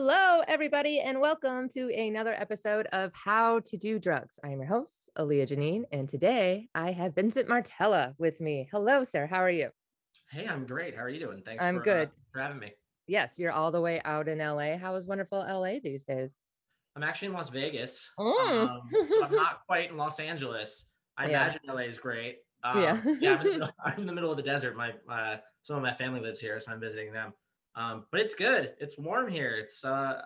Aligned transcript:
Hello, 0.00 0.42
everybody, 0.46 1.00
and 1.00 1.20
welcome 1.20 1.68
to 1.70 1.92
another 1.92 2.32
episode 2.32 2.86
of 2.92 3.10
How 3.14 3.58
to 3.58 3.76
Do 3.76 3.98
Drugs. 3.98 4.38
I 4.44 4.50
am 4.50 4.60
your 4.60 4.68
host, 4.68 5.10
Aaliyah 5.18 5.50
Janine, 5.50 5.82
and 5.90 6.08
today 6.08 6.68
I 6.72 6.92
have 6.92 7.16
Vincent 7.16 7.48
Martella 7.48 8.14
with 8.16 8.40
me. 8.40 8.68
Hello, 8.70 9.02
sir. 9.02 9.26
How 9.26 9.38
are 9.38 9.50
you? 9.50 9.70
Hey, 10.30 10.46
I'm 10.46 10.66
great. 10.66 10.94
How 10.94 11.02
are 11.02 11.08
you 11.08 11.18
doing? 11.18 11.42
Thanks. 11.44 11.64
I'm 11.64 11.74
for, 11.74 11.80
uh, 11.80 11.84
good. 11.84 12.10
for 12.32 12.38
having 12.40 12.60
me. 12.60 12.74
Yes, 13.08 13.32
you're 13.38 13.50
all 13.50 13.72
the 13.72 13.80
way 13.80 14.00
out 14.04 14.28
in 14.28 14.38
LA. 14.38 14.76
How 14.78 14.94
is 14.94 15.08
wonderful 15.08 15.40
LA 15.40 15.80
these 15.82 16.04
days? 16.04 16.30
I'm 16.94 17.02
actually 17.02 17.26
in 17.28 17.34
Las 17.34 17.48
Vegas, 17.48 18.08
Mm. 18.20 18.68
um, 18.70 18.80
so 19.08 19.24
I'm 19.24 19.32
not 19.34 19.62
quite 19.66 19.90
in 19.90 19.96
Los 19.96 20.20
Angeles. 20.20 20.86
I 21.16 21.26
Yeah. 21.30 21.42
imagine 21.46 21.60
LA 21.66 21.80
is 21.88 21.98
great. 21.98 22.36
Um, 22.62 22.80
Yeah. 22.80 23.02
yeah. 23.20 23.34
I'm 23.34 23.40
in, 23.40 23.44
the, 23.46 23.50
middle- 23.58 23.70
I'm 23.84 23.98
in 24.00 24.06
the 24.06 24.12
middle 24.12 24.30
of 24.30 24.36
the 24.36 24.44
desert. 24.44 24.76
My 24.76 24.92
uh, 25.12 25.38
some 25.64 25.74
of 25.74 25.82
my 25.82 25.94
family 25.94 26.20
lives 26.20 26.38
here, 26.38 26.60
so 26.60 26.70
I'm 26.70 26.78
visiting 26.78 27.12
them. 27.12 27.32
Um, 27.78 28.04
but 28.10 28.20
it's 28.20 28.34
good. 28.34 28.74
It's 28.80 28.98
warm 28.98 29.28
here. 29.30 29.54
It's 29.56 29.84
uh, 29.84 30.20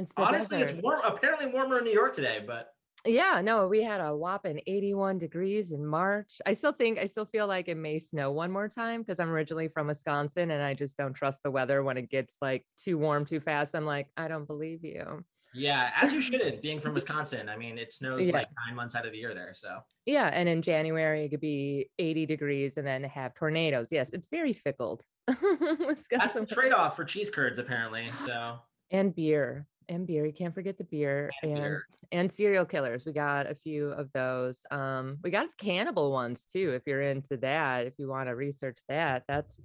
It's 0.00 0.12
honestly 0.16 0.58
desert. 0.58 0.74
it's 0.74 0.82
warm. 0.84 1.00
Apparently 1.04 1.46
warmer 1.46 1.78
in 1.78 1.84
New 1.84 1.92
York 1.92 2.14
today, 2.16 2.42
but 2.44 2.70
Yeah, 3.06 3.40
no, 3.44 3.68
we 3.68 3.80
had 3.82 4.00
a 4.00 4.14
whopping 4.16 4.60
81 4.66 5.18
degrees 5.18 5.70
in 5.70 5.86
March. 5.86 6.40
I 6.44 6.54
still 6.54 6.72
think, 6.72 6.98
I 6.98 7.06
still 7.06 7.26
feel 7.26 7.46
like 7.46 7.68
it 7.68 7.76
may 7.76 8.00
snow 8.00 8.32
one 8.32 8.50
more 8.50 8.68
time 8.68 9.02
because 9.02 9.20
I'm 9.20 9.30
originally 9.30 9.68
from 9.68 9.86
Wisconsin 9.86 10.50
and 10.50 10.62
I 10.62 10.74
just 10.74 10.96
don't 10.96 11.14
trust 11.14 11.44
the 11.44 11.50
weather 11.52 11.82
when 11.84 11.96
it 11.96 12.10
gets 12.10 12.36
like 12.42 12.66
too 12.82 12.98
warm 12.98 13.24
too 13.24 13.38
fast. 13.40 13.76
I'm 13.76 13.86
like, 13.86 14.08
I 14.16 14.26
don't 14.26 14.46
believe 14.46 14.82
you. 14.84 15.24
Yeah, 15.54 15.90
as 16.00 16.12
you 16.12 16.20
should. 16.20 16.60
Being 16.60 16.80
from 16.80 16.94
Wisconsin, 16.94 17.48
I 17.48 17.56
mean, 17.56 17.78
it 17.78 17.92
snows 17.92 18.26
Yeah. 18.26 18.34
like 18.34 18.48
nine 18.66 18.74
months 18.76 18.94
out 18.94 19.06
of 19.06 19.12
the 19.12 19.18
year 19.18 19.34
there. 19.34 19.54
So 19.54 19.78
Yeah, 20.06 20.28
and 20.32 20.48
in 20.48 20.62
January 20.62 21.24
it 21.24 21.28
could 21.30 21.40
be 21.40 21.90
80 21.98 22.26
degrees 22.26 22.76
and 22.76 22.86
then 22.86 23.04
have 23.04 23.34
tornadoes. 23.34 23.88
Yes, 23.90 24.12
it's 24.12 24.28
very 24.28 24.52
fickle. 24.52 25.00
that's 25.26 25.40
Wisconsin 25.40 26.44
the 26.48 26.54
trade-off 26.54 26.96
for 26.96 27.04
cheese 27.04 27.30
curds, 27.30 27.58
apparently. 27.58 28.08
So 28.26 28.58
and 28.90 29.14
beer. 29.14 29.66
And 29.88 30.06
beer, 30.06 30.24
you 30.24 30.32
can't 30.32 30.54
forget 30.54 30.78
the 30.78 30.84
beer 30.84 31.30
And 31.42 31.52
and 31.52 31.60
beer. 31.60 31.86
and 32.10 32.32
serial 32.32 32.64
killers. 32.64 33.04
We 33.04 33.12
got 33.12 33.46
a 33.50 33.54
few 33.54 33.88
of 33.90 34.10
those. 34.14 34.58
Um, 34.70 35.18
we 35.22 35.30
got 35.30 35.48
cannibal 35.58 36.10
ones 36.10 36.44
too. 36.50 36.72
If 36.72 36.82
you're 36.86 37.02
into 37.02 37.36
that, 37.38 37.86
if 37.86 37.94
you 37.98 38.08
want 38.08 38.28
to 38.28 38.34
research 38.34 38.78
that, 38.88 39.24
that's 39.28 39.60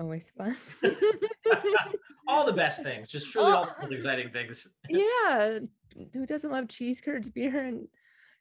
always 0.00 0.30
fun. 0.36 0.56
all 2.28 2.46
the 2.46 2.52
best 2.52 2.82
things, 2.82 3.10
just 3.10 3.26
truly 3.32 3.52
all 3.52 3.64
the 3.66 3.86
Oh. 3.86 3.92
exciting 3.92 4.30
things. 4.30 4.66
yeah, 4.88 5.58
who 6.12 6.26
doesn't 6.26 6.50
love 6.50 6.68
cheese 6.68 7.00
curds, 7.00 7.28
beer, 7.28 7.60
and 7.64 7.86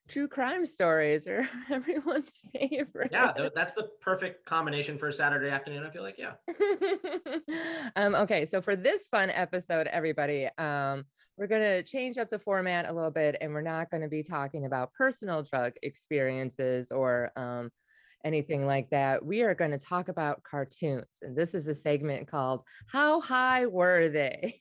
true 0.08 0.28
crime 0.28 0.66
stories 0.66 1.28
are 1.28 1.48
everyone's 1.70 2.40
favorite. 2.54 3.12
yeah, 3.12 3.32
that's 3.54 3.74
the 3.74 3.90
perfect 4.02 4.46
combination 4.46 4.98
for 4.98 5.10
a 5.10 5.14
Saturday 5.14 5.50
afternoon. 5.50 5.84
I 5.86 5.90
feel 5.92 6.04
like, 6.04 6.18
yeah. 6.18 6.34
um, 7.96 8.16
okay, 8.16 8.46
so 8.46 8.62
for 8.62 8.76
this 8.76 9.08
fun 9.08 9.30
episode, 9.30 9.88
everybody, 9.88 10.48
um, 10.58 11.04
we're 11.38 11.48
going 11.48 11.62
to 11.62 11.84
change 11.84 12.18
up 12.18 12.30
the 12.30 12.40
format 12.40 12.90
a 12.90 12.94
little 12.94 13.12
bit 13.12 13.38
and 13.40 13.54
we're 13.54 13.62
not 13.62 13.90
going 13.90 14.02
to 14.02 14.10
be 14.10 14.24
talking 14.24 14.66
about 14.66 14.92
personal 14.94 15.42
drug 15.44 15.74
experiences 15.84 16.92
or 16.92 17.32
um, 17.38 17.70
anything 18.24 18.66
like 18.66 18.90
that. 18.90 19.26
We 19.26 19.42
are 19.42 19.56
going 19.56 19.72
to 19.72 19.78
talk 19.78 20.10
about 20.10 20.44
cartoons. 20.44 21.08
And 21.22 21.36
this 21.36 21.54
is 21.54 21.68
a 21.68 21.74
segment 21.74 22.30
called 22.30 22.62
How 22.88 23.22
High 23.22 23.66
Were 23.66 24.10
They? 24.10 24.60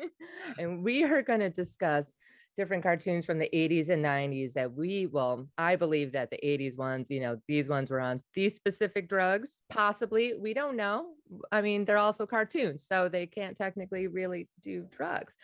and 0.58 0.82
we 0.82 1.04
are 1.04 1.22
going 1.22 1.40
to 1.40 1.50
discuss 1.50 2.14
different 2.56 2.82
cartoons 2.82 3.24
from 3.24 3.38
the 3.38 3.48
80s 3.52 3.88
and 3.88 4.04
90s 4.04 4.52
that 4.54 4.72
we 4.72 5.06
well 5.06 5.46
i 5.58 5.76
believe 5.76 6.12
that 6.12 6.30
the 6.30 6.38
80s 6.42 6.76
ones 6.76 7.10
you 7.10 7.20
know 7.20 7.36
these 7.48 7.68
ones 7.68 7.90
were 7.90 8.00
on 8.00 8.22
these 8.34 8.54
specific 8.54 9.08
drugs 9.08 9.58
possibly 9.68 10.34
we 10.34 10.54
don't 10.54 10.76
know 10.76 11.14
i 11.52 11.60
mean 11.60 11.84
they're 11.84 11.98
also 11.98 12.26
cartoons 12.26 12.84
so 12.86 13.08
they 13.08 13.26
can't 13.26 13.56
technically 13.56 14.06
really 14.06 14.48
do 14.62 14.86
drugs 14.96 15.34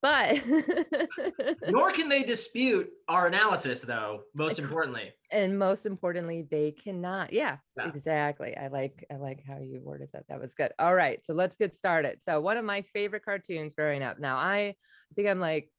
but 0.00 0.40
Nor 1.66 1.92
can 1.96 2.08
they 2.08 2.22
dispute 2.22 2.88
our 3.08 3.26
analysis, 3.26 3.80
though. 3.80 4.20
Most 4.36 4.60
importantly, 4.60 5.12
and 5.30 5.58
most 5.58 5.86
importantly 5.86 6.46
they 6.50 6.70
cannot 6.72 7.32
yeah, 7.32 7.58
Yeah. 7.76 7.88
exactly 7.88 8.56
i 8.56 8.68
like 8.68 9.04
i 9.10 9.16
like 9.16 9.42
how 9.46 9.58
you 9.58 9.80
worded 9.82 10.08
that 10.12 10.24
that 10.28 10.40
was 10.40 10.54
good 10.54 10.72
all 10.78 10.94
right 10.94 11.24
so 11.24 11.34
let's 11.34 11.56
get 11.56 11.74
started 11.74 12.22
so 12.22 12.40
one 12.40 12.56
of 12.56 12.64
my 12.64 12.82
favorite 12.94 13.24
cartoons 13.24 13.74
growing 13.74 14.02
up 14.02 14.18
now 14.18 14.36
i 14.36 14.74
think 15.14 15.28
i'm 15.28 15.40
like 15.40 15.70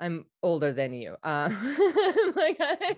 i'm 0.00 0.24
older 0.42 0.72
than 0.72 0.92
you 0.92 1.16
uh, 1.24 1.48
I'm 1.50 2.32
like 2.36 2.56
I, 2.60 2.96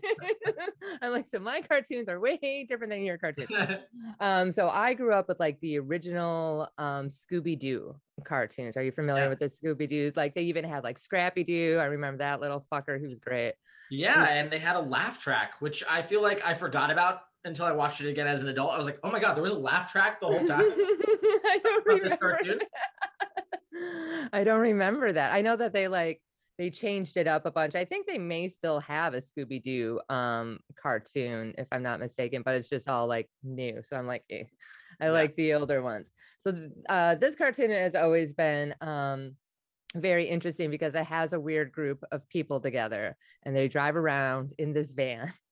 i'm 1.02 1.12
like 1.12 1.28
so 1.28 1.38
my 1.38 1.62
cartoons 1.62 2.08
are 2.08 2.20
way 2.20 2.66
different 2.68 2.92
than 2.92 3.02
your 3.02 3.18
cartoons 3.18 3.50
um 4.20 4.52
so 4.52 4.68
i 4.68 4.94
grew 4.94 5.12
up 5.12 5.28
with 5.28 5.40
like 5.40 5.60
the 5.60 5.78
original 5.78 6.68
um 6.78 7.08
scooby-doo 7.08 7.94
cartoons 8.24 8.76
are 8.76 8.82
you 8.82 8.92
familiar 8.92 9.24
Yeah. 9.24 9.28
with 9.30 9.38
the 9.38 9.46
scooby-doo 9.46 10.12
like 10.16 10.34
they 10.34 10.42
even 10.42 10.64
had 10.64 10.84
like 10.84 10.98
scrappy 10.98 11.44
doo 11.44 11.78
i 11.80 11.84
remember 11.86 12.18
that 12.18 12.40
little 12.40 12.66
fucker 12.72 13.00
he 13.00 13.06
was 13.06 13.18
great 13.18 13.54
yeah, 13.92 14.24
and 14.26 14.52
they 14.52 14.60
had 14.60 14.76
a 14.76 14.80
laugh 14.80 15.20
track, 15.20 15.54
which 15.58 15.82
I 15.90 16.02
feel 16.02 16.22
like 16.22 16.46
I 16.46 16.54
forgot 16.54 16.92
about 16.92 17.22
until 17.44 17.64
I 17.64 17.72
watched 17.72 18.00
it 18.00 18.08
again 18.08 18.28
as 18.28 18.40
an 18.40 18.46
adult. 18.48 18.70
I 18.70 18.78
was 18.78 18.86
like, 18.86 19.00
oh 19.02 19.10
my 19.10 19.18
god, 19.18 19.34
there 19.34 19.42
was 19.42 19.50
a 19.50 19.58
laugh 19.58 19.90
track 19.90 20.20
the 20.20 20.26
whole 20.26 20.44
time. 20.44 20.60
I 20.62 21.60
don't 21.64 21.84
remember. 21.86 22.38
I 24.32 24.44
don't 24.44 24.60
remember 24.60 25.12
that. 25.12 25.32
I 25.32 25.40
know 25.42 25.56
that 25.56 25.72
they 25.72 25.88
like 25.88 26.22
they 26.60 26.68
changed 26.68 27.16
it 27.16 27.26
up 27.26 27.46
a 27.46 27.50
bunch. 27.50 27.74
I 27.74 27.86
think 27.86 28.06
they 28.06 28.18
may 28.18 28.46
still 28.48 28.80
have 28.80 29.14
a 29.14 29.22
Scooby 29.22 29.62
Doo 29.62 29.98
um 30.10 30.60
cartoon, 30.76 31.54
if 31.56 31.66
I'm 31.72 31.82
not 31.82 32.00
mistaken, 32.00 32.42
but 32.42 32.54
it's 32.54 32.68
just 32.68 32.86
all 32.86 33.06
like 33.06 33.30
new. 33.42 33.82
So 33.82 33.96
I'm 33.96 34.06
like, 34.06 34.24
eh. 34.28 34.44
I 35.00 35.06
Yeah. 35.06 35.10
like 35.12 35.36
the 35.36 35.54
older 35.54 35.80
ones. 35.80 36.12
So 36.46 36.68
uh, 36.86 37.14
this 37.14 37.34
cartoon 37.34 37.70
has 37.70 37.94
always 37.94 38.34
been 38.34 38.74
um 38.82 39.36
very 39.96 40.28
interesting 40.28 40.70
because 40.70 40.94
it 40.94 41.06
has 41.06 41.32
a 41.32 41.40
weird 41.40 41.72
group 41.72 42.04
of 42.12 42.28
people 42.28 42.60
together 42.60 43.16
and 43.42 43.56
they 43.56 43.66
drive 43.66 43.96
around 43.96 44.52
in 44.58 44.74
this 44.74 44.92
van. 44.92 45.32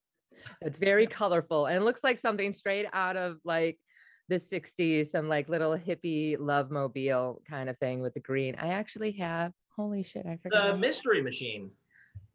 It's 0.61 0.79
very 0.79 1.07
colorful 1.07 1.67
and 1.67 1.77
it 1.79 1.85
looks 1.85 2.05
like 2.05 2.19
something 2.19 2.53
straight 2.53 2.87
out 2.93 3.17
of 3.17 3.39
like 3.45 3.81
the 4.29 4.39
60s, 4.39 5.11
some 5.11 5.27
like 5.29 5.49
little 5.49 5.77
hippie 5.77 6.37
love 6.39 6.71
mobile 6.71 7.43
kind 7.49 7.71
of 7.71 7.79
thing 7.79 8.03
with 8.03 8.13
the 8.15 8.21
green. 8.21 8.57
I 8.57 8.69
actually 8.75 9.13
have, 9.13 9.53
holy 9.79 10.03
shit, 10.03 10.27
I 10.27 10.37
forgot. 10.43 10.73
the 10.73 10.77
Mystery 10.77 11.23
Machine. 11.23 11.71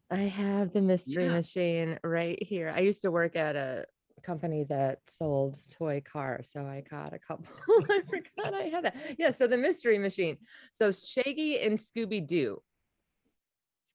I 0.10 0.22
have 0.22 0.72
the 0.74 0.82
mystery 0.82 1.26
Yeah. 1.26 1.32
machine 1.32 2.00
right 2.04 2.42
here. 2.42 2.70
I 2.76 2.80
used 2.80 3.02
to 3.02 3.12
work 3.12 3.36
at 3.36 3.56
a 3.56 3.86
company 4.22 4.64
that 4.70 5.00
sold 5.10 5.58
toy 5.72 6.02
cars, 6.02 6.50
so 6.54 6.62
I 6.66 6.84
got 6.90 7.14
a 7.14 7.20
couple. 7.20 7.46
I 7.90 8.02
forgot 8.08 8.54
I 8.54 8.64
had 8.64 8.86
that. 8.86 8.96
Yeah, 9.18 9.32
so 9.32 9.48
the 9.48 9.58
mystery 9.58 9.98
machine. 9.98 10.38
So 10.74 10.92
Shaggy 10.92 11.60
and 11.62 11.78
Scooby 11.78 12.26
Doo. 12.26 12.62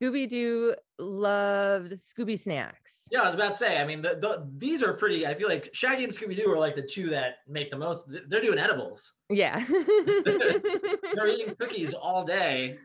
Scooby 0.00 0.28
Doo 0.28 0.75
loved 0.98 1.94
Scooby 2.06 2.38
snacks. 2.38 3.06
Yeah, 3.10 3.22
I 3.22 3.26
was 3.26 3.34
about 3.34 3.53
to 3.53 3.59
say. 3.59 3.78
I 3.78 3.86
mean, 3.86 4.03
the, 4.03 4.19
the, 4.20 4.48
these 4.59 4.82
are 4.82 4.92
pretty. 4.92 5.26
I 5.26 5.34
feel 5.34 5.48
like 5.48 5.70
Shaggy 5.72 6.04
and 6.04 6.12
Scooby 6.12 6.36
Doo 6.36 6.50
are 6.50 6.59
like 6.59 6.76
the 6.76 6.82
two 6.82 7.10
that 7.10 7.36
make 7.48 7.70
the 7.70 7.76
most. 7.76 8.08
They're 8.28 8.41
doing 8.41 8.58
edibles. 8.58 9.14
Yeah. 9.31 9.64
They're 10.25 11.26
eating 11.26 11.54
cookies 11.58 11.94
all 11.94 12.25
day. 12.25 12.78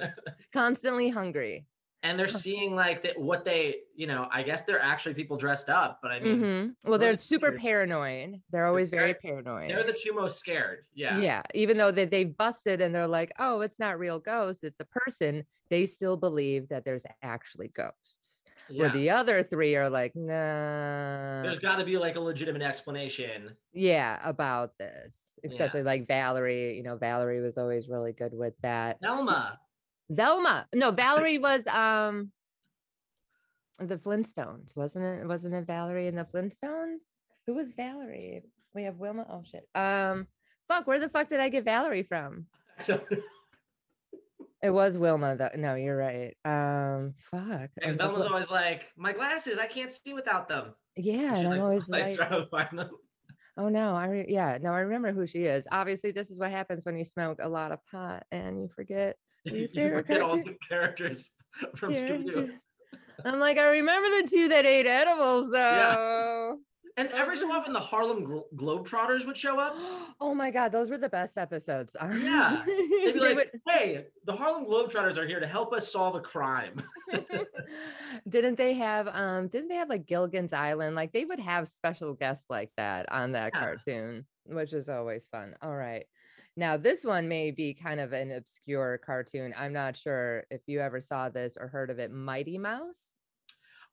Constantly 0.52 1.10
hungry. 1.10 1.66
And 2.02 2.18
they're 2.18 2.28
seeing 2.28 2.74
like 2.74 3.02
that 3.02 3.18
what 3.18 3.44
they 3.44 3.76
you 3.94 4.06
know 4.06 4.28
i 4.32 4.42
guess 4.42 4.62
they're 4.62 4.80
actually 4.82 5.14
people 5.14 5.36
dressed 5.36 5.68
up 5.68 5.98
but 6.02 6.10
i 6.12 6.20
mean 6.20 6.40
Mhm. 6.40 6.74
Well, 6.84 6.98
they're 6.98 7.18
super 7.18 7.52
paranoid. 7.52 8.40
They're 8.50 8.66
always 8.66 8.90
very 8.90 9.12
very- 9.12 9.14
paranoid. 9.14 9.70
they're 9.70 9.82
the 9.84 9.98
two 9.98 10.12
most 10.14 10.38
scared 10.38 10.84
yeah 10.94 11.18
yeah 11.18 11.42
even 11.54 11.76
though 11.78 11.90
they, 11.90 12.04
they 12.04 12.24
busted 12.24 12.80
and 12.80 12.94
they're 12.94 13.06
like 13.08 13.32
oh 13.38 13.60
it's 13.62 13.78
not 13.78 13.98
real 13.98 14.18
ghosts 14.18 14.62
it's 14.62 14.80
a 14.80 14.84
person 14.84 15.44
they 15.70 15.86
still 15.86 16.16
believe 16.16 16.68
that 16.68 16.84
there's 16.84 17.04
actually 17.22 17.68
ghosts 17.68 18.42
where 18.74 18.90
the 18.90 19.08
other 19.10 19.42
three 19.44 19.76
are 19.76 19.88
like 19.88 20.12
nah 20.16 21.42
there's 21.42 21.58
got 21.60 21.76
to 21.78 21.84
be 21.84 21.96
like 21.96 22.16
a 22.16 22.20
legitimate 22.20 22.62
explanation 22.62 23.50
yeah 23.72 24.18
about 24.28 24.76
this 24.78 25.16
Yeah. 25.42 25.50
especially 25.50 25.82
like 25.82 26.06
valerie 26.06 26.76
you 26.76 26.82
know 26.82 26.96
valerie 26.96 27.40
was 27.40 27.58
always 27.58 27.88
really 27.88 28.12
good 28.12 28.32
with 28.34 28.54
that 28.62 28.98
Velma. 29.00 29.58
Velma 30.10 30.66
no 30.74 30.90
valerie 30.90 31.38
was 31.38 31.66
um 31.66 32.30
the 33.78 33.96
flintstones 33.96 34.74
wasn't 34.76 35.04
it 35.04 35.26
wasn't 35.26 35.52
it 35.52 35.66
valerie 35.66 36.06
and 36.06 36.16
the 36.16 36.24
flintstones 36.24 36.98
who 37.46 37.54
was 37.54 37.72
valerie 37.72 38.42
we 38.74 38.84
have 38.84 38.96
wilma 38.96 39.26
oh 39.30 39.42
shit 39.44 39.68
um 39.74 40.26
fuck 40.68 40.86
where 40.86 40.98
the 40.98 41.08
fuck 41.08 41.28
did 41.28 41.40
i 41.40 41.48
get 41.48 41.64
valerie 41.64 42.02
from 42.04 42.46
It 44.62 44.70
was 44.70 44.96
Wilma 44.98 45.36
though. 45.36 45.50
No, 45.54 45.74
you're 45.74 45.96
right. 45.96 46.34
Um, 46.44 47.14
fuck. 47.30 47.70
and 47.82 47.96
Velma's 47.98 48.20
look- 48.20 48.30
always 48.30 48.50
like 48.50 48.90
my 48.96 49.12
glasses 49.12 49.58
i 49.58 49.66
can't 49.66 49.92
see 49.92 50.14
without 50.14 50.48
them 50.48 50.74
yeah, 50.96 51.36
She's 51.36 51.44
and 51.44 51.54
I'm 51.54 51.60
always 51.60 51.86
like, 51.88 52.02
like, 52.02 52.16
trying 52.16 52.42
to 52.42 52.48
find 52.48 52.78
them 52.78 52.90
oh 53.58 53.68
no, 53.68 53.94
I 53.94 54.06
re- 54.06 54.26
yeah, 54.28 54.58
no, 54.60 54.72
I 54.72 54.80
remember 54.80 55.12
who 55.12 55.26
she 55.26 55.44
is. 55.44 55.66
Obviously, 55.70 56.10
this 56.10 56.30
is 56.30 56.38
what 56.38 56.50
happens 56.50 56.84
when 56.84 56.96
you 56.96 57.04
smoke 57.04 57.38
a 57.40 57.48
lot 57.48 57.72
of 57.72 57.78
pot 57.90 58.24
and 58.32 58.60
you 58.60 58.68
forget. 58.74 59.16
You 59.72 59.90
forget 59.90 60.20
all 60.22 60.36
the 60.36 60.56
characters 60.68 61.32
from 61.76 61.92
Scooby-Doo. 61.94 62.50
I'm 63.24 63.38
like, 63.40 63.58
I 63.58 63.66
remember 63.68 64.22
the 64.22 64.28
two 64.28 64.48
that 64.48 64.66
ate 64.66 64.86
edibles 64.86 65.50
though. 65.50 65.58
Yeah. 65.58 66.52
And 66.98 67.08
every 67.10 67.36
so 67.36 67.52
often, 67.52 67.74
the 67.74 67.80
Harlem 67.80 68.24
Glo- 68.24 68.46
Globetrotters 68.56 69.26
would 69.26 69.36
show 69.36 69.58
up. 69.60 69.74
oh 70.20 70.34
my 70.34 70.50
god, 70.50 70.72
those 70.72 70.88
were 70.88 70.96
the 70.98 71.08
best 71.10 71.36
episodes. 71.38 71.94
Yeah. 72.02 72.62
They'd 72.66 73.12
be 73.12 73.20
like, 73.20 73.52
"Hey, 73.68 74.06
the 74.24 74.32
Harlem 74.32 74.64
Globetrotters 74.66 75.16
are 75.18 75.26
here 75.26 75.38
to 75.40 75.46
help 75.46 75.72
us 75.74 75.92
solve 75.92 76.14
a 76.16 76.20
crime." 76.20 76.82
didn't 78.28 78.56
they 78.56 78.74
have 78.74 79.08
um 79.08 79.48
didn't 79.48 79.68
they 79.68 79.74
have 79.76 79.88
like 79.88 80.06
Gilligan's 80.06 80.52
Island? 80.52 80.96
Like 80.96 81.12
they 81.12 81.24
would 81.24 81.40
have 81.40 81.68
special 81.68 82.14
guests 82.14 82.46
like 82.50 82.70
that 82.76 83.10
on 83.12 83.32
that 83.32 83.52
Yeah. 83.54 83.60
cartoon, 83.60 84.26
which 84.46 84.72
is 84.72 84.88
always 84.88 85.26
fun. 85.26 85.54
All 85.62 85.74
right. 85.76 86.06
Now 86.56 86.76
this 86.76 87.04
one 87.04 87.28
may 87.28 87.50
be 87.50 87.74
kind 87.74 88.00
of 88.00 88.12
an 88.12 88.32
obscure 88.32 88.98
cartoon. 89.04 89.54
I'm 89.56 89.72
not 89.72 89.96
sure 89.96 90.44
if 90.50 90.62
you 90.66 90.80
ever 90.80 91.00
saw 91.00 91.28
this 91.28 91.56
or 91.60 91.68
heard 91.68 91.90
of 91.90 91.98
it. 91.98 92.10
Mighty 92.10 92.56
Mouse. 92.56 92.96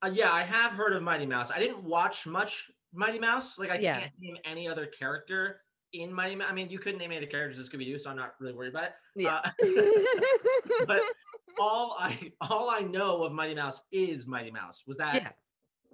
Uh, 0.02 0.10
yeah, 0.14 0.32
I 0.32 0.44
have 0.44 0.72
heard 0.72 0.94
of 0.94 1.04
Mighty 1.04 1.26
Mouse. 1.26 1.52
I 1.52 1.60
didn't 1.60 1.84
watch 1.84 2.26
much 2.26 2.72
Mighty 2.94 3.20
Mouse. 3.20 3.58
Like, 3.58 3.70
I 3.70 3.78
Yeah. 3.80 4.00
can't 4.00 4.12
name 4.20 4.38
any 4.46 4.68
other 4.68 4.86
character 4.86 5.62
in 5.92 6.12
Mighty 6.14 6.36
Mouse. 6.36 6.48
I 6.50 6.54
mean, 6.54 6.70
you 6.70 6.80
couldn't 6.80 7.00
name 7.00 7.12
any 7.12 7.18
of 7.18 7.30
the 7.30 7.32
characters 7.32 7.60
in 7.60 7.66
Scooby 7.80 7.86
Doo, 7.86 8.00
so 8.00 8.10
I'm 8.10 8.18
not 8.18 8.34
really 8.40 8.54
worried 8.54 8.70
about 8.70 8.86
it. 8.86 8.94
Yeah. 9.16 9.42
Uh, 9.44 9.52
but 10.88 11.02
all 11.60 11.98
I 12.00 12.32
all 12.42 12.70
I 12.70 12.80
know 12.80 13.24
of 13.24 13.34
Mighty 13.34 13.56
Mouse 13.56 13.82
is 13.92 14.26
Mighty 14.26 14.52
Mouse. 14.52 14.84
Was 14.88 14.98
that 14.98 15.16
yeah. 15.16 15.30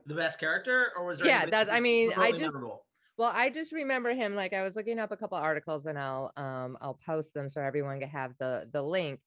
the 0.05 0.15
best 0.15 0.39
character, 0.39 0.91
or 0.95 1.05
was 1.05 1.19
there? 1.19 1.27
Yeah, 1.27 1.45
that's- 1.45 1.75
I 1.75 1.79
mean, 1.79 2.11
I 2.15 2.31
just- 2.31 2.41
memorable? 2.43 2.85
Well, 3.19 3.33
I 3.35 3.49
just 3.49 3.73
remember 3.73 4.13
him 4.13 4.33
like 4.33 4.53
I 4.53 4.63
was 4.63 4.77
looking 4.77 4.97
up 4.97 5.11
a 5.11 5.17
couple 5.17 5.37
articles 5.37 5.87
and 5.87 5.99
I'll 5.99 6.31
um 6.37 6.77
I'll 6.79 6.97
post 7.05 7.33
them 7.33 7.49
so 7.49 7.59
everyone 7.59 7.99
can 7.99 8.07
have 8.07 8.31
the 8.39 8.69
the 8.71 8.81
link. 8.81 9.19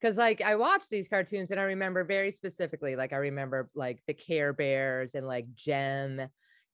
Cause 0.00 0.16
like 0.16 0.40
I 0.40 0.56
watched 0.56 0.88
these 0.88 1.08
cartoons 1.08 1.50
and 1.50 1.60
I 1.60 1.64
remember 1.64 2.04
very 2.04 2.30
specifically, 2.30 2.96
like 2.96 3.12
I 3.12 3.16
remember 3.16 3.68
like 3.74 4.00
the 4.06 4.14
Care 4.14 4.54
Bears 4.54 5.14
and 5.14 5.26
like 5.26 5.54
Jem 5.54 6.26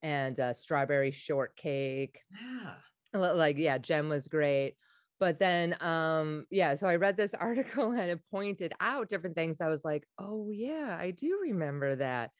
and 0.04 0.38
uh, 0.38 0.52
Strawberry 0.52 1.10
Shortcake. 1.10 2.20
Yeah. 2.30 2.74
Like 3.18 3.58
yeah, 3.58 3.78
Jem 3.78 4.08
was 4.08 4.28
great. 4.28 4.76
But 5.18 5.40
then 5.40 5.76
um 5.82 6.46
yeah, 6.52 6.76
so 6.76 6.86
I 6.86 6.94
read 6.94 7.16
this 7.16 7.34
article 7.40 7.90
and 7.90 8.12
it 8.12 8.20
pointed 8.30 8.74
out 8.78 9.08
different 9.08 9.34
things. 9.34 9.56
I 9.60 9.66
was 9.66 9.84
like, 9.84 10.06
oh 10.18 10.52
yeah, 10.52 10.96
I 10.96 11.10
do 11.10 11.40
remember 11.42 11.96
that. 11.96 12.30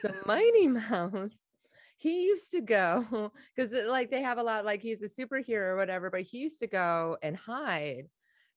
So 0.00 0.14
Mighty 0.26 0.68
Mouse, 0.68 1.49
he 2.00 2.22
used 2.22 2.50
to 2.52 2.62
go 2.62 3.30
because 3.54 3.72
like 3.86 4.10
they 4.10 4.22
have 4.22 4.38
a 4.38 4.42
lot, 4.42 4.64
like 4.64 4.80
he's 4.80 5.02
a 5.02 5.08
superhero 5.08 5.72
or 5.72 5.76
whatever, 5.76 6.08
but 6.08 6.22
he 6.22 6.38
used 6.38 6.58
to 6.60 6.66
go 6.66 7.18
and 7.22 7.36
hide 7.36 8.08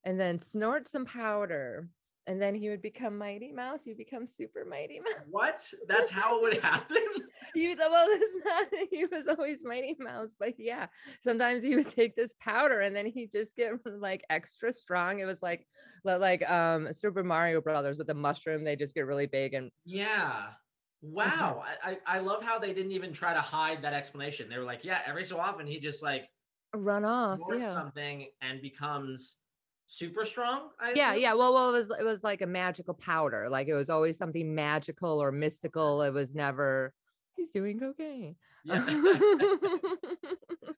and 0.06 0.18
then 0.18 0.42
snort 0.42 0.88
some 0.88 1.06
powder. 1.06 1.90
And 2.26 2.42
then 2.42 2.56
he 2.56 2.70
would 2.70 2.82
become 2.82 3.18
Mighty 3.18 3.52
Mouse. 3.52 3.82
He'd 3.84 3.98
become 3.98 4.28
Super 4.28 4.64
Mighty 4.64 5.02
Mouse. 5.02 5.28
What? 5.30 5.70
That's 5.90 6.10
how 6.10 6.38
it 6.38 6.42
would 6.42 6.64
happen. 6.64 6.98
He 7.54 7.76
well, 7.78 8.08
it's 8.10 8.46
not. 8.46 8.68
He 8.90 9.06
was 9.06 9.28
always 9.28 9.60
Mighty 9.62 9.96
Mouse, 10.00 10.32
but 10.40 10.54
yeah, 10.58 10.88
sometimes 11.22 11.64
he 11.64 11.76
would 11.76 11.90
take 11.90 12.16
this 12.16 12.34
powder 12.40 12.80
and 12.80 12.96
then 12.96 13.06
he 13.06 13.28
just 13.28 13.56
get 13.56 13.74
like 13.86 14.24
extra 14.30 14.74
strong. 14.74 15.20
It 15.20 15.26
was 15.26 15.44
like 15.44 15.68
like 16.06 16.50
um 16.50 16.92
Super 16.94 17.24
Mario 17.24 17.62
Brothers 17.62 17.98
with 17.98 18.08
the 18.08 18.14
mushroom. 18.16 18.64
They 18.64 18.78
just 18.78 18.96
get 18.96 19.06
really 19.06 19.28
big 19.28 19.54
and 19.54 19.70
Yeah. 19.86 20.54
Mm-hmm. 21.04 21.14
Wow. 21.16 21.64
I, 21.66 21.92
I 21.92 22.18
I 22.18 22.20
love 22.20 22.42
how 22.44 22.60
they 22.60 22.74
didn't 22.74 22.94
even 22.94 23.14
try 23.14 23.34
to 23.34 23.42
hide 23.42 23.82
that 23.84 23.94
explanation. 23.94 24.50
They 24.50 24.58
were 24.58 24.64
like, 24.64 24.84
yeah, 24.84 25.02
every 25.06 25.26
so 25.26 25.40
often 25.40 25.68
he 25.68 25.80
just 25.80 26.02
like 26.02 26.30
run 26.74 27.06
off. 27.06 27.40
snorts 27.40 27.60
Yeah. 27.60 27.74
something 27.74 28.28
and 28.42 28.62
becomes 28.62 29.40
super 29.88 30.26
strong. 30.26 30.72
I 30.80 30.92
Yeah, 30.96 31.14
assume? 31.14 31.22
yeah. 31.22 31.34
Well, 31.34 31.54
well, 31.54 31.70
it 31.74 31.80
was 31.80 31.90
it 32.00 32.04
was 32.06 32.24
like 32.24 32.42
a 32.42 32.48
magical 32.48 32.94
powder. 32.94 33.50
Like 33.50 33.68
it 33.68 33.74
was 33.74 33.90
always 33.90 34.18
something 34.18 34.54
magical 34.54 35.22
or 35.22 35.32
mystical. 35.32 36.02
It 36.04 36.12
was 36.12 36.34
never 36.36 36.94
he's 37.36 37.50
doing 37.50 37.80
cocaine. 37.80 38.36
Yeah. 38.64 38.86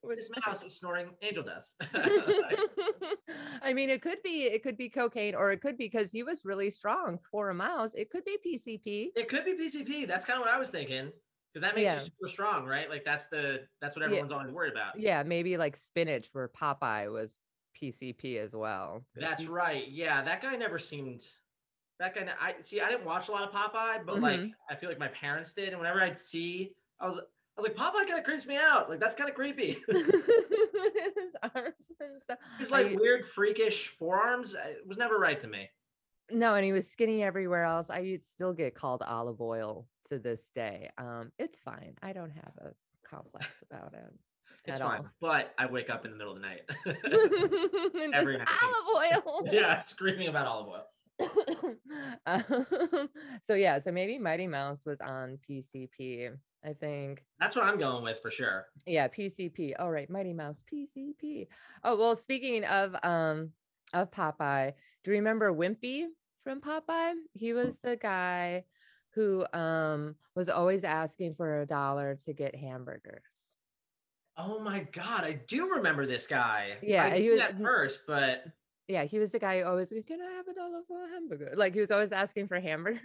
This 0.08 0.28
mouse 0.46 0.62
is 0.62 0.76
snorting 0.78 1.10
angel 1.20 1.42
dust. 1.42 1.74
I 3.62 3.72
mean, 3.74 3.90
it 3.90 4.00
could 4.02 4.22
be 4.22 4.44
it 4.44 4.62
could 4.62 4.76
be 4.76 4.88
cocaine, 4.88 5.34
or 5.34 5.52
it 5.52 5.60
could 5.60 5.76
be 5.76 5.86
because 5.86 6.10
he 6.10 6.22
was 6.22 6.42
really 6.44 6.70
strong 6.70 7.18
for 7.30 7.50
a 7.50 7.54
mouse. 7.54 7.92
It 7.94 8.10
could 8.10 8.24
be 8.24 8.38
PCP. 8.44 9.08
it 9.16 9.28
could 9.28 9.44
be 9.44 9.54
PCP. 9.54 10.06
That's 10.06 10.24
kind 10.24 10.38
of 10.38 10.46
what 10.46 10.54
I 10.54 10.58
was 10.58 10.70
thinking. 10.70 11.10
Because 11.52 11.62
that 11.62 11.74
makes 11.74 11.86
Yeah. 11.86 11.94
you 11.94 12.00
super 12.06 12.28
strong, 12.28 12.66
right? 12.66 12.88
Like 12.88 13.04
that's 13.04 13.26
the 13.26 13.66
that's 13.80 13.96
what 13.96 14.02
Yeah. 14.02 14.06
everyone's 14.06 14.32
always 14.32 14.50
worried 14.52 14.72
about. 14.72 14.98
Yeah, 14.98 15.22
maybe 15.22 15.56
like 15.56 15.76
spinach 15.76 16.28
for 16.32 16.48
Popeye 16.48 17.12
was 17.12 17.32
PCP 17.80 18.38
as 18.38 18.52
well. 18.54 19.04
That's 19.16 19.44
right. 19.46 19.86
Yeah, 19.88 20.22
that 20.22 20.40
guy 20.40 20.56
never 20.56 20.78
seemed. 20.78 21.22
That 21.98 22.14
kind 22.14 22.28
of 22.28 22.34
I 22.40 22.54
see. 22.60 22.80
I 22.80 22.88
didn't 22.90 23.06
watch 23.06 23.28
a 23.28 23.32
lot 23.32 23.42
of 23.44 23.50
Popeye, 23.54 24.04
but 24.04 24.20
like 24.20 24.40
Mhm. 24.40 24.50
I 24.70 24.74
feel 24.74 24.88
like 24.88 24.98
my 24.98 25.08
parents 25.08 25.52
did, 25.52 25.68
and 25.70 25.78
whenever 25.78 26.00
I'd 26.02 26.18
see, 26.18 26.74
I 27.00 27.06
was 27.06 27.18
I 27.18 27.60
was 27.62 27.68
like, 27.68 27.74
Popeye 27.74 28.06
kind 28.06 28.18
of 28.18 28.24
creeps 28.24 28.46
me 28.46 28.56
out. 28.56 28.90
Like 28.90 29.00
that's 29.00 29.14
kind 29.14 29.30
of 29.30 29.34
creepy. 29.34 29.78
His 29.88 31.34
arms 31.54 31.92
and 32.00 32.22
stuff. 32.22 32.38
His 32.58 32.70
like 32.70 32.90
u- 32.90 32.98
weird 33.00 33.24
freakish 33.24 33.88
forearms. 33.88 34.54
uh, 34.54 34.58
It 34.68 34.86
was 34.86 34.98
never 34.98 35.18
right 35.18 35.40
to 35.40 35.48
me. 35.48 35.70
No, 36.30 36.54
and 36.54 36.64
he 36.64 36.72
was 36.72 36.86
skinny 36.90 37.22
everywhere 37.22 37.64
else. 37.64 37.88
I 37.88 38.18
still 38.34 38.52
get 38.52 38.74
called 38.74 39.00
olive 39.02 39.40
oil 39.40 39.86
to 40.10 40.18
this 40.18 40.50
day. 40.54 40.90
Um, 40.98 41.32
it's 41.38 41.58
fine. 41.60 41.94
I 42.02 42.12
don't 42.12 42.30
have 42.32 42.52
a 42.60 42.72
complex 43.08 43.46
about 43.70 43.94
it. 43.94 44.12
It's 44.66 44.80
fine, 44.80 44.98
all. 44.98 45.06
but 45.20 45.54
I 45.58 45.66
wake 45.66 45.88
up 45.88 46.04
in 46.04 46.10
the 46.10 46.16
middle 46.16 46.34
of 46.34 46.40
the 46.42 46.46
night. 46.46 46.62
Every 48.12 48.36
night. 48.36 48.48
olive 48.62 49.24
oil. 49.26 49.48
yeah, 49.52 49.78
screaming 49.78 50.26
about 50.28 50.46
olive 50.46 50.68
oil. 50.68 50.84
Um, 52.26 53.08
so 53.46 53.54
yeah, 53.54 53.78
so 53.78 53.92
maybe 53.92 54.18
Mighty 54.18 54.46
Mouse 54.46 54.80
was 54.84 54.98
on 55.00 55.38
PCP. 55.48 56.30
I 56.64 56.72
think. 56.72 57.24
That's 57.38 57.54
what 57.54 57.64
I'm 57.64 57.78
going 57.78 58.02
with 58.02 58.18
for 58.20 58.30
sure. 58.30 58.66
Yeah, 58.86 59.06
PCP. 59.08 59.74
All 59.78 59.90
right, 59.90 60.10
Mighty 60.10 60.32
Mouse 60.32 60.56
PCP. 60.72 61.46
Oh 61.84 61.96
well, 61.96 62.16
speaking 62.16 62.64
of 62.64 62.96
um 63.02 63.50
of 63.94 64.10
Popeye, 64.10 64.72
do 65.04 65.10
you 65.10 65.16
remember 65.18 65.52
Wimpy 65.52 66.06
from 66.42 66.60
Popeye? 66.60 67.14
He 67.34 67.52
was 67.52 67.76
the 67.82 67.96
guy 67.96 68.64
who 69.14 69.46
um 69.52 70.16
was 70.34 70.48
always 70.48 70.82
asking 70.84 71.34
for 71.36 71.60
a 71.60 71.66
dollar 71.66 72.16
to 72.24 72.32
get 72.32 72.56
hamburgers. 72.56 73.22
Oh 74.36 74.58
my 74.58 74.80
god, 74.92 75.24
I 75.24 75.40
do 75.46 75.70
remember 75.70 76.06
this 76.06 76.26
guy. 76.26 76.72
Yeah, 76.82 77.04
I 77.04 77.16
he 77.18 77.20
knew 77.22 77.32
was- 77.32 77.40
at 77.40 77.60
first, 77.62 78.00
but 78.08 78.44
Yeah, 78.88 79.04
he 79.04 79.18
was 79.18 79.32
the 79.32 79.38
guy 79.38 79.60
who 79.60 79.66
always 79.66 79.88
can 79.88 80.20
I 80.20 80.32
have 80.32 80.48
a 80.48 80.54
dollar 80.54 80.82
for 80.86 81.04
a 81.04 81.08
hamburger? 81.08 81.52
Like 81.56 81.74
he 81.74 81.80
was 81.80 81.90
always 81.90 82.12
asking 82.12 82.48
for 82.48 82.60
hamburger. 82.60 83.00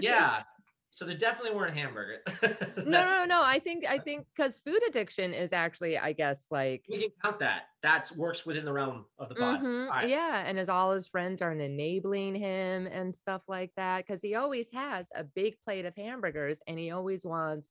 yeah. 0.00 0.42
So 0.90 1.04
they 1.04 1.14
definitely 1.14 1.54
weren't 1.54 1.76
hamburger. 1.76 2.22
no, 2.86 3.04
no, 3.04 3.24
no. 3.26 3.42
I 3.42 3.58
think 3.58 3.84
I 3.84 3.98
think 3.98 4.26
because 4.34 4.58
food 4.58 4.80
addiction 4.88 5.34
is 5.34 5.52
actually, 5.52 5.98
I 5.98 6.12
guess, 6.12 6.46
like 6.50 6.84
We 6.88 7.00
can 7.00 7.10
count 7.22 7.38
that. 7.40 7.64
That 7.82 8.10
works 8.16 8.46
within 8.46 8.64
the 8.64 8.72
realm 8.72 9.04
of 9.18 9.28
the 9.28 9.34
pod. 9.34 9.60
Mhm, 9.60 9.88
Alright. 9.88 10.08
Yeah, 10.08 10.42
and 10.46 10.58
as 10.58 10.68
all 10.68 10.92
his 10.92 11.06
friends 11.06 11.42
are 11.42 11.52
enabling 11.52 12.34
him 12.34 12.86
and 12.86 13.14
stuff 13.14 13.42
like 13.46 13.72
that, 13.76 14.06
because 14.06 14.22
he 14.22 14.34
always 14.36 14.70
has 14.72 15.06
a 15.14 15.24
big 15.24 15.56
plate 15.64 15.84
of 15.84 15.94
hamburgers 15.96 16.60
and 16.66 16.78
he 16.78 16.90
always 16.90 17.24
wants 17.24 17.68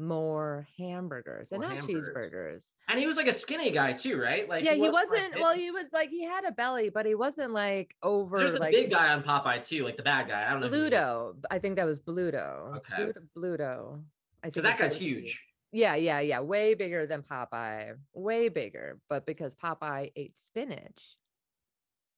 more 0.00 0.66
hamburgers 0.78 1.48
and 1.52 1.60
More 1.60 1.70
not 1.70 1.78
hamburgers. 1.78 2.30
cheeseburgers. 2.32 2.62
And 2.88 2.98
he 2.98 3.06
was 3.06 3.16
like 3.16 3.28
a 3.28 3.32
skinny 3.32 3.70
guy 3.70 3.92
too, 3.92 4.20
right? 4.20 4.48
Like 4.48 4.64
yeah, 4.64 4.74
he 4.74 4.80
like, 4.88 4.92
wasn't. 4.92 5.38
Well, 5.38 5.54
he 5.54 5.70
was 5.70 5.86
like 5.92 6.10
he 6.10 6.24
had 6.24 6.44
a 6.44 6.50
belly, 6.52 6.90
but 6.90 7.06
he 7.06 7.14
wasn't 7.14 7.52
like 7.52 7.94
over 8.02 8.38
there's 8.38 8.52
the 8.54 8.60
like 8.60 8.72
big 8.72 8.90
guy 8.90 9.08
on 9.12 9.22
Popeye 9.22 9.62
too, 9.62 9.84
like 9.84 9.96
the 9.96 10.02
bad 10.02 10.28
guy. 10.28 10.46
I 10.48 10.50
don't 10.50 10.60
know. 10.60 10.68
Bluto. 10.68 11.34
I 11.50 11.58
think 11.58 11.76
that 11.76 11.86
was 11.86 12.00
Bluto. 12.00 12.76
Okay. 12.78 13.02
Bluto. 13.04 13.22
Bluto. 13.36 14.00
I 14.42 14.46
think 14.46 14.54
Because 14.54 14.62
that 14.64 14.78
guy's 14.78 14.96
huge. 14.96 15.40
Yeah, 15.72 15.94
yeah, 15.94 16.18
yeah. 16.18 16.40
Way 16.40 16.74
bigger 16.74 17.06
than 17.06 17.22
Popeye. 17.22 17.94
Way 18.12 18.48
bigger. 18.48 18.98
But 19.08 19.24
because 19.24 19.54
Popeye 19.54 20.10
ate 20.16 20.36
spinach, 20.36 21.16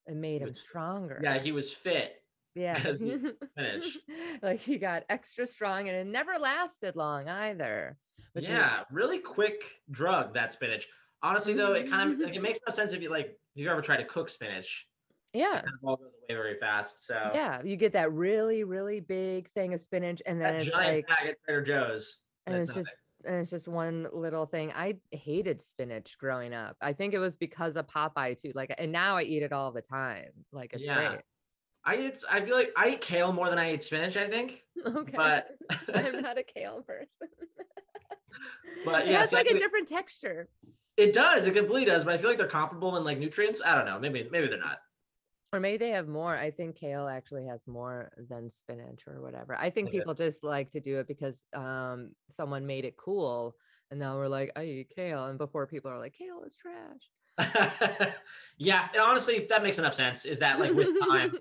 it 0.06 0.16
made 0.16 0.40
him 0.40 0.48
was- 0.48 0.58
stronger. 0.60 1.20
Yeah, 1.22 1.38
he 1.38 1.52
was 1.52 1.70
fit. 1.70 2.21
Yeah. 2.54 2.75
because 2.75 2.99
he 2.99 3.12
ate 3.12 3.37
spinach. 3.52 3.99
like 4.42 4.61
he 4.61 4.78
got 4.78 5.04
extra 5.09 5.47
strong 5.47 5.88
and 5.88 5.97
it 5.97 6.06
never 6.06 6.38
lasted 6.38 6.97
long 6.97 7.28
either. 7.28 7.97
yeah, 8.35 8.80
really 8.90 9.18
quick 9.18 9.62
drug 9.90 10.35
that 10.35 10.52
spinach. 10.52 10.87
Honestly, 11.23 11.54
though, 11.54 11.73
it 11.75 11.88
kind 11.88 12.12
of 12.12 12.18
like 12.18 12.28
it 12.28 12.35
mm-hmm. 12.35 12.42
makes 12.42 12.59
no 12.66 12.75
sense 12.75 12.92
if 12.92 13.00
you 13.02 13.11
like 13.11 13.38
if 13.54 13.62
you 13.62 13.71
ever 13.71 13.80
try 13.82 13.97
to 13.97 14.04
cook 14.04 14.28
spinach. 14.28 14.87
yeah. 15.32 15.59
It 15.59 15.64
kind 15.64 15.78
of 15.82 15.88
all 15.88 15.97
goes 15.97 16.11
away 16.28 16.37
very 16.37 16.59
fast. 16.59 17.06
So 17.06 17.30
Yeah. 17.35 17.62
You 17.62 17.76
get 17.76 17.92
that 17.92 18.12
really, 18.12 18.64
really 18.64 19.00
big 19.00 19.50
thing 19.52 19.75
of 19.75 19.80
spinach 19.80 20.21
and 20.26 20.40
then 20.40 20.54
that 20.54 20.62
it's 20.62 20.71
giant 20.71 20.97
like 20.97 21.06
bag 21.06 21.28
at 21.28 21.37
Trader 21.44 21.62
Joe's. 21.62 22.18
and 22.47 22.56
that's 22.56 22.71
it's 22.71 22.75
just 22.75 22.90
and 23.25 23.37
it's 23.37 23.50
just 23.50 23.68
one 23.68 24.09
little 24.12 24.47
thing. 24.47 24.73
I 24.75 24.97
hated 25.12 25.62
spinach 25.62 26.16
growing 26.18 26.52
up. 26.52 26.76
I 26.80 26.92
think 26.92 27.14
it 27.14 27.21
was 27.21 27.37
because 27.37 27.76
of 27.76 27.87
Popeye 27.87 28.40
too. 28.40 28.50
Like 28.54 28.75
and 28.76 28.90
now 28.90 29.16
I 29.16 29.23
eat 29.23 29.44
it 29.44 29.52
all 29.52 29.71
the 29.71 29.82
time. 29.82 30.30
Like 30.50 30.73
it's 30.73 30.82
Yeah. 30.82 31.09
great. 31.09 31.21
I 31.84 31.96
eat. 31.96 32.18
I 32.30 32.44
feel 32.44 32.56
like 32.56 32.72
I 32.76 32.90
eat 32.90 33.00
kale 33.00 33.32
more 33.32 33.48
than 33.50 33.58
I 33.58 33.74
eat 33.74 33.82
spinach. 33.82 34.16
I 34.16 34.28
think, 34.28 34.62
Okay. 34.86 35.16
but 35.16 35.46
I'm 35.94 36.22
not 36.22 36.38
a 36.38 36.42
kale 36.42 36.82
person. 36.82 37.28
But 38.84 39.02
it 39.06 39.10
yeah, 39.10 39.20
has 39.20 39.30
see, 39.30 39.36
I 39.36 39.40
like 39.40 39.46
a 39.46 39.58
different 39.58 39.88
texture. 39.88 40.48
it 40.96 41.12
does. 41.12 41.46
It 41.46 41.54
completely 41.54 41.84
does. 41.84 42.04
But 42.04 42.14
I 42.14 42.18
feel 42.18 42.28
like 42.28 42.38
they're 42.38 42.48
comparable 42.48 42.96
in 42.96 43.04
like 43.04 43.18
nutrients. 43.18 43.62
I 43.64 43.74
don't 43.74 43.86
know. 43.86 43.98
Maybe 44.00 44.28
maybe 44.30 44.48
they're 44.48 44.58
not. 44.58 44.78
Or 45.52 45.60
maybe 45.60 45.76
they 45.78 45.90
have 45.90 46.08
more. 46.08 46.36
I 46.36 46.50
think 46.50 46.76
kale 46.76 47.06
actually 47.06 47.46
has 47.46 47.66
more 47.66 48.10
than 48.28 48.50
spinach 48.50 49.02
or 49.06 49.20
whatever. 49.20 49.54
I 49.58 49.70
think 49.70 49.88
Okay. 49.88 49.98
people 49.98 50.14
just 50.14 50.42
like 50.42 50.70
to 50.72 50.80
do 50.80 50.98
it 50.98 51.06
because 51.06 51.42
um 51.52 52.14
someone 52.36 52.66
made 52.66 52.84
it 52.84 52.96
cool 52.96 53.56
and 53.90 54.00
now 54.00 54.16
we're 54.16 54.28
like, 54.28 54.50
I 54.56 54.64
eat 54.64 54.92
kale, 54.96 55.26
and 55.26 55.36
before 55.36 55.66
people 55.66 55.90
are 55.90 55.98
like, 55.98 56.14
kale 56.14 56.42
is 56.44 56.56
trash. 56.56 57.10
yeah, 58.56 58.88
and 58.92 59.02
honestly, 59.02 59.46
that 59.50 59.62
makes 59.62 59.78
enough 59.78 59.94
sense. 59.94 60.24
Is 60.24 60.38
that 60.38 60.58
like 60.58 60.72
with 60.72 60.88
time, 61.10 61.36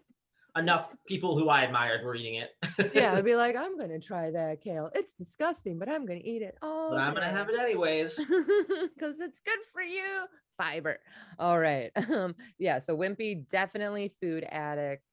enough 0.58 0.90
people 1.08 1.38
who 1.38 1.50
I 1.50 1.64
admired 1.64 2.04
were 2.04 2.16
eating 2.16 2.36
it. 2.36 2.50
yeah, 2.94 3.14
I'd 3.14 3.26
be 3.26 3.36
like, 3.36 3.56
I'm 3.56 3.78
gonna 3.78 4.00
try 4.00 4.32
that 4.32 4.62
kale. 4.62 4.90
It's 4.94 5.14
disgusting, 5.14 5.80
but 5.80 5.90
I'm 5.90 6.06
gonna 6.06 6.22
eat 6.24 6.42
it. 6.42 6.58
Oh, 6.62 6.90
but 6.92 7.00
I'm 7.00 7.14
gonna 7.14 7.30
have 7.30 7.50
it 7.50 7.60
anyways. 7.60 8.16
because 8.18 9.16
it's 9.20 9.40
good 9.46 9.60
for 9.74 9.82
you. 9.82 10.26
Fiber. 10.58 11.00
All 11.40 11.60
right. 11.60 11.92
Um, 12.12 12.36
yeah. 12.60 12.80
So 12.80 12.98
Wimpy 12.98 13.48
definitely 13.50 14.14
food 14.22 14.46
addict. 14.50 15.04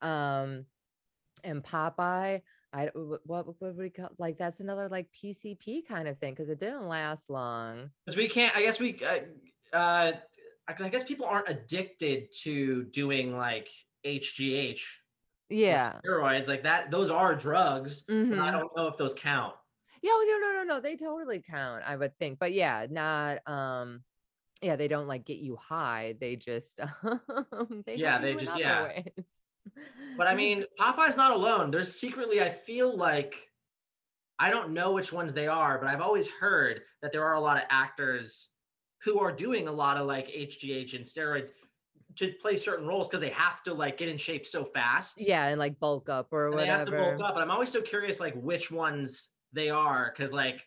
Um, 0.00 0.64
and 1.44 1.62
Popeye. 1.62 2.40
I 2.72 2.90
what 2.94 3.20
what 3.46 3.60
would 3.60 3.76
we 3.76 3.90
call 3.90 4.08
like 4.18 4.38
that's 4.38 4.60
another 4.60 4.88
like 4.88 5.06
PCP 5.22 5.86
kind 5.86 6.08
of 6.08 6.18
thing 6.18 6.34
because 6.34 6.48
it 6.48 6.60
didn't 6.60 6.88
last 6.88 7.28
long. 7.28 7.90
Because 8.04 8.16
we 8.16 8.28
can't. 8.28 8.56
I 8.56 8.62
guess 8.62 8.80
we. 8.80 8.98
Uh, 9.04 9.76
uh, 9.76 10.12
I 10.68 10.88
guess 10.88 11.04
people 11.04 11.26
aren't 11.26 11.48
addicted 11.48 12.28
to 12.42 12.84
doing 12.84 13.36
like 13.36 13.68
HGH. 14.04 14.80
Yeah. 15.48 16.00
Steroids 16.04 16.48
like 16.48 16.64
that. 16.64 16.90
Those 16.90 17.10
are 17.10 17.34
drugs. 17.34 18.02
Mhm. 18.10 18.38
I 18.40 18.50
don't 18.50 18.74
know 18.76 18.88
if 18.88 18.96
those 18.96 19.14
count. 19.14 19.54
Yeah, 20.02 20.10
no, 20.12 20.38
no, 20.40 20.52
no, 20.52 20.62
no. 20.64 20.80
They 20.80 20.96
totally 20.96 21.40
count, 21.40 21.82
I 21.86 21.96
would 21.96 22.16
think. 22.18 22.38
But 22.38 22.52
yeah, 22.52 22.86
not 22.90 23.46
um 23.48 24.02
yeah, 24.62 24.76
they 24.76 24.88
don't 24.88 25.06
like 25.06 25.24
get 25.24 25.38
you 25.38 25.56
high. 25.56 26.14
They 26.20 26.36
just 26.36 26.80
um 27.02 27.82
they 27.86 27.96
Yeah, 27.96 28.18
they 28.18 28.34
just- 28.34 28.58
yeah. 28.58 28.84
ways. 28.84 29.24
But 30.16 30.26
I 30.26 30.34
mean, 30.42 30.64
Popeye's 30.78 31.16
not 31.16 31.32
alone. 31.32 31.70
There's 31.70 31.92
secretly, 31.92 32.40
I 32.40 32.50
feel 32.50 32.96
like, 32.96 33.34
I 34.38 34.50
don't 34.50 34.70
know 34.72 34.92
which 34.92 35.12
ones 35.12 35.32
they 35.34 35.46
are, 35.48 35.78
but 35.78 35.88
I've 35.88 36.00
always 36.00 36.28
heard 36.28 36.82
that 37.02 37.10
there 37.12 37.24
are 37.24 37.34
a 37.34 37.40
lot 37.40 37.56
of 37.56 37.64
actors 37.70 38.48
who 39.02 39.18
are 39.18 39.32
doing 39.32 39.66
a 39.68 39.72
lot 39.72 39.96
of 39.96 40.06
like 40.06 40.28
HGH 40.28 40.94
and 40.94 41.04
steroids 41.04 41.50
to 42.16 42.32
play 42.40 42.56
certain 42.56 42.86
roles 42.86 43.08
because 43.08 43.20
they 43.20 43.30
have 43.30 43.62
to 43.64 43.74
like 43.74 43.98
get 43.98 44.08
in 44.08 44.16
shape 44.18 44.46
so 44.46 44.64
fast. 44.64 45.20
yeah, 45.20 45.46
and 45.46 45.58
like 45.58 45.78
bulk 45.78 46.08
up 46.08 46.28
or 46.32 46.48
and 46.48 46.58
they 46.58 46.66
have 46.66 46.86
to 46.86 46.92
bulk 46.92 47.20
up. 47.20 47.34
And 47.34 47.42
I'm 47.42 47.50
always 47.50 47.70
so 47.70 47.82
curious, 47.82 48.20
like 48.20 48.34
which 48.34 48.70
ones 48.70 49.28
they 49.52 49.70
are, 49.70 50.12
because 50.16 50.32
like 50.32 50.60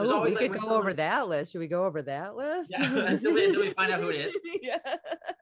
Oh, 0.00 0.14
always 0.14 0.34
we 0.34 0.40
like 0.42 0.52
could 0.52 0.60
go 0.60 0.76
over 0.76 0.94
that 0.94 1.26
list. 1.28 1.50
Should 1.50 1.58
we 1.58 1.66
go 1.66 1.84
over 1.84 2.02
that 2.02 2.36
list? 2.36 2.70
Yeah, 2.70 2.84
until 2.84 3.34
we- 3.34 3.46
until 3.46 3.62
we 3.62 3.72
find 3.72 3.90
out 3.92 4.00
who 4.00 4.10
it 4.10 4.26
is. 4.26 4.32
yeah. 4.62 4.78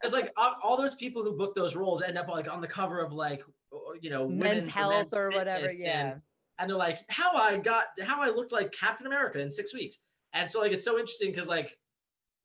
Because 0.01 0.15
like 0.15 0.33
all, 0.37 0.55
all 0.63 0.77
those 0.79 0.95
people 0.95 1.23
who 1.23 1.37
book 1.37 1.55
those 1.55 1.77
roles 1.77 2.01
end 2.01 2.17
up 2.17 2.29
like 2.29 2.51
on 2.51 2.63
the 2.63 2.67
cover 2.67 3.01
of 3.05 3.13
like 3.13 3.43
you 4.01 4.09
know 4.09 4.27
Men's 4.27 4.67
health 4.69 5.09
or 5.13 5.31
whatever. 5.31 5.71
Yeah. 5.77 6.01
and, 6.13 6.23
and 6.59 6.71
they're 6.71 6.77
like 6.77 7.01
how 7.09 7.37
I 7.37 7.59
got 7.59 7.85
how 8.03 8.23
I 8.23 8.31
looked 8.31 8.51
like 8.53 8.73
Captain 8.73 9.07
America 9.07 9.39
in 9.41 9.51
six 9.51 9.75
weeks. 9.75 9.99
And 10.33 10.51
so 10.51 10.61
like 10.61 10.73
it's 10.73 10.85
so 10.87 10.99
interesting 10.99 11.33
because 11.33 11.49
like 11.49 11.77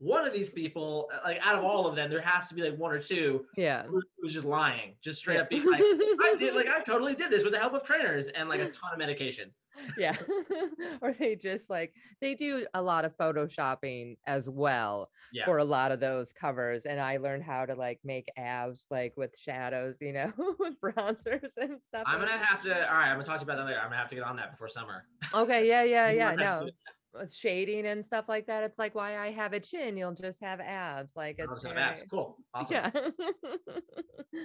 one 0.02 0.26
of 0.26 0.34
these 0.34 0.50
people, 0.50 1.10
uh, 1.14 1.20
like 1.24 1.46
out 1.46 1.56
of 1.56 1.64
all 1.64 1.86
of 1.86 1.96
them, 1.96 2.10
there 2.10 2.22
has 2.22 2.48
to 2.48 2.56
be 2.56 2.64
like 2.64 2.76
one 2.78 2.92
or 2.92 3.00
two 3.00 3.46
Yeah. 3.56 3.84
who 3.84 4.02
who's 4.20 4.34
just 4.34 4.46
lying, 4.48 4.96
just 5.02 5.20
straight 5.20 5.36
Yeah. 5.36 5.42
up 5.44 5.50
being 5.50 5.64
like, 5.70 5.80
I 5.82 6.36
did 6.40 6.56
like 6.56 6.68
I 6.68 6.82
totally 6.82 7.14
did 7.16 7.30
this 7.32 7.44
with 7.44 7.54
the 7.54 7.60
help 7.60 7.74
of 7.74 7.84
trainers 7.84 8.28
and 8.30 8.50
like 8.50 8.60
a 8.62 8.70
ton 8.70 8.92
of 8.94 8.98
medication. 8.98 9.52
yeah 9.98 10.18
or 11.02 11.14
they 11.14 11.34
just 11.34 11.70
like 11.70 11.94
they 12.20 12.36
do 12.36 12.66
a 12.74 12.82
lot 12.82 13.06
of 13.06 13.16
photoshopping 13.18 14.18
as 14.28 14.50
well 14.50 15.10
Yeah. 15.32 15.46
for 15.46 15.60
a 15.60 15.64
lot 15.64 15.94
of 15.94 16.02
those 16.02 16.34
covers 16.34 16.86
and 16.86 17.00
i 17.00 17.16
learned 17.18 17.44
how 17.44 17.66
to 17.66 17.74
like 17.74 18.00
make 18.04 18.28
abs 18.38 18.86
like 18.92 19.14
with 19.16 19.32
shadows 19.38 19.98
you 20.02 20.12
know 20.12 20.32
with 20.60 20.74
bronzers 20.82 21.52
and 21.58 21.80
stuff 21.88 22.04
I'm 22.06 22.20
gonna 22.20 22.38
have 22.38 22.62
to. 22.64 22.92
All 22.92 22.98
right, 22.98 23.08
I'm 23.08 23.16
gonna 23.16 23.24
talk 23.24 23.40
to 23.40 23.46
you 23.46 23.50
about 23.52 23.58
that 23.62 23.66
later. 23.66 23.80
I'm 23.80 23.86
gonna 23.86 23.96
have 23.96 24.10
to 24.10 24.16
get 24.16 24.26
on 24.26 24.36
that 24.36 24.52
before 24.52 24.68
summer. 24.68 25.06
okay 25.34 25.66
yeah 25.68 25.84
yeah 25.84 26.10
yeah 26.12 26.32
no 26.36 26.66
to- 26.66 26.72
with 27.14 27.34
shading 27.34 27.86
and 27.86 28.04
stuff 28.04 28.26
like 28.28 28.46
that 28.48 28.64
it's 28.64 28.80
like 28.80 28.96
why 28.96 29.18
i 29.18 29.32
have 29.32 29.54
a 29.54 29.60
chin 29.60 29.98
you'll 29.98 30.14
just 30.14 30.40
have 30.42 30.60
abs 30.60 31.12
like 31.16 31.36
it's 31.38 31.64
have 31.64 31.78
abs. 31.78 32.02
Cool. 32.10 32.38
Awesome. 32.54 32.76
yeah 32.76 32.92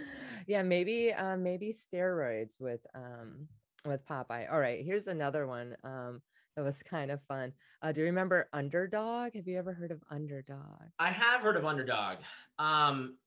yeah 0.46 0.62
maybe 0.62 1.12
um 1.12 1.42
maybe 1.42 1.74
steroids 1.74 2.60
with 2.60 2.80
um 2.94 3.48
with 3.84 4.06
popeye 4.06 4.50
all 4.52 4.60
right 4.60 4.84
here's 4.84 5.06
another 5.06 5.46
one 5.46 5.76
um 5.84 6.20
that 6.56 6.64
was 6.64 6.82
kind 6.82 7.10
of 7.10 7.20
fun 7.28 7.52
uh 7.82 7.92
do 7.92 8.00
you 8.00 8.06
remember 8.06 8.48
underdog 8.52 9.34
have 9.34 9.46
you 9.46 9.58
ever 9.58 9.72
heard 9.72 9.90
of 9.90 10.00
underdog 10.10 10.82
I 10.98 11.10
have 11.10 11.42
heard 11.42 11.56
of 11.56 11.64
Underdog. 11.64 12.18
Um, 12.58 13.18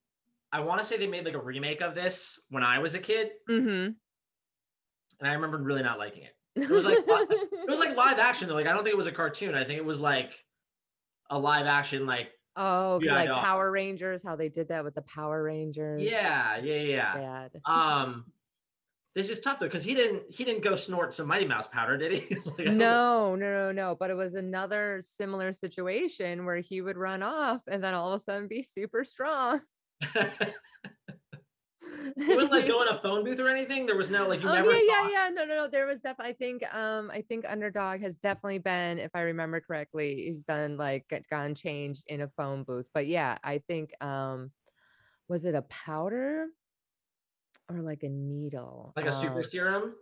I 0.51 0.61
want 0.61 0.79
to 0.79 0.85
say 0.85 0.97
they 0.97 1.07
made 1.07 1.25
like 1.25 1.35
a 1.35 1.41
remake 1.41 1.81
of 1.81 1.93
this 1.93 2.39
when 2.49 2.63
I 2.63 2.79
was 2.79 2.95
a 2.95 2.99
kid, 2.99 3.29
mm-hmm 3.49 3.91
and 5.19 5.29
I 5.29 5.33
remember 5.33 5.57
really 5.57 5.83
not 5.83 5.99
liking 5.99 6.23
it. 6.23 6.35
Was 6.67 6.83
like 6.83 6.97
It 7.07 7.69
was 7.69 7.79
like 7.79 7.95
live 7.95 8.19
action 8.19 8.47
though. 8.47 8.55
Like 8.55 8.67
I 8.67 8.73
don't 8.73 8.83
think 8.83 8.93
it 8.93 8.97
was 8.97 9.07
a 9.07 9.11
cartoon. 9.11 9.55
I 9.55 9.63
think 9.63 9.77
it 9.77 9.85
was 9.85 9.99
like 9.99 10.31
a 11.29 11.37
live 11.37 11.65
action. 11.65 12.05
Like 12.05 12.31
oh 12.55 12.99
Yeah, 13.01 13.13
like 13.13 13.29
power 13.29 13.71
rangers 13.71 14.21
how 14.23 14.35
they 14.35 14.49
did 14.49 14.69
that 14.69 14.83
with 14.83 14.95
the 14.95 15.01
power 15.03 15.41
rangers 15.43 16.01
yeah, 16.01 16.57
yeah, 16.57 16.75
yeah. 16.75 17.13
bad 17.13 17.51
Um, 17.65 18.25
this 19.15 19.29
is 19.29 19.39
tough 19.39 19.59
though 19.59 19.65
because 19.65 19.83
he 19.83 19.95
didn't 19.95 20.23
he 20.29 20.43
didn't 20.43 20.63
go 20.63 20.75
snort 20.75 21.13
some 21.13 21.27
Mighty 21.27 21.45
Mouse 21.45 21.67
powder, 21.67 21.97
did 21.97 22.11
he? 22.13 22.35
Like, 22.45 22.67
no 22.67 23.35
no 23.35 23.51
no 23.51 23.71
no 23.71 23.95
but 23.99 24.09
it 24.09 24.15
was 24.15 24.33
another 24.33 25.01
similar 25.17 25.53
situation 25.53 26.45
where 26.45 26.57
he 26.57 26.81
would 26.81 26.97
run 26.97 27.23
off 27.23 27.61
and 27.67 27.83
then 27.83 27.93
all 27.93 28.13
of 28.13 28.21
a 28.21 28.23
sudden 28.23 28.47
be 28.47 28.61
super 28.63 29.03
strong 29.03 29.61
He 32.17 32.25
wouldn't 32.33 32.51
like 32.51 32.67
go 32.67 32.81
in 32.81 32.87
a 32.89 32.99
phone 32.99 33.23
booth 33.23 33.39
or 33.39 33.47
anything. 33.47 33.85
There 33.85 33.95
was 33.95 34.09
no 34.09 34.27
like 34.27 34.41
you 34.41 34.49
oh 34.49 34.53
never. 34.53 34.71
yeah, 34.71 34.79
yeah, 34.83 35.01
thought- 35.01 35.11
yeah. 35.11 35.29
No, 35.33 35.45
no, 35.45 35.55
no. 35.57 35.67
There 35.69 35.85
was 35.87 35.99
definitely. 35.99 36.33
I 36.33 36.35
think. 36.37 36.73
Um, 36.75 37.11
I 37.11 37.21
think 37.21 37.45
Underdog 37.47 38.01
has 38.01 38.17
definitely 38.17 38.59
been, 38.59 38.99
if 38.99 39.11
I 39.13 39.21
remember 39.21 39.59
correctly, 39.61 40.15
he's 40.27 40.43
done 40.43 40.77
like 40.77 41.05
gone 41.29 41.55
changed 41.55 42.03
in 42.07 42.21
a 42.21 42.27
phone 42.37 42.63
booth. 42.63 42.85
But 42.93 43.07
yeah, 43.07 43.37
I 43.43 43.61
think. 43.67 43.91
Um, 44.01 44.51
was 45.27 45.45
it 45.45 45.53
a 45.55 45.61
powder 45.63 46.47
or 47.69 47.81
like 47.81 48.03
a 48.03 48.09
needle? 48.09 48.93
Like 48.95 49.05
a 49.05 49.13
super 49.13 49.39
Um, 49.39 49.43
serum, 49.49 49.95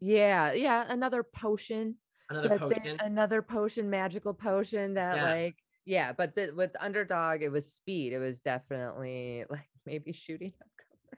yeah, 0.00 0.52
yeah. 0.52 0.84
Another 0.88 1.22
potion. 1.22 1.96
another 2.30 2.58
potion. 2.58 2.96
another 3.00 3.42
potion, 3.42 3.88
magical 3.90 4.34
potion 4.34 4.94
that 4.94 5.16
Yeah. 5.16 5.30
like. 5.30 5.56
Yeah, 5.86 6.12
but 6.12 6.34
the, 6.34 6.50
with 6.56 6.70
Underdog, 6.80 7.42
it 7.42 7.50
was 7.50 7.70
speed. 7.70 8.14
It 8.14 8.18
was 8.18 8.40
definitely 8.40 9.44
like 9.50 9.68
maybe 9.84 10.12
shooting 10.12 10.52
up. 10.60 10.68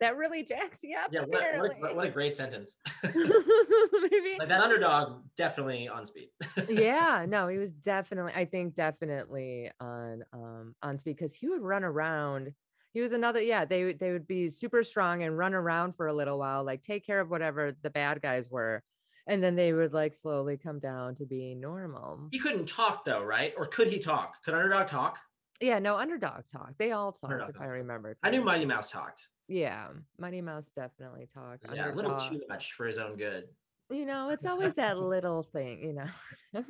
That 0.00 0.16
really 0.16 0.42
jacks 0.42 0.80
you 0.82 0.96
up. 0.96 1.10
yeah, 1.12 1.20
what, 1.26 1.42
what, 1.58 1.92
a, 1.92 1.94
what 1.94 2.06
a 2.06 2.10
great 2.10 2.34
sentence. 2.34 2.78
maybe 3.04 4.36
like 4.38 4.48
that 4.48 4.62
underdog, 4.62 5.20
definitely 5.36 5.88
on 5.88 6.06
speed. 6.06 6.30
yeah 6.70 7.26
no 7.28 7.48
he 7.48 7.58
was 7.58 7.74
definitely 7.74 8.32
i 8.34 8.46
think 8.46 8.74
definitely 8.74 9.70
on 9.78 10.22
um 10.32 10.74
on 10.82 10.96
speed 10.96 11.16
because 11.18 11.34
he 11.34 11.48
would 11.48 11.60
run 11.60 11.84
around 11.84 12.50
he 12.94 13.02
was 13.02 13.12
another 13.12 13.42
yeah 13.42 13.66
they 13.66 13.84
would 13.84 13.98
they 13.98 14.10
would 14.10 14.26
be 14.26 14.48
super 14.48 14.82
strong 14.82 15.22
and 15.22 15.36
run 15.36 15.52
around 15.52 15.94
for 15.94 16.06
a 16.06 16.14
little 16.14 16.38
while 16.38 16.64
like 16.64 16.82
take 16.82 17.04
care 17.04 17.20
of 17.20 17.28
whatever 17.28 17.76
the 17.82 17.90
bad 17.90 18.22
guys 18.22 18.50
were 18.50 18.82
and 19.26 19.42
then 19.42 19.54
they 19.54 19.72
would 19.72 19.92
like 19.92 20.14
slowly 20.14 20.56
come 20.56 20.78
down 20.78 21.14
to 21.14 21.26
being 21.26 21.60
normal 21.60 22.28
He 22.32 22.38
couldn't 22.38 22.66
talk 22.66 23.04
though, 23.04 23.22
right? 23.22 23.52
Or 23.56 23.66
could 23.66 23.88
he 23.88 23.98
talk? 23.98 24.42
Could 24.44 24.54
underdog 24.54 24.86
talk? 24.86 25.18
Yeah 25.60 25.78
no 25.78 25.96
underdog 25.96 26.42
talk. 26.52 26.72
They 26.78 26.92
all 26.92 27.12
talked 27.12 27.32
Underdog 27.32 27.50
if 27.56 27.60
i 27.60 27.66
remember 27.66 28.16
I 28.22 28.30
knew. 28.30 28.42
Mighty 28.42 28.64
Mouse 28.66 28.90
talked. 28.90 29.28
yeah 29.48 29.88
mighty 30.18 30.40
mouse 30.40 30.66
definitely 30.76 31.28
talked. 31.32 31.64
Yeah, 31.74 31.92
a 31.92 31.94
little 31.94 32.16
too 32.16 32.40
much 32.48 32.72
for 32.72 32.86
his 32.86 32.98
own 32.98 33.16
good. 33.16 33.44
you 33.90 34.06
know 34.06 34.30
it's 34.30 34.44
always 34.46 34.74
that 34.74 34.98
little 35.14 35.42
thing 35.42 35.80
you 35.82 35.92
know. 35.94 36.62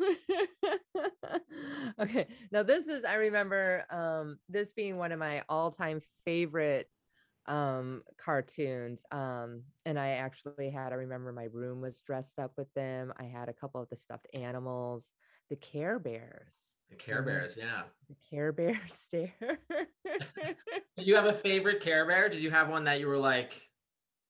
Okay 2.01 2.27
now 2.51 2.63
this 2.63 2.87
is 2.89 3.05
i 3.05 3.15
remember 3.15 3.85
um 3.91 4.39
this 4.49 4.73
being 4.73 4.97
one 4.97 5.13
of 5.13 5.19
my 5.19 5.43
all-time 5.49 6.01
favorite 6.25 6.89
um 7.47 8.03
cartoons 8.23 9.01
um 9.13 9.63
and 9.85 9.99
i 9.99 10.11
actually 10.11 10.71
had 10.71 10.93
i 10.93 10.97
remember 10.97 11.33
my 11.33 11.49
room 11.53 11.81
was 11.81 12.01
dressed 12.01 12.39
up 12.39 12.53
with 12.57 12.73
them. 12.75 13.13
I 13.19 13.25
had 13.25 13.49
a 13.49 13.53
couple 13.53 13.81
of 13.83 13.89
the 13.91 13.97
stuffed 13.97 14.27
animals 14.35 15.05
the 15.51 15.57
care 15.57 15.99
bears 15.99 16.55
The 16.91 16.97
Care. 16.97 17.23
Bears, 17.23 17.57
yeah. 17.57 17.85
the 18.09 18.17
care 18.29 18.53
bear 18.53 18.81
stare 18.89 19.33
Do 20.97 21.05
you 21.05 21.15
have 21.15 21.27
a 21.27 21.33
favorite 21.33 21.81
Care 21.81 22.05
Bear? 22.07 22.29
Did 22.29 22.43
you 22.43 22.51
have 22.51 22.69
one 22.69 22.85
that 22.85 22.99
you 23.01 23.07
were 23.07 23.17
like, 23.19 23.53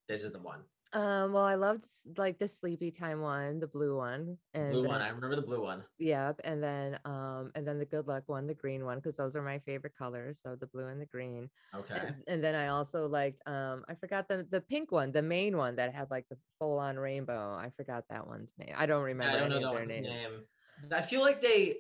this 0.08 0.22
is 0.22 0.32
the 0.32 0.40
one? 0.40 0.60
um 0.92 1.32
well 1.32 1.44
i 1.44 1.54
loved 1.54 1.86
like 2.18 2.40
the 2.40 2.48
sleepy 2.48 2.90
time 2.90 3.20
one 3.20 3.60
the 3.60 3.68
blue 3.68 3.96
one 3.96 4.36
and 4.54 4.72
Blue 4.72 4.88
one. 4.88 4.98
then- 4.98 5.02
I 5.02 5.10
remember 5.10 5.36
the 5.36 5.42
blue 5.42 5.62
one. 5.62 5.84
Yep, 6.00 6.40
and 6.42 6.60
then 6.60 6.98
um 7.04 7.52
and 7.54 7.64
then 7.68 7.78
the 7.78 7.84
good 7.84 8.08
luck 8.08 8.24
one, 8.26 8.48
the 8.48 8.54
green 8.54 8.84
one, 8.84 8.98
because 8.98 9.14
those 9.14 9.36
are 9.36 9.42
my 9.42 9.60
favorite 9.60 9.94
colors, 9.96 10.40
so 10.42 10.56
the 10.56 10.66
blue 10.66 10.88
and 10.88 11.00
the 11.00 11.06
green. 11.06 11.48
Okay. 11.76 11.94
And, 11.94 12.24
and 12.26 12.42
then 12.42 12.56
I 12.56 12.68
also 12.68 13.06
liked 13.06 13.40
um 13.46 13.84
I 13.88 13.94
forgot 13.94 14.26
the 14.28 14.44
the 14.50 14.62
pink 14.62 14.90
one, 14.90 15.12
the 15.12 15.22
main 15.22 15.56
one 15.56 15.76
that 15.76 15.94
had 15.94 16.10
like 16.10 16.26
the 16.28 16.38
full 16.58 16.78
on 16.80 16.96
rainbow. 16.98 17.54
I 17.54 17.70
forgot 17.76 18.06
that 18.10 18.26
one's 18.26 18.52
name. 18.58 18.74
I 18.76 18.86
don't 18.86 19.02
Yeah, 19.02 19.04
remember 19.14 19.36
I 19.36 19.40
don't 19.40 19.52
any 19.52 19.60
know 19.62 19.68
of 19.70 19.76
their 19.76 19.86
names. 19.86 20.08
name. 20.08 20.92
I 20.92 21.02
feel 21.02 21.20
like 21.20 21.40
they, 21.40 21.76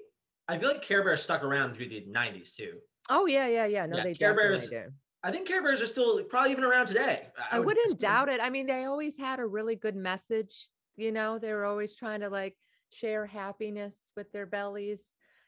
I 0.50 0.58
feel 0.58 0.68
like 0.68 0.82
Care 0.82 1.04
Bears 1.04 1.22
stuck 1.22 1.44
around 1.44 1.74
through 1.74 1.88
the 1.90 2.04
90s 2.10 2.54
too. 2.54 2.78
Oh 3.08 3.26
yeah, 3.26 3.46
yeah, 3.46 3.66
yeah. 3.66 3.86
No, 3.86 3.98
Yeah, 3.98 4.04
they 4.04 4.14
Care 4.14 4.34
Bears 4.34 4.68
do. 4.68 4.82
I 5.22 5.30
think 5.30 5.46
Care 5.46 5.62
Bears 5.62 5.80
are 5.80 5.86
still 5.86 6.22
probably 6.24 6.50
even 6.50 6.64
around 6.64 6.86
today. 6.86 7.28
I, 7.50 7.58
would 7.58 7.66
wouldn't 7.66 7.86
assume. 7.86 7.98
doubt 7.98 8.28
it. 8.28 8.40
I 8.42 8.50
mean, 8.50 8.66
they 8.66 8.84
always 8.84 9.16
had 9.16 9.38
a 9.38 9.46
really 9.46 9.76
good 9.76 9.94
message. 9.94 10.68
You 10.96 11.12
know, 11.12 11.38
they 11.38 11.52
were 11.52 11.66
always 11.66 11.94
trying 11.94 12.20
to 12.20 12.30
like 12.30 12.56
share 12.90 13.26
happiness 13.26 13.94
with 14.16 14.32
their 14.32 14.46
bellies 14.46 15.00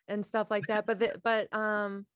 and 0.09 0.25
stuff 0.25 0.49
like 0.51 0.67
that. 0.69 0.87
But 0.87 1.01
the, 1.01 1.15
but 1.25 1.53
um, 1.53 2.07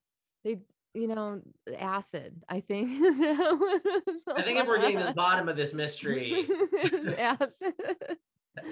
they 0.45 0.59
you 0.95 1.09
know 1.09 1.41
acid. 1.77 2.41
I 2.49 2.61
think. 2.61 2.91
I 3.03 4.43
think 4.45 4.61
if 4.61 4.67
we're 4.67 4.81
getting 4.81 4.99
to 4.99 5.05
the 5.05 5.15
bottom 5.15 5.49
of 5.49 5.57
this 5.57 5.75
mystery, 5.75 6.47
acid. 7.19 7.75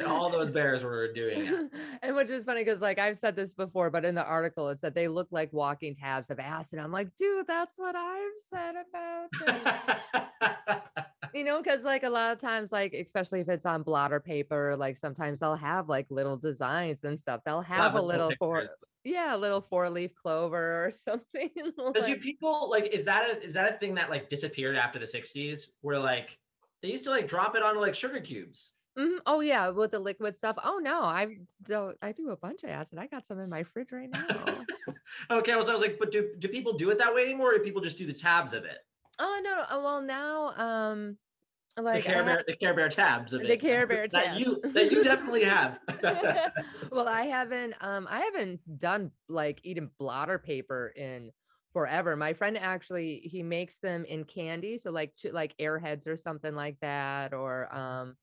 All 0.07 0.31
those 0.31 0.51
bears 0.51 0.83
were 0.83 1.13
doing 1.13 1.47
it. 1.47 1.71
and 2.03 2.17
which 2.17 2.31
is 2.31 2.45
funny 2.45 2.65
because 2.65 2.81
like 2.81 2.99
I've 2.99 3.19
said 3.19 3.37
this 3.37 3.53
before, 3.53 3.91
but 3.91 4.05
in 4.05 4.15
the 4.15 4.25
article 4.25 4.69
it 4.69 4.81
said 4.81 4.95
they 4.95 5.09
look 5.09 5.29
like 5.31 5.53
walking 5.53 5.95
tabs 5.95 6.31
of 6.31 6.39
acid. 6.39 6.79
I'm 6.79 6.93
like, 6.93 7.15
dude, 7.17 7.47
that's 7.47 7.77
what 7.77 7.95
I've 7.97 8.33
said 8.51 8.75
about 8.89 9.63
them. 10.41 10.81
you 11.35 11.45
know, 11.45 11.63
because 11.63 11.85
like 11.85 12.03
a 12.05 12.09
lot 12.09 12.33
of 12.33 12.41
times, 12.41 12.71
like 12.73 12.95
especially 12.95 13.41
if 13.41 13.49
it's 13.49 13.67
on 13.67 13.83
blotter 13.83 14.21
paper, 14.21 14.77
like 14.77 14.97
sometimes 14.97 15.41
they'll 15.41 15.57
have 15.57 15.89
like 15.89 16.07
little 16.11 16.37
designs 16.37 17.05
and 17.05 17.19
stuff. 17.19 17.41
They'll 17.45 17.61
have 17.61 17.95
a 17.95 18.03
little 18.03 18.33
for 18.39 18.69
yeah, 19.05 19.37
a 19.37 19.39
little 19.39 19.61
four 19.61 19.91
leaf 19.91 20.13
clover 20.15 20.87
or 20.87 20.91
something. 21.05 21.51
Because 21.55 22.05
do 22.05 22.17
people 22.17 22.71
like 22.71 22.87
is 22.93 23.05
that 23.05 23.31
a 23.31 23.43
is 23.43 23.55
that 23.55 23.75
a 23.75 23.79
thing 23.79 23.95
that 23.97 24.11
like 24.11 24.29
disappeared 24.29 24.77
after 24.77 24.99
the 24.99 25.07
60s 25.07 25.67
where 25.83 25.99
like 25.99 26.39
they 26.83 26.89
used 26.89 27.05
to 27.05 27.11
like 27.11 27.29
drop 27.29 27.55
it 27.55 27.63
on 27.63 27.79
like 27.81 27.95
sugar 27.95 28.21
cubes? 28.21 28.73
Mhm. 28.97 29.19
Oh 29.27 29.41
yeah, 29.41 29.71
with 29.71 29.91
the 29.91 29.99
liquid 29.99 30.37
stuff. 30.37 30.57
Oh 30.63 30.79
no, 30.79 31.03
I 31.03 31.39
do 31.63 31.95
I 32.01 32.13
do 32.13 32.31
a 32.31 32.37
bunch 32.37 32.63
of 32.63 32.71
acid. 32.71 32.99
I 32.99 33.07
got 33.07 33.27
some 33.27 33.41
in 33.41 33.51
my 33.51 33.65
fridge 33.65 33.91
right 33.93 34.09
now. 34.09 34.67
okay, 35.31 35.55
well, 35.55 35.65
so 35.65 35.71
I 35.71 35.73
was 35.73 35.83
like, 35.83 35.99
but 35.99 36.13
do 36.13 36.35
do 36.39 36.49
people 36.49 36.75
do 36.75 36.91
it 36.91 36.99
that 36.99 37.15
way 37.15 37.23
anymore, 37.23 37.55
or 37.55 37.59
do 37.59 37.65
people 37.65 37.81
just 37.81 37.99
do 37.99 38.07
the 38.07 38.13
tabs 38.13 38.55
of 38.55 38.65
it? 38.65 38.79
Oh 39.19 39.41
no, 39.43 39.65
no. 39.69 39.83
Well 39.83 40.03
now, 40.03 40.47
um, 40.57 41.19
like 41.77 42.05
the 42.05 42.11
Care 42.11 42.25
Bear, 42.25 42.45
the 42.47 42.57
Care 42.57 42.75
Bear 42.75 42.89
tabs 42.89 43.33
of 43.33 43.43
it. 43.43 43.49
the 43.49 43.55
it. 43.55 43.61
Care 43.61 43.87
Bear 43.89 44.09
tabs 44.09 44.13
that 44.13 44.39
you 44.39 44.63
that 44.75 44.91
you 44.93 45.03
definitely 45.03 45.45
have. 45.45 45.81
well, 46.91 47.09
I 47.09 47.23
haven't 47.23 47.75
um 47.81 48.07
I 48.09 48.21
haven't 48.21 48.79
done 48.79 49.13
like 49.29 49.61
eating 49.65 49.91
blotter 49.99 50.39
paper 50.39 50.89
in 50.95 51.33
forever. 51.73 52.17
My 52.17 52.33
friend 52.33 52.57
actually 52.57 53.21
he 53.21 53.43
makes 53.43 53.79
them 53.79 54.05
in 54.05 54.25
candy, 54.25 54.79
so 54.79 54.91
like 54.91 55.17
to, 55.17 55.33
like 55.33 55.57
airheads 55.59 56.07
or 56.07 56.17
something 56.17 56.55
like 56.55 56.79
that, 56.81 57.33
or 57.35 57.75
um 57.75 58.17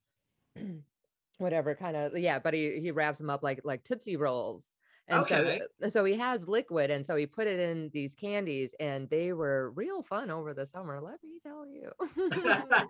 whatever 1.38 1.75
kind 1.75 1.98
of 1.98 2.17
yeah 2.17 2.39
but 2.39 2.53
he 2.53 2.79
he 2.79 2.91
wraps 2.91 3.17
them 3.17 3.29
up 3.29 3.43
like 3.43 3.62
like 3.63 3.84
tootsie 3.84 4.17
rolls. 4.17 4.72
And 5.08 5.24
Okay. 5.24 5.62
so 5.81 5.89
so 5.89 6.05
he 6.05 6.15
has 6.17 6.48
liquid 6.48 6.89
and 6.91 7.05
so 7.05 7.15
he 7.15 7.25
put 7.25 7.48
it 7.48 7.60
in 7.60 7.89
these 7.91 8.13
candies 8.15 8.75
and 8.79 9.10
they 9.10 9.34
were 9.34 9.72
real 9.72 10.03
fun 10.03 10.29
over 10.29 10.53
the 10.53 10.67
summer 10.67 11.01
let 11.01 11.22
me 11.24 11.39
tell 11.43 11.67
you. 11.67 11.91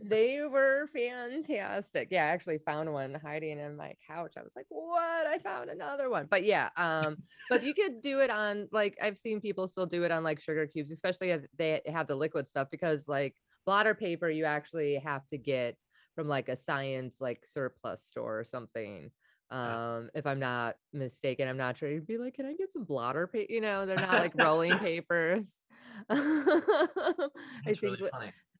They 0.00 0.40
were 0.42 0.88
fantastic. 0.92 2.08
Yeah 2.10 2.24
i 2.24 2.28
actually 2.28 2.58
found 2.58 2.92
one 2.92 3.14
hiding 3.14 3.58
in 3.60 3.76
my 3.76 3.94
couch. 4.06 4.34
I 4.36 4.42
was 4.42 4.56
like 4.56 4.66
what? 4.68 5.26
I 5.26 5.38
found 5.38 5.70
another 5.70 6.10
one. 6.10 6.26
But 6.26 6.44
yeah 6.44 6.70
um 6.76 7.18
but 7.48 7.62
you 7.62 7.74
could 7.74 8.00
do 8.00 8.20
it 8.20 8.30
on 8.30 8.68
like 8.72 8.96
i've 9.00 9.18
seen 9.18 9.40
people 9.40 9.68
still 9.68 9.86
do 9.86 10.02
it 10.04 10.10
on 10.10 10.24
like 10.24 10.40
sugar 10.40 10.66
cubes 10.66 10.90
especially 10.90 11.30
if 11.30 11.46
they 11.56 11.80
have 11.86 12.06
the 12.08 12.16
liquid 12.16 12.46
stuff 12.46 12.68
because 12.70 13.06
like 13.08 13.36
blotter 13.64 13.94
paper 13.94 14.28
you 14.28 14.44
actually 14.44 14.96
have 14.96 15.26
to 15.28 15.38
get 15.38 15.76
from 16.16 16.28
like 16.28 16.48
a 16.48 16.56
science 16.56 17.20
like 17.20 17.46
surplus 17.46 18.02
store 18.04 18.40
or 18.40 18.44
something 18.44 19.12
um 19.50 20.10
if 20.14 20.26
i'm 20.26 20.40
not 20.40 20.76
mistaken 20.92 21.46
i'm 21.46 21.56
not 21.56 21.76
sure 21.76 21.88
you'd 21.88 22.06
be 22.06 22.18
like 22.18 22.34
can 22.34 22.46
i 22.46 22.54
get 22.54 22.72
some 22.72 22.84
blotter 22.84 23.28
paper 23.28 23.52
you 23.52 23.60
know 23.60 23.86
they're 23.86 23.98
not 23.98 24.18
like 24.18 24.32
rolling 24.34 24.76
papers 24.80 25.62
i 26.10 27.28
think 27.66 28.00
really 28.00 28.10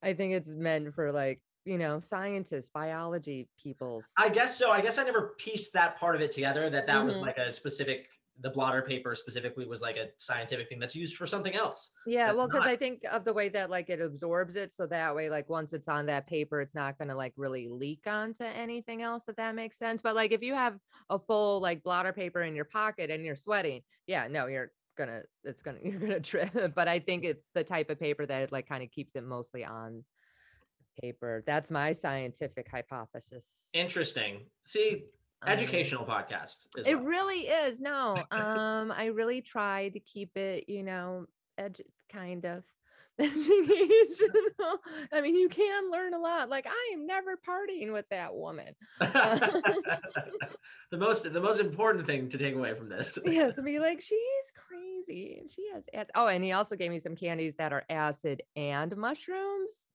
i 0.01 0.13
think 0.13 0.33
it's 0.33 0.49
meant 0.49 0.95
for 0.95 1.11
like 1.11 1.41
you 1.65 1.77
know 1.77 1.99
scientists 1.99 2.69
biology 2.73 3.49
people 3.61 4.07
I 4.17 4.29
guess 4.29 4.57
so. 4.57 4.71
I 4.71 4.81
guess 4.81 4.97
I 4.97 5.03
never 5.03 5.35
pieced 5.37 5.73
that 5.73 5.97
part 5.99 6.15
of 6.15 6.21
it 6.21 6.31
together. 6.31 6.69
That 6.69 6.87
that 6.87 7.05
was 7.05 7.17
Mhm. 7.17 7.21
like 7.21 7.37
a 7.37 7.51
specific. 7.51 8.09
The 8.41 8.51
blotter 8.51 8.83
paper 8.83 9.15
specifically 9.15 9.65
was 9.65 9.81
like 9.81 9.97
a 9.97 10.07
scientific 10.17 10.69
thing 10.69 10.79
that's 10.79 10.95
used 10.95 11.15
for 11.15 11.25
something 11.25 11.55
else. 11.55 11.91
yeah 12.05 12.31
well 12.31 12.47
because 12.47 12.59
not- 12.61 12.69
i 12.69 12.75
think 12.75 13.01
of 13.11 13.25
the 13.25 13.33
way 13.33 13.49
that 13.49 13.69
like 13.69 13.89
it 13.89 13.99
absorbs 13.99 14.55
it 14.55 14.75
so 14.75 14.85
that 14.85 15.15
way 15.15 15.29
like 15.29 15.49
once 15.49 15.73
it's 15.73 15.87
on 15.87 16.05
that 16.05 16.27
paper 16.27 16.61
it's 16.61 16.75
not 16.75 16.97
going 16.97 17.07
to 17.07 17.15
like 17.15 17.33
really 17.35 17.67
leak 17.67 18.03
onto 18.05 18.43
anything 18.43 19.01
else 19.01 19.23
if 19.27 19.35
that 19.37 19.55
makes 19.55 19.77
sense 19.77 20.01
but 20.03 20.15
like 20.15 20.31
if 20.31 20.41
you 20.43 20.53
have 20.53 20.75
a 21.09 21.17
full 21.17 21.59
like 21.61 21.81
blotter 21.83 22.13
paper 22.13 22.43
in 22.43 22.55
your 22.55 22.65
pocket 22.65 23.09
and 23.09 23.25
you're 23.25 23.35
sweating 23.35 23.81
yeah 24.05 24.27
no 24.27 24.45
you're 24.45 24.71
gonna 24.97 25.21
it's 25.43 25.61
gonna 25.61 25.79
you're 25.83 25.99
gonna 25.99 26.19
trip 26.19 26.51
but 26.75 26.87
i 26.87 26.99
think 26.99 27.23
it's 27.23 27.45
the 27.55 27.63
type 27.63 27.89
of 27.89 27.99
paper 27.99 28.25
that 28.25 28.51
like 28.51 28.67
kind 28.69 28.83
of 28.83 28.91
keeps 28.91 29.15
it 29.15 29.23
mostly 29.23 29.65
on 29.65 30.03
paper 31.01 31.43
that's 31.45 31.69
my 31.69 31.93
scientific 31.93 32.67
hypothesis 32.71 33.45
Interesting. 33.73 34.45
See, 34.65 35.03
Um, 35.43 35.49
educational 35.49 36.03
podcast. 36.03 36.65
As 36.79 36.85
it 36.87 36.95
well. 36.95 37.03
really 37.05 37.41
is 37.41 37.79
no 37.79 38.17
um 38.31 38.91
i 38.91 39.05
really 39.13 39.41
try 39.41 39.89
to 39.89 39.99
keep 39.99 40.35
it 40.35 40.65
you 40.67 40.81
know 40.81 41.27
edu- 41.59 41.81
kind 42.11 42.43
of 42.45 42.63
educational 43.19 44.79
i 45.13 45.21
mean 45.21 45.35
you 45.35 45.47
can 45.49 45.91
learn 45.91 46.13
a 46.15 46.19
lot 46.19 46.49
like 46.49 46.65
i 46.67 46.91
am 46.93 47.05
never 47.05 47.35
partying 47.35 47.91
with 47.93 48.05
that 48.09 48.33
woman 48.33 48.75
the 48.99 50.97
most 50.97 51.31
the 51.31 51.41
most 51.41 51.59
important 51.59 52.05
thing 52.05 52.29
to 52.29 52.37
take 52.37 52.55
away 52.55 52.73
from 52.75 52.89
this. 52.89 53.17
yes 53.25 53.53
and 53.57 53.65
be 53.65 53.79
like 53.79 54.01
she's 54.01 54.19
crazy 54.67 55.37
and 55.39 55.51
she 55.51 55.65
has 55.73 55.83
acid. 55.93 56.11
oh 56.15 56.27
and 56.27 56.43
he 56.43 56.51
also 56.51 56.75
gave 56.75 56.91
me 56.91 56.99
some 56.99 57.15
candies 57.15 57.53
that 57.57 57.73
are 57.73 57.83
acid 57.89 58.41
and 58.55 58.95
mushrooms 58.97 59.87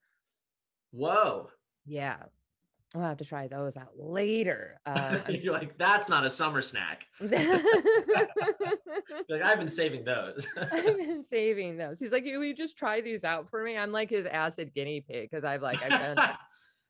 Whoa. 0.93 1.49
yeah 1.87 2.17
i'll 2.95 3.03
have 3.03 3.19
to 3.19 3.25
try 3.25 3.49
those 3.49 3.77
out 3.77 3.93
later 3.97 4.79
um, 4.87 5.23
You're 5.29 5.53
like, 5.53 5.79
that's 5.79 6.09
not 6.09 6.27
a 6.27 6.31
summer 6.31 6.63
snack. 6.63 7.05
Like, 9.29 9.43
I've 9.43 9.59
been 9.59 9.69
saving 9.69 10.05
those. 10.05 10.47
I've 10.57 10.97
been 10.97 11.25
saving 11.25 11.77
those. 11.77 11.99
He's 11.99 12.13
like, 12.13 12.25
"Will 12.25 12.45
you 12.45 12.55
just 12.55 12.77
try 12.77 13.01
these 13.01 13.25
out 13.25 13.49
for 13.49 13.63
me?" 13.63 13.77
I'm 13.77 13.93
like 13.93 14.11
his 14.11 14.27
acid 14.27 14.75
guinea 14.75 15.01
pig 15.01 15.31
because 15.31 15.45
I've 15.45 15.63
like 15.63 15.83
I've 15.83 16.17
done. 16.17 16.37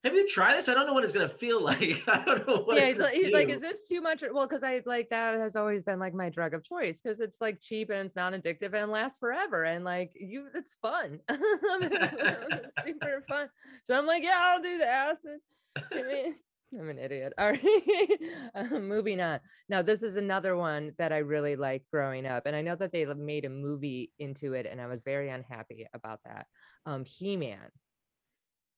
Have 0.05 0.15
you 0.15 0.27
tried 0.27 0.57
this? 0.57 0.69
I 0.69 0.75
don't 0.75 0.87
know 0.87 0.95
what 0.95 1.05
it's 1.05 1.13
gonna 1.13 1.29
feel 1.29 1.63
like. 1.63 2.03
I 2.09 2.25
don't 2.25 2.47
know 2.47 2.63
what 2.65 2.77
yeah, 2.77 2.85
it's 2.85 2.93
he's 2.93 3.01
like, 3.01 3.15
he's 3.15 3.33
like, 3.33 3.49
"Is 3.51 3.61
this 3.61 3.87
too 3.87 4.01
much?" 4.01 4.25
Well, 4.33 4.47
because 4.47 4.65
I 4.65 4.83
like 4.85 5.11
that 5.11 5.39
has 5.39 5.55
always 5.55 5.83
been 5.83 6.01
like 6.01 6.15
my 6.15 6.29
drug 6.29 6.55
of 6.55 6.65
choice 6.65 7.01
because 7.01 7.21
it's 7.21 7.41
like 7.41 7.61
cheap 7.61 7.91
and 7.91 8.07
it's 8.07 8.17
not 8.17 8.33
addictive 8.33 8.75
and 8.75 8.91
lasts 8.91 9.19
forever 9.19 9.65
and 9.65 9.85
like 9.85 10.13
you, 10.19 10.47
it's 10.55 10.75
fun. 10.83 11.21
it's 11.29 12.67
super 12.85 13.25
fun. 13.29 13.49
So 13.85 13.95
I'm 13.95 14.07
like, 14.07 14.25
"Yeah, 14.25 14.39
I'll 14.39 14.63
do 14.63 14.79
the 14.79 14.87
acid." 14.87 15.41
I'm 16.79 16.89
an 16.89 16.99
idiot. 16.99 17.33
All 17.39 17.51
right. 17.51 18.09
um, 18.55 18.89
moving 18.89 19.21
on. 19.21 19.41
Now, 19.69 19.83
this 19.83 20.03
is 20.03 20.17
another 20.17 20.57
one 20.57 20.93
that 20.99 21.13
I 21.13 21.19
really 21.19 21.57
liked 21.57 21.91
growing 21.91 22.27
up. 22.27 22.45
And 22.47 22.57
I 22.57 22.63
know 22.63 22.77
that 22.77 22.93
they 22.93 23.05
made 23.05 23.45
a 23.45 23.51
movie 23.51 24.11
into 24.19 24.55
it, 24.55 24.67
and 24.67 24.81
I 24.81 24.87
was 24.87 25.03
very 25.03 25.29
unhappy 25.29 25.87
about 25.95 26.21
that. 26.25 26.47
Um, 26.87 27.05
He 27.05 27.37
Man. 27.37 27.71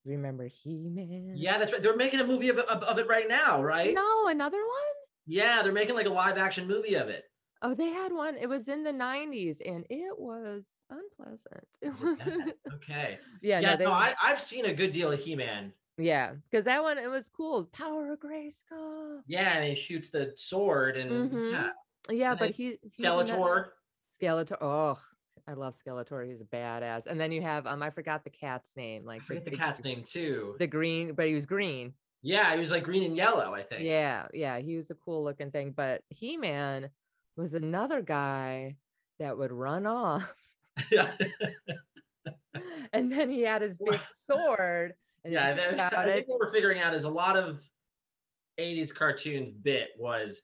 Remember 0.05 0.47
He 0.47 0.89
Man? 0.91 1.35
Yeah, 1.37 1.59
that's 1.59 1.73
right. 1.73 1.83
They're 1.83 1.97
making 1.97 2.21
a 2.21 2.27
movie 2.27 2.49
of, 2.49 2.59
of, 2.59 2.83
of 2.83 2.99
it 2.99 3.09
right 3.09 3.29
now, 3.29 3.63
right? 3.63 3.95
No, 3.95 4.27
another 4.29 4.59
one? 4.59 4.95
Yeah, 5.27 5.63
they're 5.63 5.73
making 5.73 5.95
like 5.95 6.07
a 6.07 6.11
live 6.11 6.37
action 6.37 6.67
movie 6.67 6.95
of 6.95 7.09
it. 7.09 7.25
Oh, 7.63 7.75
they 7.75 7.89
had 7.89 8.13
one. 8.13 8.37
It 8.37 8.47
was 8.47 8.69
in 8.69 8.85
the 8.85 8.91
90s 8.91 9.57
and 9.65 9.87
it 9.89 10.19
was 10.19 10.65
unpleasant. 10.91 11.67
It 11.81 11.99
was. 11.99 12.19
Okay. 12.75 13.19
yeah, 13.41 13.61
Yeah, 13.61 13.71
no, 13.71 13.77
they, 13.79 13.85
no, 13.85 13.93
I, 13.93 14.15
I've 14.23 14.41
seen 14.41 14.67
a 14.67 14.75
good 14.75 14.93
deal 14.93 15.11
of 15.11 15.21
He-Man. 15.21 15.73
Yeah, 15.99 16.33
because 16.51 16.65
that 16.65 16.83
one, 16.83 16.99
it 16.99 17.09
was 17.11 17.29
cool. 17.37 17.65
Power 17.73 18.13
of 18.13 18.21
Grayskull. 18.21 19.21
Yeah, 19.27 19.55
and 19.55 19.65
he 19.65 19.75
shoots 19.75 20.11
the 20.11 20.33
sword 20.37 20.97
and 20.97 21.31
Mhm. 21.31 21.53
yeah, 21.53 21.71
Yeah, 22.11 22.31
And 22.31 22.39
but 22.39 22.51
he, 22.51 22.79
Skeletor. 22.99 23.67
Skeletor. 24.21 24.57
Oh, 24.61 24.99
I 25.47 25.53
love 25.55 25.75
Skeletor. 25.85 26.27
He's 26.27 26.41
a 26.41 26.45
badass. 26.45 27.07
And 27.07 27.21
then 27.21 27.33
you 27.33 27.43
have 27.43 27.67
um, 27.67 27.83
I 27.83 27.91
forgot 27.91 28.25
the 28.25 28.31
cat's 28.31 28.75
name. 28.77 29.03
I 29.05 29.13
Like 29.15 29.23
forget 29.23 29.45
the 29.45 29.51
big- 29.51 29.61
cat's 29.61 29.83
name 29.85 30.03
too. 30.05 30.57
The 30.59 30.67
green, 30.67 31.15
but 31.15 31.27
he 31.27 31.35
was 31.35 31.47
green. 31.47 31.95
Yeah, 32.23 32.55
he 32.55 32.61
was 32.61 32.71
like 32.71 32.85
green 32.85 33.03
and 33.05 33.17
yellow, 33.17 33.53
I 33.55 33.63
think. 33.63 33.83
Yeah, 33.83 34.27
yeah, 34.33 34.59
he 34.59 34.77
was 34.77 34.91
a 34.91 34.95
cool 34.95 35.23
looking 35.23 35.51
thing. 35.51 35.73
But 35.73 36.03
He 36.09 36.37
Man 36.39 36.89
was 37.37 37.53
another 37.55 38.01
guy 38.01 38.77
that 39.19 39.37
would 39.37 39.53
run 39.53 39.87
off, 39.87 40.25
Yeah. 40.91 41.13
and 42.93 43.13
then 43.13 43.31
he 43.31 43.43
had 43.43 43.63
his 43.63 43.77
big 43.79 44.01
sword. 44.27 44.95
And 45.25 45.33
yeah, 45.33 45.55
he 45.71 45.77
that- 45.77 45.95
I 45.97 46.05
think 46.13 46.29
what 46.29 46.39
we're 46.39 46.53
figuring 46.53 46.81
out 46.81 46.95
is 46.95 47.05
a 47.05 47.11
lot 47.11 47.37
of 47.37 47.61
80s 48.59 48.93
cartoons 48.93 49.53
bit 49.53 49.89
was 49.99 50.43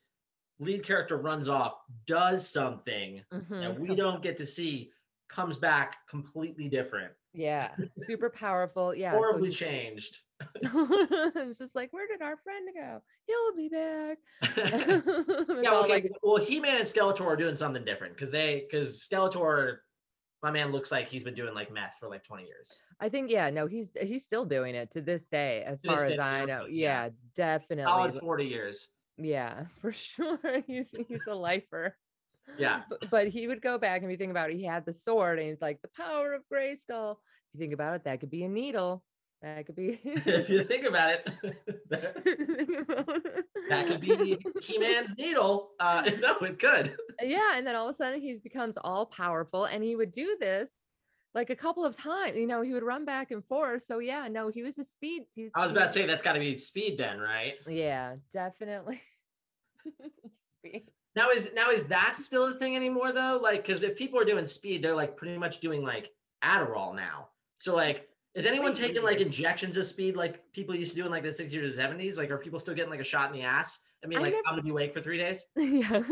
lead 0.58 0.82
character 0.84 1.16
runs 1.16 1.48
off, 1.48 1.74
does 2.06 2.48
something 2.48 3.22
Mhm, 3.32 3.60
that 3.60 3.78
we 3.80 3.94
don't 3.94 4.22
get 4.22 4.36
to 4.38 4.46
see, 4.46 4.90
comes 5.28 5.56
back 5.56 6.06
completely 6.08 6.68
different, 6.68 7.12
Yeah, 7.32 7.74
super 8.04 8.28
powerful. 8.30 8.92
Yeah, 8.94 9.12
so 9.12 9.18
horribly 9.18 9.50
he- 9.50 9.54
changed. 9.66 10.18
it's 10.62 11.58
just 11.58 11.74
like, 11.74 11.92
where 11.92 12.08
did 12.08 12.22
our 12.22 12.36
friend 12.38 12.68
go? 12.74 13.02
He'll 13.26 13.54
be 13.56 13.68
back. 13.68 14.18
yeah, 15.62 15.78
okay. 15.80 15.88
like- 15.88 16.10
well, 16.22 16.36
He-Man 16.42 16.78
and 16.78 16.86
Skeletor 16.88 17.26
are 17.26 17.36
doing 17.36 17.54
something 17.56 17.84
different 17.84 18.14
because 18.14 18.30
they 18.30 18.66
because 18.68 19.06
Skeletor, 19.08 19.78
my 20.42 20.50
man, 20.50 20.72
looks 20.72 20.90
like 20.90 21.08
he's 21.08 21.24
been 21.24 21.34
doing 21.34 21.54
like 21.54 21.70
meth 21.72 21.96
for 22.00 22.08
like 22.08 22.24
20 22.24 22.44
years. 22.44 22.72
I 22.98 23.08
think 23.08 23.30
yeah, 23.30 23.50
no, 23.50 23.66
he's 23.66 23.90
he's 24.00 24.24
still 24.24 24.44
doing 24.44 24.74
it 24.74 24.90
to 24.92 25.00
this 25.00 25.28
day, 25.28 25.62
as 25.64 25.82
To 25.82 25.88
far 25.88 26.04
as 26.04 26.18
I 26.18 26.44
know. 26.44 26.66
yeah. 26.66 27.04
Yeah, 27.04 27.10
definitely. 27.34 27.84
Solid 27.84 28.18
40 28.20 28.44
years. 28.46 28.88
Yeah, 29.16 29.66
for 29.80 29.92
sure. 29.92 30.38
He's 30.66 30.86
he's 31.08 31.20
a 31.28 31.34
lifer. 31.34 31.96
Yeah. 32.58 32.82
But, 32.88 33.10
but 33.10 33.28
he 33.28 33.46
would 33.46 33.62
go 33.62 33.78
back 33.78 34.02
and 34.02 34.10
if 34.10 34.14
you 34.14 34.18
think 34.18 34.30
about 34.32 34.50
it, 34.50 34.56
he 34.56 34.64
had 34.64 34.84
the 34.84 34.94
sword 34.94 35.38
and 35.38 35.48
he's 35.48 35.60
like 35.60 35.80
the 35.82 35.88
power 35.96 36.32
of 36.32 36.42
Grayskull. 36.52 37.12
If 37.12 37.54
you 37.54 37.60
think 37.60 37.74
about 37.74 37.94
it, 37.96 38.04
that 38.04 38.20
could 38.20 38.30
be 38.30 38.44
a 38.44 38.48
needle. 38.48 39.04
That 39.42 39.64
could 39.64 39.76
be 39.76 39.98
if 40.04 40.50
you 40.50 40.64
think 40.64 40.84
about 40.84 41.10
it, 41.10 41.30
that, 41.90 42.14
that 43.70 43.86
could 43.86 44.00
be 44.00 44.38
He-Man's 44.60 45.12
needle. 45.16 45.70
Uh, 45.80 46.10
no, 46.20 46.36
it 46.40 46.58
could. 46.58 46.94
yeah, 47.22 47.56
and 47.56 47.66
then 47.66 47.74
all 47.74 47.88
of 47.88 47.94
a 47.94 47.96
sudden 47.96 48.20
he 48.20 48.34
becomes 48.34 48.76
all 48.84 49.06
powerful, 49.06 49.64
and 49.64 49.82
he 49.82 49.96
would 49.96 50.12
do 50.12 50.36
this 50.38 50.68
like 51.34 51.48
a 51.48 51.56
couple 51.56 51.86
of 51.86 51.96
times. 51.96 52.36
You 52.36 52.46
know, 52.46 52.60
he 52.60 52.74
would 52.74 52.82
run 52.82 53.06
back 53.06 53.30
and 53.30 53.42
forth. 53.46 53.82
So 53.84 53.98
yeah, 53.98 54.28
no, 54.28 54.50
he 54.50 54.62
was 54.62 54.78
a 54.78 54.84
speed. 54.84 55.22
He 55.34 55.48
I 55.54 55.62
was 55.62 55.72
about 55.72 55.86
to 55.86 55.92
say 55.92 56.04
that's 56.06 56.22
got 56.22 56.34
to 56.34 56.40
be 56.40 56.58
speed 56.58 56.98
then, 56.98 57.18
right? 57.18 57.54
Yeah, 57.66 58.16
definitely. 58.34 59.00
speed. 60.58 60.82
Now 61.16 61.30
is 61.30 61.50
now 61.54 61.70
is 61.70 61.84
that 61.84 62.16
still 62.18 62.48
a 62.48 62.54
thing 62.58 62.76
anymore 62.76 63.12
though? 63.12 63.40
Like, 63.42 63.64
because 63.64 63.82
if 63.82 63.96
people 63.96 64.20
are 64.20 64.24
doing 64.24 64.44
speed, 64.44 64.84
they're 64.84 64.94
like 64.94 65.16
pretty 65.16 65.38
much 65.38 65.60
doing 65.60 65.82
like 65.82 66.10
Adderall 66.44 66.94
now. 66.94 67.28
So 67.58 67.74
like, 67.74 68.09
is 68.34 68.46
anyone 68.46 68.74
taking 68.74 69.02
like 69.02 69.18
injections 69.20 69.76
of 69.76 69.86
speed 69.86 70.16
like 70.16 70.50
people 70.52 70.74
used 70.74 70.92
to 70.92 70.96
do 70.96 71.04
in 71.04 71.10
like 71.10 71.22
the 71.22 71.28
60s 71.30 71.54
or 71.56 71.68
70s? 71.68 72.16
Like, 72.16 72.30
are 72.30 72.38
people 72.38 72.60
still 72.60 72.74
getting 72.74 72.90
like 72.90 73.00
a 73.00 73.04
shot 73.04 73.28
in 73.30 73.36
the 73.36 73.42
ass? 73.42 73.78
I 74.02 74.06
mean, 74.06 74.18
I 74.18 74.22
like, 74.22 74.30
never- 74.32 74.42
I'm 74.46 74.52
gonna 74.52 74.62
be 74.62 74.70
awake 74.70 74.94
for 74.94 75.02
three 75.02 75.18
days. 75.18 75.44
yeah 75.56 76.02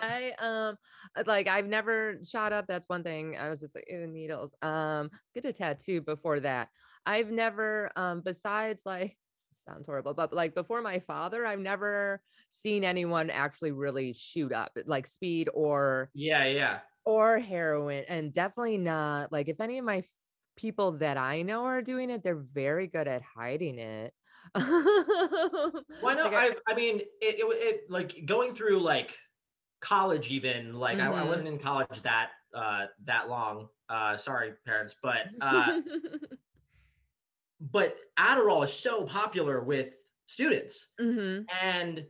i 0.00 0.32
um 0.38 0.76
uh, 1.16 1.22
like 1.26 1.46
i've 1.46 1.66
never 1.66 2.18
shot 2.24 2.52
up 2.52 2.66
that's 2.66 2.88
one 2.88 3.02
thing 3.02 3.36
i 3.38 3.48
was 3.50 3.60
just 3.60 3.74
like 3.74 3.84
ew, 3.88 4.06
needles 4.06 4.52
um 4.62 5.10
get 5.34 5.44
a 5.44 5.52
tattoo 5.52 6.00
before 6.00 6.40
that 6.40 6.68
i've 7.06 7.30
never 7.30 7.90
um 7.96 8.20
besides 8.20 8.80
like 8.84 9.16
sounds 9.68 9.86
horrible 9.86 10.14
but 10.14 10.32
like 10.32 10.54
before 10.54 10.80
my 10.82 10.98
father 11.00 11.46
i've 11.46 11.58
never 11.60 12.20
seen 12.52 12.84
anyone 12.84 13.30
actually 13.30 13.70
really 13.70 14.12
shoot 14.12 14.52
up 14.52 14.72
like 14.86 15.06
speed 15.06 15.48
or 15.54 16.10
Yeah, 16.14 16.46
yeah. 16.46 16.78
or 17.04 17.38
heroin 17.38 18.04
and 18.08 18.32
definitely 18.34 18.78
not 18.78 19.30
like 19.30 19.48
if 19.48 19.60
any 19.60 19.78
of 19.78 19.84
my 19.84 20.02
people 20.58 20.92
that 20.98 21.16
i 21.16 21.42
know 21.42 21.64
are 21.64 21.82
doing 21.82 22.10
it 22.10 22.22
they're 22.24 22.36
very 22.36 22.86
good 22.88 23.08
at 23.08 23.22
hiding 23.22 23.78
it 23.78 24.14
Why 26.00 26.14
not? 26.14 26.34
I- 26.34 26.48
I, 26.48 26.56
I 26.68 26.74
mean, 26.74 27.00
it, 27.00 27.40
it, 27.40 27.44
it 27.44 27.90
like 27.90 28.24
going 28.26 28.54
through 28.54 28.80
like 28.80 29.18
college, 29.80 30.30
even 30.30 30.74
like 30.74 31.00
I, 31.00 31.08
I 31.08 31.22
Mhm. 31.22 31.28
wasn't 31.28 31.48
in 31.48 31.58
college 31.58 32.02
that 32.02 32.30
uh 32.54 32.86
that 33.04 33.28
long. 33.28 33.68
Uh, 33.88 34.16
sorry, 34.16 34.54
parents, 34.66 34.96
but 35.02 35.28
uh, 35.40 35.72
but 37.60 37.96
Adderall 38.18 38.64
is 38.64 38.72
so 38.72 39.04
popular 39.06 39.62
with 39.62 39.94
students, 40.26 40.88
hmm 40.98 41.42
and 41.62 42.06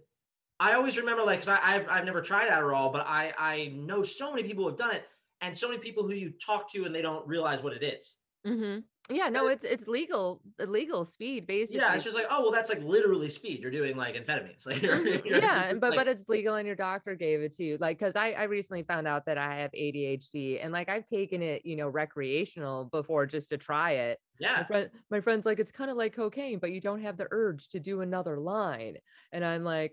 I 0.60 0.74
always 0.74 0.98
remember 0.98 1.24
like 1.24 1.40
because 1.40 1.60
I've 1.62 1.88
I've 1.88 2.06
never 2.06 2.22
tried 2.22 2.50
Adderall, 2.50 2.92
but 2.92 3.02
I 3.06 3.34
I 3.38 3.68
know 3.68 4.04
so 4.04 4.32
many 4.34 4.46
people 4.48 4.64
who 4.64 4.70
have 4.70 4.78
done 4.78 4.96
it, 4.96 5.06
and 5.42 5.56
so 5.58 5.68
many 5.70 5.80
people 5.80 6.04
who 6.04 6.14
you 6.14 6.32
talk 6.32 6.70
to 6.72 6.86
and 6.86 6.94
they 6.94 7.02
don't 7.02 7.26
realize 7.28 7.62
what 7.62 7.74
it 7.74 7.84
is. 7.84 8.17
Hmm 8.44 8.78
Yeah, 9.10 9.28
no, 9.30 9.46
it's 9.48 9.64
it's 9.64 9.86
legal, 9.88 10.42
illegal 10.58 11.04
speed 11.06 11.46
basically. 11.46 11.78
Yeah, 11.80 11.94
it's 11.94 12.04
just 12.04 12.14
like 12.16 12.26
oh 12.30 12.42
well, 12.42 12.52
that's 12.52 12.68
like 12.68 12.82
literally 12.82 13.30
speed. 13.30 13.60
You're 13.62 13.70
doing 13.70 13.96
like 13.96 14.14
amphetamines. 14.16 14.66
Like, 14.66 14.82
you're- 14.82 14.98
Mhm. 14.98 15.24
you're- 15.24 15.40
yeah, 15.40 15.72
but 15.74 15.90
like- 15.90 15.96
but 15.96 16.08
it's 16.08 16.28
legal 16.28 16.54
and 16.56 16.66
your 16.66 16.76
doctor 16.76 17.14
gave 17.16 17.40
it 17.40 17.54
to 17.56 17.64
you. 17.64 17.78
Like, 17.78 17.98
cause 17.98 18.16
I 18.16 18.32
I 18.32 18.42
recently 18.44 18.82
found 18.82 19.06
out 19.08 19.24
that 19.26 19.38
I 19.38 19.54
have 19.60 19.70
ADHD 19.72 20.62
and 20.62 20.72
like 20.72 20.88
I've 20.88 21.06
taken 21.06 21.42
it, 21.42 21.64
you 21.64 21.76
know, 21.76 21.88
recreational 21.88 22.84
before 22.86 23.26
just 23.26 23.48
to 23.50 23.58
try 23.58 23.92
it. 23.92 24.18
Yeah, 24.38 24.56
My 24.58 24.64
friend, 24.64 24.90
my 25.10 25.20
friend's 25.20 25.46
like, 25.46 25.58
it's 25.58 25.72
kind 25.72 25.90
of 25.90 25.96
like 25.96 26.12
cocaine, 26.14 26.58
but 26.60 26.70
you 26.70 26.80
don't 26.80 27.00
have 27.02 27.16
the 27.16 27.26
urge 27.32 27.68
to 27.70 27.80
do 27.80 28.02
another 28.02 28.38
line. 28.38 28.98
And 29.32 29.44
I'm 29.44 29.64
like, 29.64 29.92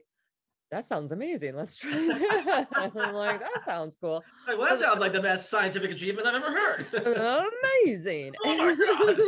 that 0.71 0.87
sounds 0.87 1.11
amazing. 1.11 1.55
Let's 1.55 1.77
try 1.77 1.91
that. 1.91 2.67
I'm 2.73 3.13
like, 3.13 3.39
that 3.39 3.65
sounds 3.65 3.97
cool. 4.01 4.23
Like, 4.47 4.57
well, 4.57 4.67
that 4.69 4.79
sounds 4.79 4.99
like 4.99 5.13
the 5.13 5.21
best 5.21 5.49
scientific 5.49 5.91
achievement 5.91 6.27
I've 6.27 6.41
ever 6.41 6.51
heard. 6.51 6.85
amazing. 7.85 8.33
Oh 8.43 8.57
my 8.57 8.75
God. 8.75 9.19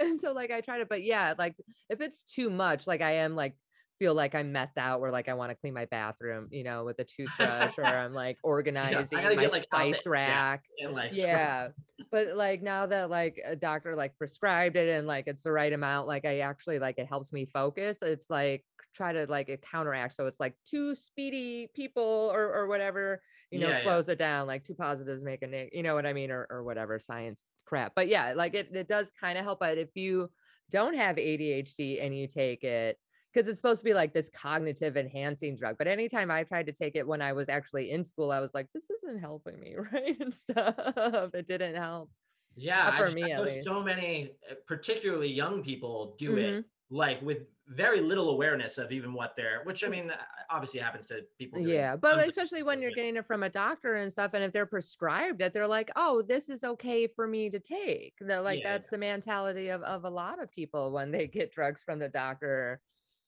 and 0.00 0.20
so 0.20 0.32
like 0.32 0.50
I 0.50 0.60
tried 0.60 0.80
it, 0.80 0.88
but 0.88 1.02
yeah, 1.02 1.34
like 1.38 1.54
if 1.88 2.00
it's 2.00 2.22
too 2.22 2.50
much, 2.50 2.86
like 2.86 3.02
I 3.02 3.16
am 3.16 3.36
like 3.36 3.54
feel 4.02 4.14
like 4.14 4.34
I'm 4.34 4.52
methed 4.52 4.78
out 4.78 5.00
where 5.00 5.12
like 5.12 5.28
I 5.28 5.34
want 5.34 5.50
to 5.50 5.54
clean 5.54 5.74
my 5.74 5.84
bathroom, 5.84 6.48
you 6.50 6.64
know, 6.64 6.84
with 6.84 6.98
a 6.98 7.04
toothbrush 7.04 7.78
or 7.78 7.84
I'm 7.84 8.12
like 8.12 8.36
organizing 8.42 9.06
gotta 9.12 9.36
my 9.36 9.42
get, 9.42 9.52
like, 9.52 9.62
spice 9.62 10.02
yeah. 10.04 10.10
rack. 10.10 10.64
and 10.80 10.92
like, 10.92 11.14
Yeah. 11.14 11.68
But 12.10 12.34
like 12.34 12.62
now 12.62 12.86
that 12.86 13.10
like 13.10 13.40
a 13.46 13.54
doctor 13.54 13.94
like 13.94 14.18
prescribed 14.18 14.74
it 14.74 14.88
and 14.88 15.06
like 15.06 15.28
it's 15.28 15.44
the 15.44 15.52
right 15.52 15.72
amount, 15.72 16.08
like 16.08 16.24
I 16.24 16.40
actually 16.40 16.80
like 16.80 16.98
it 16.98 17.06
helps 17.06 17.32
me 17.32 17.46
focus. 17.46 17.98
It's 18.02 18.28
like 18.28 18.64
try 18.92 19.12
to 19.12 19.26
like 19.28 19.48
it 19.48 19.62
counteract. 19.62 20.16
So 20.16 20.26
it's 20.26 20.40
like 20.40 20.54
two 20.68 20.96
speedy 20.96 21.70
people 21.72 22.28
or 22.34 22.52
or 22.52 22.66
whatever, 22.66 23.22
you 23.52 23.60
know, 23.60 23.68
Yeah, 23.68 23.76
yeah. 23.76 23.82
slows 23.84 24.08
it 24.08 24.18
down. 24.18 24.48
Like 24.48 24.64
two 24.64 24.74
positives 24.74 25.22
make 25.22 25.42
a 25.42 25.46
neg, 25.46 25.68
you 25.72 25.84
know 25.84 25.94
what 25.94 26.06
I 26.06 26.12
mean, 26.12 26.32
or 26.32 26.48
or 26.50 26.64
whatever 26.64 26.98
science 26.98 27.40
crap. 27.66 27.92
But 27.94 28.08
yeah, 28.08 28.32
like 28.34 28.54
it 28.54 28.74
it 28.74 28.88
does 28.88 29.12
kind 29.20 29.38
of 29.38 29.44
help. 29.44 29.60
But 29.60 29.78
if 29.78 29.90
you 29.94 30.28
don't 30.72 30.94
have 30.96 31.16
ADHD 31.16 32.04
and 32.04 32.16
you 32.18 32.26
take 32.26 32.64
it, 32.64 32.98
because 33.32 33.48
it's 33.48 33.58
supposed 33.58 33.80
to 33.80 33.84
be 33.84 33.94
like 33.94 34.12
this 34.12 34.28
cognitive 34.28 34.96
enhancing 34.96 35.56
drug. 35.56 35.78
But 35.78 35.86
anytime 35.88 36.30
I 36.30 36.44
tried 36.44 36.66
to 36.66 36.72
take 36.72 36.96
it 36.96 37.06
when 37.06 37.22
I 37.22 37.32
was 37.32 37.48
actually 37.48 37.90
in 37.90 38.04
school, 38.04 38.30
I 38.32 38.40
was 38.40 38.54
like, 38.54 38.68
this 38.72 38.90
isn't 38.90 39.18
helping 39.20 39.58
me, 39.60 39.76
right? 39.92 40.18
And 40.20 40.34
stuff. 40.34 41.34
It 41.34 41.46
didn't 41.46 41.76
help. 41.76 42.10
yeah. 42.54 42.84
Not 42.84 42.94
I 42.94 42.98
for 42.98 43.10
I 43.10 43.10
me, 43.10 43.30
at 43.32 43.42
know 43.44 43.46
so 43.48 43.82
many, 43.82 44.36
uh, 44.50 44.54
particularly 44.66 45.28
young 45.28 45.62
people, 45.62 46.14
do 46.16 46.36
it 46.36 46.56
Mhm. 46.56 46.64
like 46.90 47.22
with 47.22 47.46
very 47.66 48.00
little 48.00 48.28
awareness 48.30 48.76
of 48.78 48.92
even 48.92 49.14
what 49.14 49.34
they're. 49.36 49.62
Which 49.64 49.84
I 49.84 49.88
mean, 49.88 50.12
obviously 50.50 50.80
happens 50.80 51.06
to 51.06 51.26
people. 51.38 51.64
Yeah, 51.64 51.96
but 51.96 52.18
especially 52.26 52.62
when 52.62 52.80
you're 52.80 52.90
getting 52.92 53.16
it 53.16 53.26
from 53.26 53.42
a 53.42 53.50
doctor 53.50 53.94
and 53.94 54.10
stuff, 54.10 54.30
and 54.32 54.42
if 54.42 54.52
they're 54.54 54.64
prescribed 54.64 55.42
it, 55.42 55.52
they're 55.52 55.66
like, 55.68 55.90
"Oh, 55.96 56.22
this 56.22 56.48
is 56.48 56.64
okay 56.64 57.06
for 57.06 57.26
me 57.28 57.50
to 57.50 57.60
take." 57.60 58.14
They're 58.20 58.40
like, 58.40 58.62
Yeah, 58.62 58.62
that's 58.62 58.88
the 58.88 58.96
mentality 58.98 59.68
of 59.68 59.82
of 59.82 60.04
a 60.04 60.10
lot 60.10 60.40
of 60.42 60.50
people 60.50 60.92
when 60.92 61.10
they 61.10 61.26
get 61.26 61.52
drugs 61.52 61.82
from 61.82 61.98
the 61.98 62.08
doctor. 62.08 62.80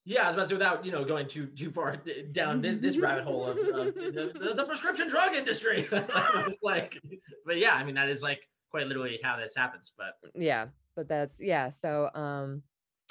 Yeah, 0.06 0.24
I 0.24 0.26
was 0.26 0.34
about 0.34 0.42
to 0.42 0.48
say 0.48 0.54
without 0.54 0.84
you 0.84 0.92
know 0.92 1.04
going 1.04 1.28
too 1.28 1.46
too 1.46 1.70
far 1.70 1.96
down 2.32 2.60
this 2.60 2.76
this 2.76 2.98
rabbit 2.98 3.24
hole 3.24 3.46
of, 3.46 3.58
of 3.58 3.94
the, 3.94 4.32
the, 4.38 4.54
the 4.54 4.64
prescription 4.64 5.08
drug 5.08 5.34
industry. 5.34 5.88
it's 5.92 6.62
like, 6.62 7.00
but 7.46 7.58
yeah, 7.58 7.74
I 7.74 7.84
mean 7.84 7.94
that 7.94 8.08
is 8.08 8.22
like 8.22 8.40
quite 8.70 8.86
literally 8.86 9.18
how 9.22 9.38
this 9.38 9.54
happens. 9.56 9.92
But 9.96 10.30
Yeah, 10.34 10.66
but 10.94 11.08
that's 11.08 11.34
yeah. 11.40 11.70
So 11.80 12.10
um, 12.14 12.62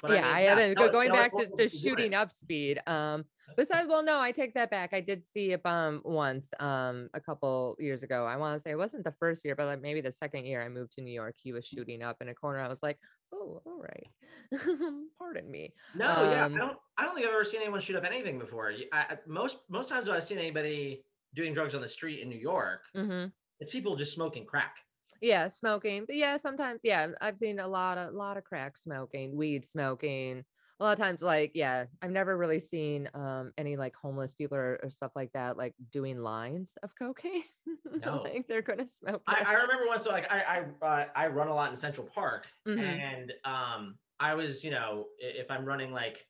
but 0.08 0.14
yeah, 0.16 0.22
mean, 0.22 0.30
I 0.36 0.40
haven't 0.42 0.74
tell 0.74 0.82
go- 0.84 0.88
us- 0.88 0.92
going 0.92 1.12
back 1.12 1.32
to, 1.32 1.44
to 1.44 1.50
would 1.50 1.60
you 1.60 1.68
do 1.68 1.76
shooting 1.88 2.14
up 2.14 2.30
speed. 2.32 2.80
Um, 2.86 3.24
besides, 3.56 3.88
well, 3.88 4.02
no, 4.02 4.20
I 4.20 4.32
take 4.32 4.54
that 4.54 4.70
back. 4.70 4.92
I 4.92 5.00
did 5.00 5.24
see 5.24 5.52
a 5.52 5.68
um 5.68 6.02
once 6.04 6.50
um 6.60 7.08
a 7.14 7.20
couple 7.20 7.76
years 7.78 8.02
ago. 8.02 8.26
I 8.26 8.36
want 8.36 8.56
to 8.58 8.62
say 8.62 8.70
it 8.70 8.78
wasn't 8.78 9.04
the 9.04 9.12
first 9.18 9.44
year, 9.44 9.54
but 9.56 9.66
like 9.66 9.80
maybe 9.80 10.00
the 10.00 10.12
second 10.12 10.44
year 10.46 10.62
I 10.62 10.68
moved 10.68 10.92
to 10.94 11.02
New 11.02 11.12
York. 11.12 11.36
He 11.42 11.52
was 11.52 11.64
shooting 11.66 12.02
up 12.02 12.18
in 12.20 12.28
a 12.28 12.34
corner. 12.34 12.60
I 12.60 12.68
was 12.68 12.82
like, 12.82 12.98
oh, 13.32 13.62
all 13.66 13.80
right, 13.82 14.08
pardon 15.18 15.50
me. 15.50 15.72
No, 15.94 16.06
yeah, 16.30 16.44
Um, 16.46 16.54
I 16.54 16.58
don't. 16.58 16.78
I 16.98 17.04
don't 17.04 17.14
think 17.14 17.26
I've 17.26 17.32
ever 17.34 17.44
seen 17.44 17.60
anyone 17.62 17.80
shoot 17.80 17.96
up 17.96 18.04
anything 18.04 18.38
before. 18.38 18.72
I, 18.92 18.98
I- 18.98 19.18
most 19.26 19.58
most 19.68 19.88
times 19.88 20.08
I've 20.08 20.24
seen 20.24 20.38
anybody 20.38 21.04
doing 21.34 21.52
drugs 21.54 21.74
on 21.74 21.80
the 21.80 21.88
street 21.88 22.20
in 22.20 22.28
New 22.28 22.38
York, 22.38 22.82
hmm 22.94 23.26
it's 23.60 23.70
people 23.70 23.94
just 23.96 24.12
smoking 24.14 24.44
crack. 24.44 24.76
Yeah, 25.24 25.48
smoking. 25.48 26.04
But 26.06 26.16
yeah, 26.16 26.36
sometimes 26.36 26.80
yeah, 26.84 27.08
I've 27.20 27.38
seen 27.38 27.58
a 27.58 27.66
lot 27.66 27.96
of 27.96 28.12
lot 28.12 28.36
of 28.36 28.44
crack 28.44 28.76
smoking, 28.76 29.36
weed 29.36 29.64
smoking. 29.66 30.44
A 30.80 30.84
lot 30.84 30.92
of 30.92 30.98
times, 30.98 31.22
like 31.22 31.52
yeah, 31.54 31.86
I've 32.02 32.10
never 32.10 32.36
really 32.36 32.60
seen 32.60 33.08
um 33.14 33.52
any 33.56 33.76
like 33.76 33.96
homeless 33.96 34.34
people 34.34 34.58
or, 34.58 34.78
or 34.82 34.90
stuff 34.90 35.12
like 35.16 35.32
that, 35.32 35.56
like 35.56 35.74
doing 35.90 36.18
lines 36.18 36.72
of 36.82 36.94
cocaine. 36.98 37.44
No. 38.04 38.22
like 38.22 38.46
they're 38.48 38.60
gonna 38.62 38.86
smoke. 38.86 39.22
I. 39.26 39.42
I 39.46 39.54
remember 39.54 39.86
once, 39.86 40.04
like 40.04 40.30
I 40.30 40.42
I 40.82 40.86
uh, 40.86 41.08
I 41.16 41.26
run 41.28 41.48
a 41.48 41.54
lot 41.54 41.70
in 41.70 41.76
Central 41.76 42.06
Park, 42.06 42.48
Mhm. 42.66 42.82
and 42.82 43.32
um 43.44 43.98
I 44.20 44.34
was 44.34 44.62
you 44.62 44.72
know 44.72 45.06
if 45.18 45.50
I'm 45.50 45.64
running 45.64 45.90
like 45.92 46.26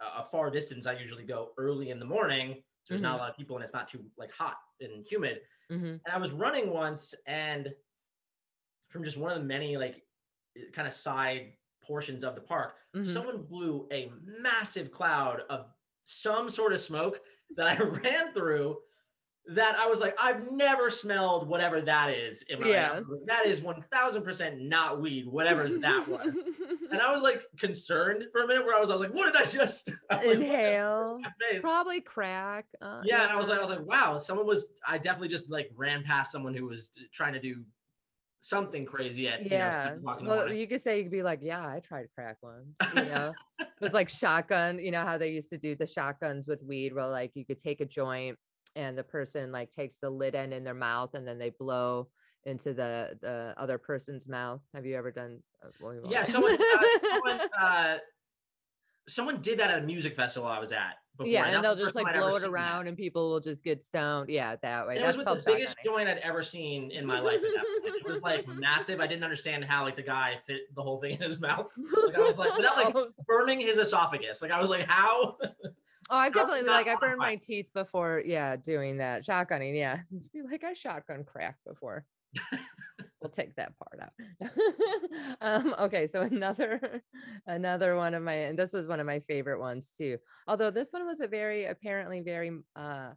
a, 0.00 0.20
a 0.20 0.24
far 0.24 0.50
distance, 0.50 0.86
I 0.86 0.92
usually 0.98 1.24
go 1.24 1.52
early 1.58 1.90
in 1.90 1.98
the 1.98 2.04
morning. 2.06 2.62
So 2.84 2.94
there's 2.94 3.02
not 3.02 3.16
a 3.16 3.18
lot 3.18 3.30
of 3.30 3.36
people 3.36 3.56
and 3.56 3.64
it's 3.64 3.72
not 3.72 3.88
too 3.88 4.04
like 4.16 4.30
hot 4.30 4.58
and 4.80 5.04
humid. 5.04 5.40
Mhm. 5.72 6.00
And 6.04 6.14
I 6.14 6.18
was 6.18 6.30
running 6.30 6.70
once, 6.70 7.14
and 7.26 7.74
from 8.96 9.04
just 9.04 9.18
one 9.18 9.30
of 9.30 9.38
the 9.38 9.44
many 9.44 9.76
like 9.76 10.02
kind 10.72 10.88
of 10.88 10.94
side 10.94 11.52
portions 11.82 12.24
of 12.24 12.34
the 12.34 12.40
park, 12.40 12.74
Mhm. 12.96 13.04
someone 13.06 13.42
blew 13.42 13.86
a 13.92 14.10
massive 14.40 14.90
cloud 14.90 15.42
of 15.50 15.66
some 16.04 16.48
sort 16.50 16.72
of 16.72 16.80
smoke 16.80 17.20
that 17.56 17.66
I 17.66 17.76
ran 17.82 18.32
through. 18.32 18.78
That 19.48 19.76
I 19.78 19.86
was 19.86 20.00
like, 20.00 20.16
I've 20.20 20.50
never 20.50 20.90
smelled 20.90 21.46
whatever 21.46 21.80
that 21.80 22.10
is 22.10 22.42
in 22.48 22.58
my 22.58 22.68
Yeah. 22.68 22.88
life. 22.90 22.96
I 22.96 22.98
was 23.00 23.08
like, 23.10 23.26
That 23.28 23.46
is 23.46 23.60
one 23.62 23.84
thousand 23.92 24.22
percent 24.24 24.60
not 24.60 25.00
weed, 25.00 25.28
whatever 25.28 25.68
that 25.80 26.08
was. 26.08 26.34
And 26.90 27.00
I 27.00 27.12
was 27.12 27.22
like 27.22 27.44
concerned 27.60 28.24
for 28.32 28.42
a 28.42 28.46
minute, 28.48 28.64
where 28.66 28.74
I 28.74 28.80
was, 28.80 28.90
I 28.90 28.94
was 28.94 29.02
like, 29.02 29.14
what 29.14 29.32
did 29.32 29.40
I 29.40 29.44
just 29.48 29.88
I 30.10 30.16
was 30.16 30.26
like, 30.26 30.38
just 30.38 30.50
Inhale. 30.50 31.18
hit 31.22 31.30
my 31.40 31.48
face? 31.52 31.62
Probably 31.62 32.00
crack. 32.00 32.66
Uh, 32.82 33.02
yeah, 33.04 33.22
and 33.22 33.30
I 33.30 33.36
was 33.36 33.48
like, 33.48 33.58
I 33.58 33.60
was 33.60 33.70
like, 33.70 33.86
wow, 33.86 34.18
someone 34.18 34.46
was. 34.48 34.66
I 34.84 34.98
definitely 34.98 35.28
just 35.28 35.48
like 35.48 35.70
ran 35.76 36.02
past 36.02 36.32
someone 36.32 36.54
who 36.54 36.66
was 36.66 36.90
trying 37.12 37.34
to 37.34 37.40
do 37.40 37.62
something 38.46 38.84
crazy 38.84 39.28
at 39.28 39.44
yeah. 39.44 39.94
you 39.94 40.02
know, 40.02 40.16
well, 40.22 40.52
you 40.52 40.68
could 40.68 40.82
say 40.82 40.98
you 40.98 41.04
could 41.04 41.12
be 41.12 41.22
like, 41.22 41.40
yeah, 41.42 41.66
I 41.66 41.80
tried 41.80 42.06
crack 42.14 42.36
once. 42.42 42.66
You 42.94 43.04
know, 43.04 43.32
it 43.60 43.68
was 43.80 43.92
like 43.92 44.08
shotgun. 44.08 44.78
You 44.78 44.92
know 44.92 45.04
how 45.04 45.18
they 45.18 45.30
used 45.30 45.50
to 45.50 45.58
do 45.58 45.74
the 45.74 45.86
shotguns 45.86 46.46
with 46.46 46.62
weed, 46.62 46.94
where 46.94 47.08
like 47.08 47.32
you 47.34 47.44
could 47.44 47.58
take 47.58 47.80
a 47.80 47.84
joint 47.84 48.38
and 48.76 48.96
the 48.96 49.02
person 49.02 49.50
like 49.50 49.72
takes 49.72 49.96
the 50.00 50.10
lid 50.10 50.34
end 50.34 50.52
in 50.52 50.62
their 50.62 50.74
mouth 50.74 51.14
and 51.14 51.26
then 51.26 51.38
they 51.38 51.50
blow 51.50 52.08
into 52.44 52.72
the 52.72 53.18
the 53.20 53.54
other 53.56 53.78
person's 53.78 54.26
mouth. 54.28 54.60
Have 54.74 54.86
you 54.86 54.96
ever 54.96 55.10
done? 55.10 55.40
Uh, 55.64 55.68
well, 55.80 56.00
yeah, 56.08 56.22
someone, 56.22 56.54
uh, 56.54 56.82
someone, 57.10 57.40
uh, 57.60 57.96
someone 59.08 59.40
did 59.40 59.58
that 59.58 59.70
at 59.70 59.82
a 59.82 59.86
music 59.86 60.14
festival 60.14 60.48
I 60.48 60.60
was 60.60 60.70
at. 60.70 60.94
Before, 61.16 61.26
yeah, 61.26 61.46
and 61.46 61.56
and 61.56 61.64
they'll 61.64 61.76
the 61.76 61.84
just 61.84 61.94
like 61.94 62.06
time 62.06 62.14
I'd 62.14 62.18
ever 62.18 62.26
blow 62.28 62.36
it 62.36 62.42
seen 62.42 62.52
that. 62.52 62.56
around, 62.56 62.86
and 62.88 62.96
people 62.96 63.30
will 63.30 63.40
just 63.40 63.62
get 63.62 63.82
stoned. 63.82 64.28
Yeah, 64.28 64.56
that 64.62 64.86
way. 64.86 64.96
And 64.96 65.04
it 65.04 65.06
was 65.06 65.16
with 65.16 65.26
the 65.26 65.42
biggest 65.46 65.76
joint 65.84 66.08
I'd 66.08 66.18
ever 66.18 66.42
seen 66.42 66.90
in 66.90 67.06
my 67.06 67.20
life. 67.20 67.36
At 67.36 67.42
that 67.42 67.64
point. 67.82 67.96
It 68.06 68.12
was 68.12 68.22
like 68.22 68.48
massive. 68.48 69.00
I 69.00 69.06
didn't 69.06 69.24
understand 69.24 69.64
how 69.64 69.84
like 69.84 69.96
the 69.96 70.02
guy 70.02 70.34
fit 70.46 70.74
the 70.74 70.82
whole 70.82 70.98
thing 70.98 71.12
in 71.12 71.22
his 71.22 71.40
mouth, 71.40 71.68
Like, 72.06 72.16
I 72.16 72.20
was 72.20 72.38
like, 72.38 72.56
without, 72.56 72.76
like, 72.84 72.94
Oh, 72.94 73.08
burning 73.26 73.60
his 73.60 73.78
esophagus. 73.78 74.42
Like 74.42 74.50
I 74.50 74.60
was 74.60 74.70
like, 74.70 74.86
how? 74.86 75.36
Oh, 76.08 76.16
I've 76.16 76.32
definitely 76.32 76.62
like 76.62 76.86
I 76.86 76.94
burned 76.94 77.18
my 77.18 77.34
teeth 77.34 77.66
before. 77.74 78.22
Yeah, 78.24 78.54
doing 78.54 78.98
that 78.98 79.26
shotgunning. 79.26 79.76
Yeah, 79.76 79.98
like 80.50 80.62
I 80.62 80.72
shotgun 80.72 81.24
crack 81.24 81.56
before. 81.66 82.04
We'll 83.20 83.30
take 83.30 83.54
that 83.56 83.72
part 83.78 84.00
out. 84.02 84.50
um, 85.40 85.74
okay, 85.80 86.06
so 86.06 86.20
another 86.32 87.02
another 87.46 87.96
one 87.96 88.14
of 88.14 88.22
my 88.22 88.34
and 88.34 88.58
this 88.58 88.72
was 88.72 88.86
one 88.86 89.00
of 89.00 89.06
my 89.06 89.20
favorite 89.20 89.60
ones 89.60 89.88
too. 89.96 90.18
Although 90.46 90.70
this 90.70 90.88
one 90.90 91.06
was 91.06 91.20
a 91.20 91.28
very 91.28 91.66
apparently 91.66 92.20
very 92.20 92.52
uh 92.74 93.10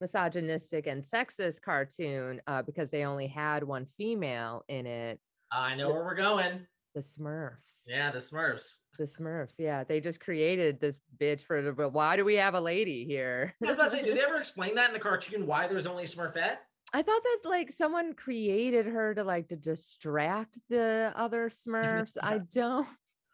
misogynistic 0.00 0.86
and 0.86 1.02
sexist 1.02 1.62
cartoon 1.62 2.40
uh, 2.46 2.62
because 2.62 2.90
they 2.90 3.04
only 3.04 3.26
had 3.26 3.62
one 3.64 3.86
female 3.96 4.64
in 4.68 4.86
it. 4.86 5.18
I 5.52 5.76
know 5.76 5.90
where 5.90 6.04
we're 6.04 6.16
going. 6.16 6.66
The 6.94 7.00
Smurfs. 7.00 7.82
Yeah, 7.86 8.12
the 8.12 8.18
Smurfs. 8.18 8.78
The 8.98 9.06
Smurfs. 9.06 9.54
Yeah, 9.58 9.82
they 9.82 10.00
just 10.00 10.20
created 10.20 10.80
this 10.80 11.00
bitch 11.20 11.42
for 11.42 11.60
the. 11.60 11.72
But 11.72 11.92
why 11.92 12.16
do 12.16 12.24
we 12.24 12.34
have 12.34 12.54
a 12.54 12.60
lady 12.60 13.04
here? 13.04 13.54
I 13.62 13.66
was 13.66 13.74
about 13.74 13.90
to 13.90 13.96
say, 13.96 14.02
did 14.02 14.16
they 14.16 14.20
ever 14.28 14.36
explain 14.36 14.74
that 14.76 14.88
in 14.88 14.94
the 14.94 15.00
cartoon 15.00 15.46
why 15.46 15.66
there's 15.66 15.86
only 15.86 16.04
Smurfette? 16.04 16.58
I 16.94 17.02
thought 17.02 17.22
that 17.24 17.48
like 17.48 17.72
someone 17.72 18.14
created 18.14 18.86
her 18.86 19.16
to 19.16 19.24
like 19.24 19.48
to 19.48 19.56
distract 19.56 20.56
the 20.70 21.12
other 21.16 21.50
Smurfs. 21.50 22.16
I 22.22 22.38
don't. 22.38 22.86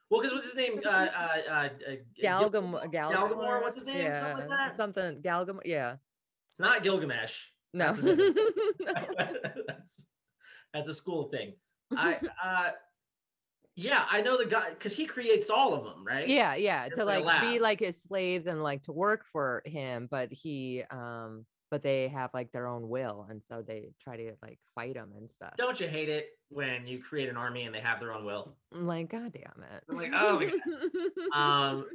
Well, 0.09 0.23
because 0.23 0.33
what's 0.33 0.47
his 0.47 0.57
name? 0.57 0.81
Uh, 0.87 0.89
uh, 0.89 1.39
uh, 1.51 1.53
uh, 1.53 1.69
Galgam 2.23 2.91
Galgamore, 2.91 3.61
what's 3.61 3.77
his 3.77 3.85
name? 3.85 4.15
Something 4.15 4.37
like 4.39 4.49
that? 4.49 4.77
Something 4.79 5.21
Galgam. 5.21 5.59
Yeah. 5.67 5.93
It's 5.93 6.61
not 6.61 6.83
Gilgamesh. 6.83 7.37
No. 7.75 7.93
That's 7.93 8.01
No. 8.03 8.93
that's, 9.67 10.05
that's 10.73 10.89
a 10.89 10.95
school 10.95 11.29
thing. 11.29 11.53
I 11.95 12.19
uh 12.43 12.71
yeah, 13.77 14.05
I 14.11 14.23
know 14.23 14.39
the 14.39 14.47
guy 14.47 14.71
because 14.71 14.97
he 14.97 15.05
creates 15.05 15.51
all 15.51 15.75
of 15.75 15.85
them, 15.85 16.05
right? 16.05 16.27
yeah, 16.27 16.55
yeah. 16.55 16.89
Just 16.89 16.99
To 16.99 17.05
like 17.05 17.25
like 17.25 17.43
be 17.43 17.59
like 17.59 17.81
his 17.81 18.01
slaves 18.03 18.47
and 18.47 18.63
like 18.63 18.85
to 18.85 18.93
work 18.93 19.27
for 19.31 19.63
him, 19.67 20.09
but 20.11 20.33
he 20.33 20.83
um 20.91 21.45
but 21.71 21.83
they 21.83 22.09
have 22.09 22.31
like 22.35 22.53
their 22.53 22.67
own 22.67 22.89
will 22.89 23.27
and 23.29 23.43
so 23.43 23.63
they 23.63 23.91
try 24.03 24.17
to 24.17 24.33
like 24.43 24.59
fight 24.75 24.95
them 24.95 25.13
and 25.17 25.31
stuff. 25.31 25.55
Don't 25.57 25.79
you 25.81 25.89
hate 25.89 26.09
it 26.09 26.27
when 26.49 26.87
you 26.87 27.01
create 27.03 27.29
an 27.29 27.37
army 27.37 27.65
and 27.65 27.75
they 27.75 27.81
have 27.81 28.01
their 28.01 28.13
own 28.13 28.25
will? 28.25 28.57
I'm 28.75 28.87
like, 28.87 29.09
god 29.09 29.33
damn 29.33 29.65
it. 29.73 29.85
I'm 29.89 29.97
like, 29.97 30.13
oh 30.15 30.51
Um, 31.39 31.87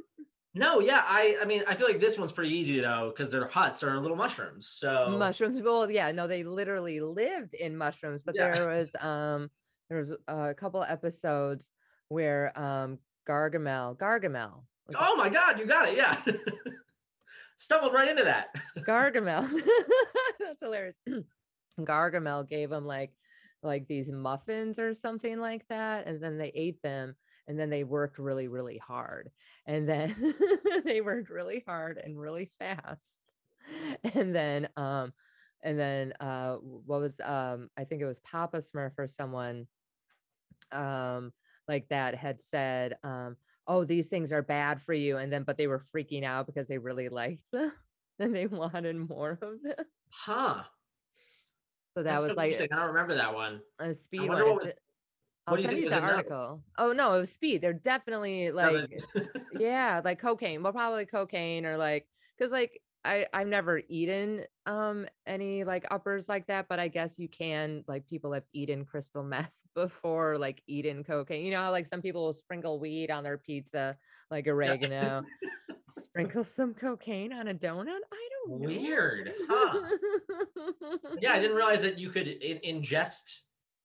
no, 0.54 0.80
yeah, 0.80 1.02
I 1.04 1.36
I 1.42 1.44
mean 1.44 1.62
I 1.68 1.74
feel 1.74 1.86
like 1.86 2.00
this 2.00 2.18
one's 2.18 2.32
pretty 2.32 2.54
easy 2.54 2.80
though 2.80 3.12
because 3.14 3.30
their 3.30 3.46
huts 3.46 3.82
are 3.82 4.00
little 4.00 4.16
mushrooms. 4.16 4.68
So 4.68 5.16
mushrooms 5.18 5.60
well 5.60 5.90
yeah 5.90 6.10
no 6.12 6.26
they 6.26 6.44
literally 6.44 7.00
lived 7.00 7.54
in 7.54 7.76
mushrooms 7.76 8.22
but 8.24 8.34
Yeah. 8.34 8.52
there 8.52 8.66
was 8.68 8.88
um 8.98 9.50
there 9.90 9.98
was 9.98 10.12
a 10.26 10.54
couple 10.54 10.82
episodes 10.82 11.70
where 12.08 12.58
um 12.58 12.98
gargamel 13.28 13.98
gargamel 13.98 14.64
oh 14.94 15.16
my 15.16 15.28
god, 15.28 15.58
you 15.58 15.66
got 15.66 15.88
it, 15.88 15.96
yeah. 15.96 16.22
Stumbled 17.56 17.92
right 17.92 18.08
into 18.08 18.24
that. 18.24 18.48
gargamel. 18.86 19.48
That's 20.40 20.60
hilarious. 20.60 20.96
Gargamel 21.80 22.48
gave 22.48 22.72
him 22.72 22.86
like 22.86 23.12
like 23.62 23.86
these 23.88 24.08
muffins 24.10 24.78
or 24.78 24.94
something 24.94 25.40
like 25.40 25.66
that 25.68 26.06
and 26.06 26.22
then 26.22 26.38
they 26.38 26.52
ate 26.54 26.80
them 26.82 27.14
and 27.48 27.58
then 27.58 27.68
they 27.70 27.84
worked 27.84 28.18
really 28.18 28.48
really 28.48 28.78
hard 28.78 29.30
and 29.66 29.88
then 29.88 30.34
they 30.84 31.00
worked 31.00 31.30
really 31.30 31.64
hard 31.66 31.98
and 32.02 32.18
really 32.18 32.50
fast. 32.58 33.18
And 34.14 34.34
then 34.34 34.68
um 34.76 35.12
and 35.62 35.78
then 35.78 36.12
uh 36.20 36.56
what 36.56 37.00
was 37.00 37.12
um 37.24 37.68
i 37.76 37.84
think 37.84 38.00
it 38.00 38.06
was 38.06 38.20
papa 38.20 38.58
smurf 38.58 38.92
or 38.98 39.06
someone 39.08 39.66
um 40.70 41.32
like 41.66 41.88
that 41.88 42.14
had 42.14 42.40
said 42.40 42.96
um 43.02 43.36
oh 43.66 43.84
these 43.84 44.08
things 44.08 44.32
are 44.32 44.42
bad 44.42 44.80
for 44.82 44.92
you 44.92 45.16
and 45.16 45.32
then 45.32 45.42
but 45.42 45.56
they 45.56 45.66
were 45.66 45.84
freaking 45.94 46.24
out 46.24 46.46
because 46.46 46.66
they 46.68 46.78
really 46.78 47.08
liked 47.08 47.42
them 47.52 47.72
and 48.18 48.34
they 48.34 48.46
wanted 48.46 48.96
more 48.96 49.38
of 49.42 49.60
them 49.62 49.74
Huh. 50.10 50.62
so 51.94 52.02
that 52.02 52.04
That's 52.04 52.24
was 52.24 52.36
like. 52.36 52.54
I 52.54 52.66
don't 52.66 52.88
remember 52.88 53.14
that 53.14 53.34
one. 53.34 53.60
a 53.78 53.94
speed 53.94 54.28
one. 54.28 54.42
what 54.42 54.64
was- 54.64 54.72
I'll 55.46 55.54
do 55.56 55.62
you 55.62 55.68
send 55.68 55.78
think 55.78 55.84
you 55.84 55.90
the 55.90 56.00
article. 56.00 56.64
Oh 56.76 56.92
no, 56.92 57.14
it 57.14 57.20
was 57.20 57.30
speed. 57.30 57.60
They're 57.60 57.72
definitely 57.72 58.50
like 58.50 58.90
yeah, 59.52 60.00
like 60.04 60.18
cocaine. 60.18 60.62
Well, 60.62 60.72
probably 60.72 61.06
cocaine 61.06 61.64
or 61.64 61.76
like 61.76 62.08
because 62.36 62.50
like 62.50 62.80
I 63.06 63.26
I've 63.32 63.46
never 63.46 63.80
eaten 63.88 64.44
um 64.66 65.06
any 65.26 65.64
like 65.64 65.86
uppers 65.90 66.28
like 66.28 66.46
that, 66.48 66.66
but 66.68 66.78
I 66.78 66.88
guess 66.88 67.18
you 67.18 67.28
can 67.28 67.84
like 67.86 68.06
people 68.06 68.32
have 68.32 68.44
eaten 68.52 68.84
crystal 68.84 69.22
meth 69.22 69.52
before, 69.74 70.38
like 70.38 70.62
eaten 70.66 71.04
cocaine. 71.04 71.44
You 71.44 71.52
know, 71.52 71.70
like 71.70 71.86
some 71.86 72.02
people 72.02 72.24
will 72.24 72.32
sprinkle 72.32 72.80
weed 72.80 73.10
on 73.10 73.24
their 73.24 73.38
pizza, 73.38 73.96
like 74.30 74.46
oregano. 74.48 75.24
Sprinkle 76.02 76.44
some 76.44 76.74
cocaine 76.74 77.32
on 77.32 77.48
a 77.48 77.54
donut. 77.54 77.88
I 77.88 78.28
don't 78.46 78.60
know. 78.60 78.68
Weird, 78.68 79.32
huh? 79.48 79.80
yeah, 81.20 81.32
I 81.32 81.40
didn't 81.40 81.56
realize 81.56 81.80
that 81.82 81.98
you 81.98 82.10
could 82.10 82.26
in- 82.26 82.80
ingest 82.82 83.40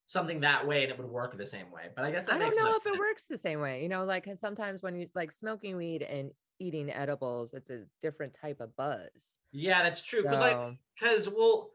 something 0.07 0.41
that 0.41 0.67
way 0.67 0.83
and 0.83 0.91
it 0.91 0.97
would 0.97 1.07
work 1.07 1.37
the 1.37 1.47
same 1.47 1.71
way. 1.71 1.83
But 1.95 2.03
I 2.03 2.11
guess 2.11 2.25
that 2.25 2.35
I 2.35 2.39
don't 2.39 2.55
know 2.55 2.75
if 2.75 2.85
it 2.85 2.99
works 2.99 3.25
the 3.29 3.37
same 3.37 3.61
way. 3.61 3.81
You 3.81 3.89
know, 3.89 4.03
like 4.03 4.27
sometimes 4.39 4.81
when 4.81 4.95
you 4.95 5.07
like 5.15 5.31
smoking 5.31 5.77
weed 5.77 6.01
and 6.01 6.31
eating 6.61 6.89
edibles, 6.91 7.53
it's 7.53 7.69
a 7.69 7.85
different 8.01 8.33
type 8.33 8.61
of 8.61 8.75
buzz. 8.75 9.09
Yeah, 9.51 9.83
that's 9.83 10.01
true. 10.03 10.21
Because 10.21 10.39
like, 10.39 10.77
because 10.99 11.27
well, 11.29 11.71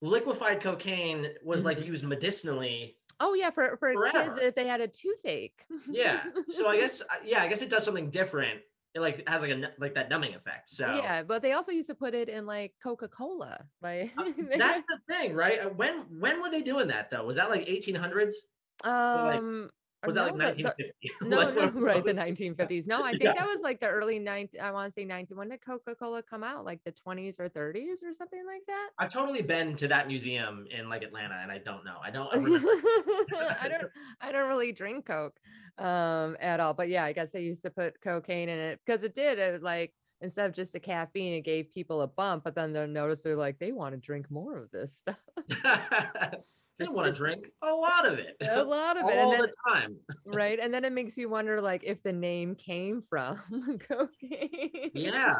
liquefied 0.00 0.60
cocaine 0.62 1.28
was 1.44 1.64
like 1.64 1.78
Mhm. 1.78 1.86
used 1.86 2.04
medicinally. 2.04 2.96
oh 3.22 3.34
yeah, 3.34 3.50
for 3.50 3.76
for 3.76 3.92
Forever. 3.92 4.10
kids 4.34 4.38
if 4.42 4.54
they 4.54 4.66
had 4.66 4.80
a 4.80 4.88
toothache. 4.88 5.66
Yeah. 5.90 6.24
So 6.48 6.68
I 6.68 6.78
guess 6.78 7.02
yeah, 7.24 7.42
I 7.42 7.48
guess 7.48 7.60
it 7.62 7.68
does 7.68 7.84
something 7.84 8.10
different. 8.10 8.60
It 8.94 9.00
like 9.00 9.28
has 9.28 9.42
like 9.42 9.50
a 9.50 9.72
like 9.78 9.94
that 9.94 10.08
numbing 10.08 10.34
effect. 10.34 10.70
So 10.70 10.86
yeah, 10.86 11.22
but 11.22 11.42
they 11.42 11.52
also 11.52 11.70
used 11.70 11.88
to 11.88 11.94
put 11.94 12.14
it 12.14 12.28
in 12.28 12.46
like 12.46 12.72
Coca 12.82 13.08
Cola. 13.08 13.66
Like 13.82 14.12
Uh, 14.16 14.24
that's 14.58 14.82
the 14.88 14.98
thing, 15.08 15.34
right? 15.34 15.60
Uh, 15.60 15.68
When 15.68 16.06
when 16.18 16.40
were 16.40 16.50
they 16.50 16.62
doing 16.62 16.88
that 16.88 17.10
though? 17.10 17.24
Was 17.24 17.36
that 17.36 17.50
like 17.50 17.66
1800s? 17.66 18.34
had- 18.82 19.24
like, 19.26 19.38
um 19.38 19.70
Was 20.06 20.14
that 20.14 20.34
no, 20.34 20.46
like 20.46 20.56
the- 20.56 20.74
the- 20.78 21.10
No, 21.28 21.36
Like, 21.36 21.54
no, 21.54 21.80
right, 21.80 22.04
the 22.04 22.12
1950s. 22.14 22.86
No, 22.86 23.02
I 23.04 23.10
think 23.10 23.24
Yeah. 23.24 23.34
that 23.34 23.46
was 23.46 23.60
like 23.60 23.80
the 23.80 23.88
early 23.88 24.18
90s. 24.18 24.58
I 24.58 24.70
want 24.70 24.90
to 24.90 24.94
say 24.98 25.04
19. 25.04 25.36
When 25.36 25.50
did 25.50 25.60
Coca 25.64 25.94
Cola 25.94 26.22
come 26.22 26.42
out? 26.42 26.64
Like 26.64 26.80
the 26.84 26.92
20s 26.92 27.38
or 27.38 27.48
30s 27.50 28.02
or 28.02 28.14
something 28.14 28.44
like 28.46 28.62
that? 28.66 28.90
I've 28.98 29.12
totally 29.12 29.42
been 29.42 29.76
to 29.76 29.88
that 29.88 30.06
museum 30.06 30.66
in 30.70 30.88
like 30.88 31.02
Atlanta, 31.02 31.38
and 31.42 31.52
I 31.52 31.58
don't 31.58 31.84
know. 31.84 31.98
I 32.02 32.10
don't 32.10 32.32
remember. 32.32 32.68
I 33.60 33.68
don't 33.68 33.90
I 34.22 34.32
don't 34.32 34.48
really 34.48 34.72
drink 34.72 35.06
Coke 35.06 35.38
um 35.78 36.36
at 36.40 36.60
all. 36.60 36.72
But 36.72 36.88
yeah, 36.88 37.04
I 37.04 37.12
guess 37.12 37.30
they 37.32 37.42
used 37.42 37.62
to 37.62 37.70
put 37.70 38.00
cocaine 38.00 38.48
in 38.48 38.58
it 38.58 38.80
because 38.84 39.02
it 39.02 39.14
did 39.14 39.38
it 39.38 39.62
like 39.62 39.92
instead 40.22 40.46
of 40.46 40.54
just 40.54 40.72
the 40.72 40.80
caffeine, 40.80 41.34
it 41.34 41.42
gave 41.42 41.72
people 41.74 42.00
a 42.02 42.06
bump, 42.06 42.44
but 42.44 42.54
then 42.54 42.72
they 42.72 42.86
noticed 42.86 43.22
they're 43.24 43.36
like, 43.36 43.58
they 43.58 43.72
want 43.72 43.94
to 43.94 44.00
drink 44.00 44.30
more 44.30 44.56
of 44.58 44.70
this 44.70 44.96
stuff. 44.96 45.20
They 46.80 46.88
want 46.88 47.06
to 47.06 47.12
drink 47.12 47.46
a 47.62 47.70
lot 47.72 48.06
of 48.06 48.18
it, 48.18 48.36
A 48.48 48.62
lot 48.62 48.96
of 48.96 49.04
all 49.04 49.10
it. 49.10 49.16
And 49.18 49.32
then 49.32 49.40
the 49.40 49.52
time. 49.70 49.96
right. 50.26 50.58
And 50.62 50.72
then 50.74 50.84
it 50.84 50.92
makes 50.92 51.16
you 51.16 51.28
wonder 51.28 51.60
like 51.60 51.82
if 51.84 52.02
the 52.02 52.12
name 52.12 52.54
came 52.56 53.02
from 53.08 53.40
cocaine. 53.88 54.90
Yeah. 54.94 55.34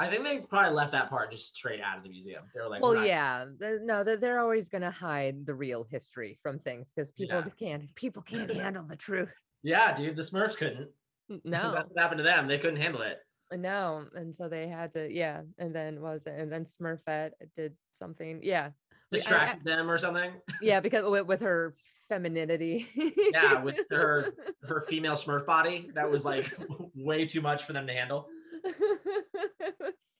I 0.00 0.08
think 0.10 0.24
they 0.24 0.38
probably 0.40 0.72
left 0.74 0.92
that 0.92 1.08
part 1.10 1.30
just 1.30 1.54
straight 1.56 1.80
out 1.80 1.96
of 1.96 2.02
the 2.02 2.08
museum. 2.10 2.42
They 2.54 2.60
were 2.60 2.68
like, 2.68 2.82
well, 2.82 2.94
not- 2.94 3.06
yeah, 3.06 3.44
no, 3.82 4.02
they're, 4.02 4.16
they're 4.16 4.40
always 4.40 4.68
gonna 4.68 4.90
hide 4.90 5.46
the 5.46 5.54
real 5.54 5.86
history 5.90 6.38
from 6.42 6.58
things 6.58 6.90
because 6.94 7.12
people 7.12 7.38
Yeah. 7.44 7.50
can't 7.58 7.94
people 7.94 8.22
can't 8.22 8.50
handle 8.52 8.82
the 8.84 8.96
truth. 8.96 9.32
yeah, 9.62 9.96
dude, 9.96 10.16
the 10.16 10.22
Smurfs 10.22 10.56
couldn't. 10.56 10.88
No, 11.28 11.72
That's 11.72 11.88
what 11.90 11.98
happened 11.98 12.18
to 12.18 12.24
them. 12.24 12.46
They 12.48 12.58
couldn't 12.58 12.80
handle 12.80 13.02
it. 13.02 13.18
Uh, 13.52 13.56
no, 13.56 14.04
and 14.14 14.34
so 14.36 14.48
they 14.48 14.66
had 14.68 14.90
to, 14.92 15.08
yeah, 15.12 15.42
and 15.58 15.72
then 15.74 16.00
what 16.00 16.14
was 16.14 16.26
it, 16.26 16.34
and 16.38 16.50
then 16.50 16.64
Smurfette 16.64 17.30
did 17.54 17.74
something, 17.92 18.40
yeah, 18.42 18.70
We- 19.12 19.18
I- 19.18 19.20
I- 19.20 19.22
Distracted 19.22 19.64
them 19.64 19.90
or 19.90 19.98
something. 19.98 20.32
yeah, 20.60 20.80
because 20.86 21.04
with, 21.10 21.26
with 21.26 21.40
her 21.42 21.74
femininity, 22.08 22.88
Yeah, 23.32 23.62
with 23.62 23.76
her 23.90 24.32
her 24.62 24.82
female 24.88 25.14
Smurf 25.14 25.46
body, 25.46 25.90
that 25.94 26.10
was 26.10 26.24
like 26.24 26.52
way 26.94 27.26
too 27.26 27.40
much 27.40 27.64
for 27.64 27.72
them 27.72 27.86
to 27.86 27.92
handle. 27.92 28.28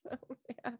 So 0.08 0.18
bad. 0.64 0.78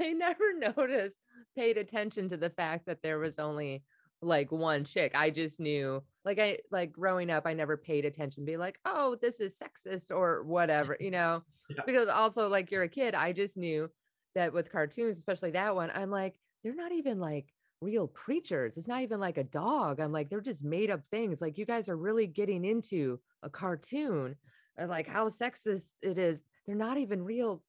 I 0.00 0.12
never 0.12 0.52
noticed, 0.58 1.18
paid 1.56 1.76
attention 1.78 2.28
to 2.30 2.36
the 2.36 2.50
fact 2.50 2.86
that 2.86 3.02
there 3.02 3.18
was 3.18 3.38
only 3.38 3.84
like 4.20 4.50
one 4.50 4.84
chick. 4.84 5.12
I 5.14 5.30
just 5.30 5.60
knew 5.60 6.02
like 6.24 6.38
I 6.40 6.58
like 6.72 6.90
growing 6.92 7.30
up, 7.30 7.46
I 7.46 7.52
never 7.54 7.76
paid 7.76 8.04
attention, 8.04 8.44
be 8.44 8.56
like, 8.56 8.78
oh, 8.84 9.16
this 9.20 9.38
is 9.40 9.56
sexist 9.56 10.10
or 10.10 10.42
whatever, 10.42 10.96
you 10.98 11.10
know. 11.12 11.42
Yeah. 11.70 11.82
Because 11.86 12.08
also 12.08 12.48
like 12.48 12.70
you're 12.72 12.82
a 12.82 12.88
kid, 12.88 13.14
I 13.14 13.32
just 13.32 13.56
knew 13.56 13.88
that 14.34 14.52
with 14.52 14.72
cartoons, 14.72 15.18
especially 15.18 15.52
that 15.52 15.74
one, 15.74 15.90
I'm 15.94 16.10
like, 16.10 16.34
they're 16.68 16.76
not 16.76 16.92
even 16.92 17.18
like 17.18 17.46
real 17.80 18.08
creatures. 18.08 18.76
It's 18.76 18.86
not 18.86 19.00
even 19.00 19.20
like 19.20 19.38
a 19.38 19.44
dog. 19.44 20.00
I'm 20.00 20.12
like, 20.12 20.28
they're 20.28 20.42
just 20.42 20.62
made 20.62 20.90
up 20.90 21.00
things. 21.10 21.40
Like 21.40 21.56
you 21.56 21.64
guys 21.64 21.88
are 21.88 21.96
really 21.96 22.26
getting 22.26 22.62
into 22.62 23.18
a 23.42 23.48
cartoon, 23.48 24.36
like 24.78 25.06
how 25.06 25.30
sexist 25.30 25.86
it 26.02 26.18
is. 26.18 26.44
They're 26.66 26.76
not 26.76 26.98
even 26.98 27.24
real. 27.24 27.62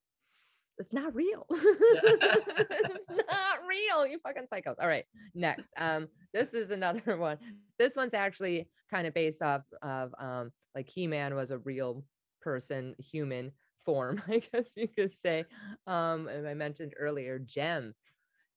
It's 0.76 0.92
not 0.92 1.14
real. 1.14 1.46
it's 1.50 3.06
not 3.08 3.58
real. 3.66 4.06
You 4.06 4.18
fucking 4.22 4.48
psychos. 4.52 4.76
All 4.78 4.88
right. 4.88 5.06
Next. 5.34 5.70
Um, 5.78 6.08
this 6.34 6.52
is 6.52 6.70
another 6.70 7.16
one. 7.16 7.38
This 7.78 7.96
one's 7.96 8.12
actually 8.12 8.68
kind 8.90 9.06
of 9.06 9.14
based 9.14 9.40
off 9.40 9.62
of 9.80 10.14
um 10.18 10.52
like 10.74 10.90
He-Man 10.90 11.34
was 11.34 11.50
a 11.52 11.58
real 11.58 12.04
person, 12.42 12.94
human 12.98 13.52
form, 13.86 14.22
I 14.28 14.42
guess 14.52 14.66
you 14.74 14.88
could 14.88 15.14
say. 15.22 15.44
Um, 15.86 16.28
and 16.28 16.46
I 16.46 16.52
mentioned 16.52 16.92
earlier, 16.98 17.38
Jem. 17.38 17.94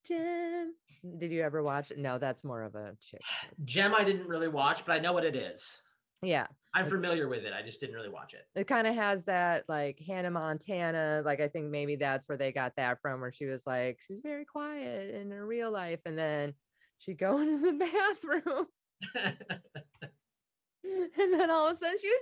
Jem. 0.07 0.73
Did 1.17 1.31
you 1.31 1.41
ever 1.41 1.61
watch 1.63 1.91
it? 1.91 1.97
No, 1.97 2.17
that's 2.17 2.43
more 2.43 2.63
of 2.63 2.75
a 2.75 2.95
chick. 3.09 3.21
Jem, 3.65 3.93
I 3.95 4.03
didn't 4.03 4.27
really 4.27 4.47
watch, 4.47 4.85
but 4.85 4.93
I 4.93 4.99
know 4.99 5.13
what 5.13 5.25
it 5.25 5.35
is. 5.35 5.81
Yeah. 6.21 6.47
I'm 6.73 6.87
familiar 6.87 7.27
with 7.27 7.43
it. 7.43 7.53
I 7.53 7.61
just 7.61 7.79
didn't 7.79 7.95
really 7.95 8.09
watch 8.09 8.33
it. 8.33 8.47
It 8.59 8.67
kind 8.67 8.87
of 8.87 8.95
has 8.95 9.23
that 9.25 9.65
like 9.67 9.99
Hannah 10.05 10.31
Montana, 10.31 11.21
like 11.23 11.39
I 11.39 11.47
think 11.47 11.69
maybe 11.69 11.97
that's 11.97 12.27
where 12.27 12.37
they 12.37 12.51
got 12.51 12.73
that 12.77 12.99
from, 13.01 13.21
where 13.21 13.31
she 13.31 13.45
was 13.45 13.61
like, 13.67 13.99
she 14.07 14.13
was 14.13 14.21
very 14.21 14.45
quiet 14.45 15.13
in 15.13 15.29
her 15.31 15.45
real 15.45 15.71
life, 15.71 15.99
and 16.05 16.17
then 16.17 16.53
she'd 16.97 17.19
go 17.19 17.37
into 17.41 17.59
the 17.59 17.73
bathroom, 17.73 18.65
and 21.19 21.33
then 21.33 21.49
all 21.49 21.67
of 21.67 21.75
a 21.75 21.77
sudden 21.77 21.97
she 21.99 22.09
was 22.09 22.19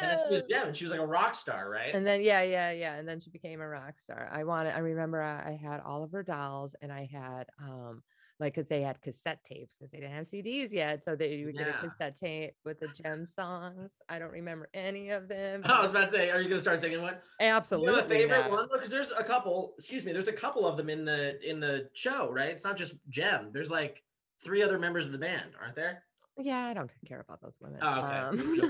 then 0.00 0.18
she 0.28 0.34
was 0.34 0.42
Jem. 0.42 0.48
Jem, 0.50 0.68
and 0.68 0.76
she 0.76 0.84
was 0.84 0.90
like 0.90 1.00
a 1.00 1.06
rock 1.06 1.34
star, 1.34 1.70
right? 1.70 1.94
And 1.94 2.06
then 2.06 2.22
yeah, 2.22 2.42
yeah, 2.42 2.70
yeah, 2.70 2.94
and 2.96 3.06
then 3.06 3.20
she 3.20 3.30
became 3.30 3.60
a 3.60 3.68
rock 3.68 3.98
star. 4.00 4.30
I 4.32 4.44
wanted, 4.44 4.74
I 4.74 4.78
remember 4.78 5.22
I, 5.22 5.50
I 5.50 5.60
had 5.62 5.80
all 5.80 6.02
of 6.02 6.12
her 6.12 6.22
dolls, 6.22 6.74
and 6.80 6.92
I 6.92 7.08
had 7.12 7.46
um 7.62 8.02
like 8.38 8.54
because 8.54 8.68
they 8.68 8.80
had 8.80 9.00
cassette 9.02 9.40
tapes 9.44 9.76
because 9.76 9.90
they 9.90 10.00
didn't 10.00 10.14
have 10.14 10.26
CDs 10.26 10.72
yet, 10.72 11.04
so 11.04 11.14
they 11.14 11.42
would 11.44 11.56
get 11.56 11.68
a 11.68 11.72
cassette 11.88 12.16
tape 12.18 12.54
with 12.64 12.80
the 12.80 12.88
Jem 12.88 13.26
songs. 13.26 13.90
I 14.08 14.18
don't 14.18 14.32
remember 14.32 14.68
any 14.72 15.10
of 15.10 15.28
them. 15.28 15.62
I 15.64 15.80
was 15.80 15.90
about 15.90 16.06
to 16.06 16.10
say, 16.10 16.30
are 16.30 16.40
you 16.40 16.48
gonna 16.48 16.60
start 16.60 16.80
singing 16.80 17.02
one? 17.02 17.16
Absolutely. 17.38 17.92
You 17.92 17.98
a 18.00 18.02
favorite 18.02 18.42
not. 18.42 18.50
one? 18.50 18.68
Because 18.72 18.90
there's 18.90 19.12
a 19.12 19.24
couple. 19.24 19.74
Excuse 19.78 20.04
me. 20.04 20.12
There's 20.12 20.28
a 20.28 20.32
couple 20.32 20.66
of 20.66 20.76
them 20.76 20.88
in 20.88 21.04
the 21.04 21.38
in 21.48 21.60
the 21.60 21.88
show, 21.92 22.30
right? 22.30 22.48
It's 22.48 22.64
not 22.64 22.76
just 22.76 22.94
Jem. 23.10 23.50
There's 23.52 23.70
like 23.70 24.02
three 24.42 24.62
other 24.62 24.78
members 24.78 25.04
of 25.04 25.12
the 25.12 25.18
band, 25.18 25.52
aren't 25.60 25.76
there? 25.76 26.04
Yeah, 26.42 26.66
I 26.66 26.74
don't 26.74 26.90
care 27.06 27.20
about 27.20 27.40
those 27.42 27.56
women. 27.60 27.80
Oh, 27.82 28.00
okay. 28.00 28.18
Um, 28.18 28.60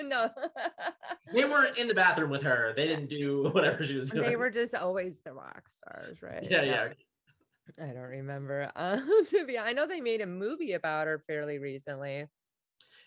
no, 0.08 0.30
They 1.32 1.44
weren't 1.44 1.76
in 1.76 1.88
the 1.88 1.94
bathroom 1.94 2.30
with 2.30 2.42
her. 2.42 2.72
They 2.76 2.86
didn't 2.86 3.08
do 3.08 3.48
whatever 3.52 3.84
she 3.84 3.94
was 3.96 4.10
doing. 4.10 4.28
they 4.28 4.36
were 4.36 4.50
just 4.50 4.74
always 4.74 5.20
the 5.24 5.32
rock 5.32 5.68
stars, 5.68 6.22
right? 6.22 6.42
Yeah, 6.50 6.58
No, 6.58 6.64
yeah. 6.64 6.88
I 7.80 7.86
don't 7.88 7.96
remember. 7.96 8.70
Uh, 8.76 9.00
to 9.30 9.46
be, 9.46 9.58
I 9.58 9.72
know 9.72 9.86
they 9.86 10.00
made 10.00 10.20
a 10.20 10.26
movie 10.26 10.72
about 10.72 11.06
her 11.06 11.22
fairly 11.26 11.58
recently. 11.58 12.26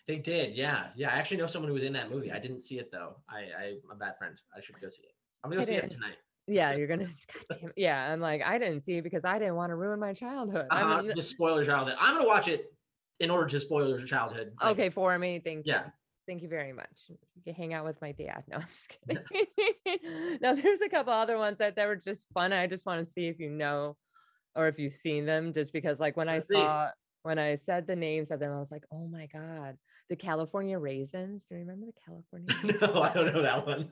They 0.06 0.16
did. 0.16 0.56
Yeah, 0.56 0.88
yeah. 0.96 1.10
I 1.10 1.18
actually 1.18 1.36
know 1.36 1.46
someone 1.46 1.68
who 1.68 1.74
was 1.74 1.82
in 1.84 1.92
that 1.92 2.10
movie. 2.10 2.32
I 2.32 2.38
didn't 2.38 2.62
see 2.62 2.78
it 2.78 2.90
though. 2.90 3.16
I, 3.28 3.40
I 3.58 3.64
I'm 3.84 3.90
a 3.92 3.94
bad 3.96 4.16
friend. 4.18 4.36
I 4.56 4.60
should 4.60 4.80
go 4.80 4.88
see 4.88 5.02
it. 5.02 5.12
I'm 5.44 5.50
gonna 5.50 5.62
I 5.62 5.64
go 5.64 5.70
see 5.70 5.76
it 5.76 5.90
tonight. 5.90 6.16
Yeah, 6.46 6.74
you're 6.74 6.86
gonna. 6.86 7.04
God 7.50 7.58
damn, 7.60 7.72
yeah, 7.76 8.10
I'm 8.10 8.20
like, 8.20 8.42
I 8.42 8.58
didn't 8.58 8.84
see 8.84 8.96
it 8.96 9.02
because 9.02 9.24
I 9.24 9.38
didn't 9.38 9.56
want 9.56 9.70
to 9.70 9.74
ruin 9.76 10.00
my 10.00 10.14
childhood. 10.14 10.66
I 10.70 10.80
Uh, 10.80 11.02
mean, 11.02 11.12
just 11.14 11.30
spoil 11.30 11.56
your 11.56 11.64
childhood. 11.64 11.96
I'm 12.00 12.14
gonna 12.16 12.26
watch 12.26 12.48
it 12.48 12.72
in 13.20 13.30
order 13.30 13.46
to 13.48 13.60
spoil 13.60 13.88
your 13.88 14.06
childhood. 14.06 14.52
Like, 14.60 14.72
okay, 14.72 14.90
for 14.90 15.18
me, 15.18 15.40
thank 15.44 15.66
you. 15.66 15.72
Yeah. 15.72 15.84
Thank 16.26 16.42
you 16.42 16.48
very 16.48 16.72
much. 16.72 16.90
You 17.08 17.16
can 17.42 17.54
hang 17.54 17.72
out 17.72 17.86
with 17.86 18.00
my 18.02 18.12
dad. 18.12 18.44
No, 18.48 18.58
I'm 18.58 18.66
just 18.70 18.88
kidding. 19.08 20.38
no, 20.42 20.54
there's 20.54 20.82
a 20.82 20.88
couple 20.88 21.12
other 21.12 21.38
ones 21.38 21.56
that, 21.58 21.76
that 21.76 21.86
were 21.86 21.96
just 21.96 22.26
fun. 22.34 22.52
I 22.52 22.66
just 22.66 22.84
want 22.84 23.04
to 23.04 23.10
see 23.10 23.28
if 23.28 23.40
you 23.40 23.48
know 23.48 23.96
or 24.54 24.68
if 24.68 24.78
you've 24.78 24.92
seen 24.92 25.24
them, 25.24 25.54
just 25.54 25.72
because 25.72 26.00
like 26.00 26.16
when 26.16 26.28
I 26.28 26.34
Let's 26.34 26.48
see. 26.48 26.54
saw 26.54 26.88
when 27.22 27.38
I 27.38 27.56
said 27.56 27.86
the 27.86 27.96
names 27.96 28.30
of 28.30 28.40
them, 28.40 28.52
I 28.52 28.58
was 28.58 28.70
like, 28.70 28.84
oh 28.92 29.08
my 29.08 29.26
God. 29.26 29.76
The 30.10 30.16
California 30.16 30.78
raisins. 30.78 31.44
Do 31.48 31.56
you 31.56 31.60
remember 31.60 31.86
the 31.86 31.92
California? 32.04 32.78
No, 32.94 33.02
I 33.02 33.12
don't 33.12 33.32
know 33.32 33.42
that 33.42 33.66
one. 33.66 33.90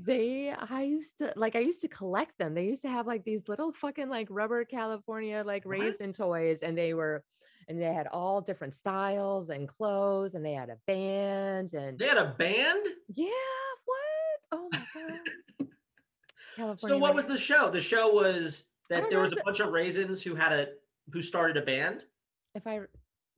They 0.00 0.50
I 0.52 0.82
used 0.82 1.18
to 1.18 1.32
like 1.36 1.56
I 1.56 1.60
used 1.60 1.80
to 1.82 1.88
collect 1.88 2.38
them. 2.38 2.54
They 2.54 2.64
used 2.66 2.82
to 2.82 2.88
have 2.88 3.06
like 3.06 3.24
these 3.24 3.48
little 3.48 3.72
fucking 3.72 4.08
like 4.08 4.28
rubber 4.30 4.64
California 4.64 5.42
like 5.44 5.64
raisin 5.66 6.08
What? 6.08 6.16
toys 6.16 6.60
and 6.62 6.76
they 6.78 6.94
were 6.94 7.24
and 7.68 7.80
they 7.80 7.92
had 7.92 8.06
all 8.06 8.40
different 8.40 8.74
styles 8.74 9.50
and 9.50 9.68
clothes 9.68 10.34
and 10.34 10.44
they 10.44 10.52
had 10.52 10.70
a 10.70 10.76
band 10.86 11.74
and 11.74 11.98
They 11.98 12.06
had 12.06 12.16
a 12.16 12.34
band. 12.38 12.86
yeah, 13.14 13.26
what? 13.84 14.40
Oh 14.52 14.68
my 14.72 14.78
god. 14.94 15.68
California 16.56 16.94
So 16.96 16.98
what 16.98 17.14
was 17.14 17.26
the 17.26 17.36
show? 17.36 17.70
The 17.70 17.80
show 17.80 18.12
was 18.12 18.64
that 18.90 19.10
there 19.10 19.20
was 19.20 19.32
a 19.32 19.36
bunch 19.44 19.60
of 19.60 19.70
raisins 19.72 20.22
who 20.22 20.34
had 20.34 20.52
a 20.52 20.66
who 21.12 21.22
started 21.22 21.56
a 21.56 21.62
band. 21.62 22.04
if 22.54 22.66
I 22.66 22.80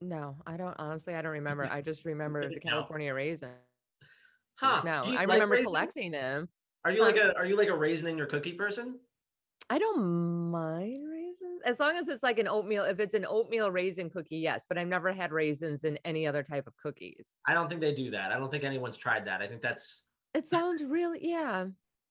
no, 0.01 0.35
I 0.47 0.57
don't 0.57 0.75
honestly 0.79 1.13
I 1.15 1.21
don't 1.21 1.31
remember. 1.31 1.65
I 1.65 1.81
just 1.81 2.05
remember 2.11 2.47
the 2.49 2.59
California 2.59 3.13
raisins. 3.13 3.51
Huh? 4.61 4.83
No, 4.85 5.03
I 5.05 5.23
remember 5.23 5.55
raisins? 5.55 5.65
collecting 5.65 6.11
them. 6.11 6.47
Are 6.85 6.91
you 6.91 7.01
like 7.01 7.17
a 7.17 7.35
are 7.35 7.45
you 7.45 7.57
like 7.57 7.69
a 7.69 7.75
raisin 7.75 8.07
in 8.07 8.17
your 8.17 8.27
cookie 8.27 8.53
person? 8.53 8.99
I 9.71 9.79
don't 9.79 10.51
mind 10.51 11.03
raisins 11.09 11.61
as 11.65 11.79
long 11.79 11.95
as 11.95 12.07
it's 12.09 12.21
like 12.21 12.37
an 12.37 12.47
oatmeal. 12.47 12.83
If 12.83 12.99
it's 12.99 13.15
an 13.15 13.25
oatmeal 13.27 13.71
raisin 13.71 14.11
cookie, 14.11 14.37
yes. 14.37 14.65
But 14.69 14.77
I've 14.77 14.87
never 14.87 15.11
had 15.11 15.31
raisins 15.31 15.83
in 15.83 15.97
any 16.05 16.27
other 16.27 16.43
type 16.43 16.67
of 16.67 16.77
cookies. 16.77 17.27
I 17.47 17.55
don't 17.55 17.69
think 17.69 17.81
they 17.81 17.93
do 17.93 18.11
that. 18.11 18.31
I 18.31 18.37
don't 18.37 18.51
think 18.51 18.63
anyone's 18.63 18.97
tried 18.97 19.25
that. 19.25 19.41
I 19.41 19.47
think 19.47 19.63
that's 19.63 20.05
It 20.35 20.47
sounds 20.47 20.83
really, 20.83 21.19
yeah, 21.27 21.65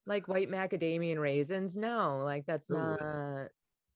like 0.07 0.27
white 0.27 0.51
macadamia 0.51 1.13
and 1.13 1.21
raisins. 1.21 1.77
No, 1.77 2.21
like 2.25 2.47
that's 2.47 2.69
Ooh. 2.69 2.75
not. 2.75 3.49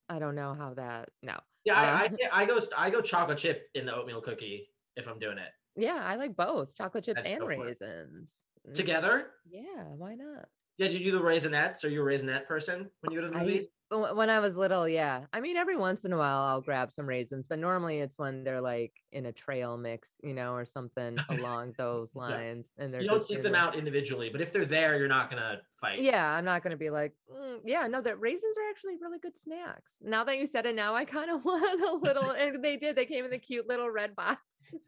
I 0.09 0.19
don't 0.21 0.37
know 0.37 0.55
how 0.55 0.75
that. 0.75 1.09
No, 1.23 1.41
yeah. 1.65 1.75
I, 1.75 1.85
I 1.85 2.05
Uh, 2.05 2.09
I 2.33 2.47
go 2.47 2.61
I 2.77 2.91
go 2.91 3.01
chocolate 3.01 3.39
chip 3.39 3.69
in 3.75 3.85
the 3.87 3.95
oatmeal 3.95 4.21
cookie 4.21 4.69
if 4.97 5.09
I'm 5.09 5.19
doing 5.19 5.39
it 5.39 5.51
yeah, 5.77 6.03
I 6.05 6.17
like 6.17 6.37
both 6.37 6.77
chocolate 6.77 7.05
chips 7.05 7.21
and 7.25 7.41
go 7.41 7.47
for 7.47 7.53
it. 7.53 7.59
raisins. 7.59 8.33
Mm, 8.69 8.75
together. 8.75 9.27
Yeah, 9.49 9.85
why 9.97 10.15
not? 10.15 10.49
Yeah, 10.77 10.89
do 10.89 10.95
you 10.95 11.05
do 11.13 11.19
the 11.19 11.25
Raisinets? 11.25 11.85
Are 11.85 11.89
you 11.89 12.03
a 12.03 12.05
Raisinet 12.05 12.47
person 12.47 12.91
when 13.01 13.13
you 13.13 13.21
go 13.21 13.27
to 13.27 13.33
the 13.33 13.39
I- 13.39 13.45
movie? 13.45 13.71
Wh- 13.91 14.17
When 14.17 14.29
I 14.31 14.41
was 14.41 14.57
little, 14.57 14.89
yeah. 14.89 15.27
I 15.33 15.41
mean, 15.41 15.57
every 15.57 15.77
once 15.77 16.05
in 16.05 16.13
a 16.13 16.17
while 16.19 16.41
I'll 16.43 16.63
grab 16.63 16.91
some 16.91 17.07
raisins, 17.07 17.47
but 17.49 17.61
normally 17.61 18.01
it's 18.01 18.19
when 18.19 18.43
they're 18.43 18.61
like 18.63 18.93
in 19.13 19.27
a 19.27 19.33
trail 19.33 19.77
mix, 19.77 20.09
you 20.23 20.35
know, 20.35 20.53
or 20.55 20.65
something 20.65 21.17
along 21.29 21.75
those 21.79 22.09
Yeah. 22.15 22.23
lines. 22.23 22.73
And 22.79 22.93
they're 22.93 23.03
You 23.03 23.09
don't 23.09 23.23
seek 23.23 23.43
them 23.43 23.53
the- 23.53 23.59
out 23.59 23.77
individually, 23.77 24.31
but 24.31 24.41
if 24.41 24.53
they're 24.53 24.65
there, 24.65 24.97
you're 24.99 25.07
not 25.07 25.31
gonna 25.31 25.61
fight. 25.81 26.01
Yeah, 26.01 26.29
I'm 26.29 26.45
not 26.47 26.63
gonna 26.65 26.79
be 26.79 26.91
like, 26.91 27.13
"Mm, 27.31 27.61
yeah, 27.65 27.87
no, 27.87 28.01
that 28.01 28.19
raisins 28.19 28.57
are 28.59 28.69
actually 28.71 28.97
really 28.97 29.19
good 29.21 29.37
snacks. 29.37 29.99
Now 30.03 30.25
that 30.25 30.39
you 30.39 30.47
said 30.49 30.67
it, 30.67 30.75
now 30.75 30.95
I 30.97 31.05
kind 31.05 31.31
of 31.31 31.45
want 31.45 31.81
a 31.83 31.93
little. 31.95 32.31
And 32.31 32.65
they 32.65 32.77
did. 32.77 32.97
They 32.97 33.07
came 33.07 33.25
in 33.27 33.31
the 33.31 33.39
cute 33.39 33.69
little 33.69 33.91
red 33.91 34.17
box. 34.17 34.41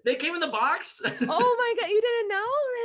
They 0.05 0.15
came 0.15 0.35
in 0.35 0.41
the 0.41 0.49
box. 0.49 1.01
Oh 1.29 1.57
my 1.59 1.75
god, 1.81 1.89
you 1.89 2.01
didn't 2.01 2.29
know? 2.29 2.37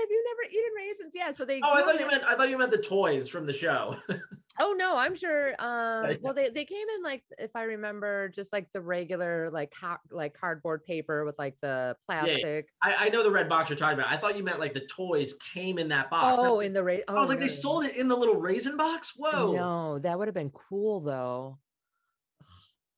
Have 0.01 0.09
you 0.09 0.25
never 0.29 0.49
eaten 0.49 0.71
raisins? 0.75 1.11
Yeah, 1.13 1.31
so 1.31 1.45
they. 1.45 1.61
Oh, 1.63 1.73
I 1.73 1.83
thought 1.83 1.99
you 1.99 2.07
meant 2.07 2.23
I 2.23 2.35
thought 2.35 2.49
you 2.49 2.57
meant 2.57 2.71
the 2.71 2.77
toys 2.77 3.27
from 3.29 3.45
the 3.45 3.53
show. 3.53 3.95
Oh 4.59 4.75
no, 4.77 4.97
I'm 4.97 5.15
sure. 5.15 5.49
Um, 5.59 6.17
well, 6.21 6.33
they 6.33 6.49
they 6.49 6.65
came 6.65 6.85
in 6.95 7.03
like 7.03 7.23
if 7.37 7.55
I 7.55 7.63
remember, 7.63 8.29
just 8.29 8.51
like 8.51 8.67
the 8.73 8.81
regular 8.81 9.49
like 9.49 9.71
ca- 9.71 9.99
like 10.11 10.37
cardboard 10.39 10.83
paper 10.85 11.25
with 11.25 11.35
like 11.39 11.55
the 11.61 11.95
plastic. 12.05 12.67
I, 12.83 13.05
I 13.05 13.09
know 13.09 13.23
the 13.23 13.31
red 13.31 13.47
box 13.47 13.69
you're 13.69 13.77
talking 13.77 13.97
about. 13.97 14.11
I 14.11 14.17
thought 14.17 14.37
you 14.37 14.43
meant 14.43 14.59
like 14.59 14.73
the 14.73 14.85
toys 14.87 15.33
came 15.53 15.79
in 15.79 15.87
that 15.89 16.09
box. 16.09 16.39
Oh, 16.39 16.59
I, 16.59 16.65
in 16.65 16.73
the 16.73 16.83
ra- 16.83 16.97
I 17.07 17.13
was 17.13 17.29
like, 17.29 17.39
they 17.39 17.47
no. 17.47 17.53
sold 17.53 17.85
it 17.85 17.95
in 17.95 18.07
the 18.07 18.15
little 18.15 18.35
raisin 18.35 18.77
box. 18.77 19.13
Whoa. 19.15 19.53
No, 19.53 19.99
that 19.99 20.19
would 20.19 20.27
have 20.27 20.35
been 20.35 20.51
cool 20.51 20.99
though. 20.99 21.57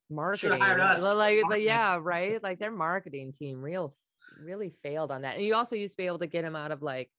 Marketing, 0.10 1.00
like, 1.00 1.16
like, 1.48 1.64
yeah, 1.64 1.98
right. 2.02 2.42
Like 2.44 2.60
their 2.60 2.72
marketing 2.72 3.34
team 3.34 3.62
real 3.62 3.98
really 4.36 4.70
failed 4.70 5.12
on 5.12 5.22
that. 5.24 5.36
And 5.38 5.46
you 5.46 5.56
also 5.56 5.76
used 5.76 5.94
to 5.94 5.98
be 5.98 6.08
able 6.08 6.20
to 6.20 6.28
get 6.28 6.42
them 6.44 6.56
out 6.56 6.72
of 6.72 6.82
like 6.82 7.12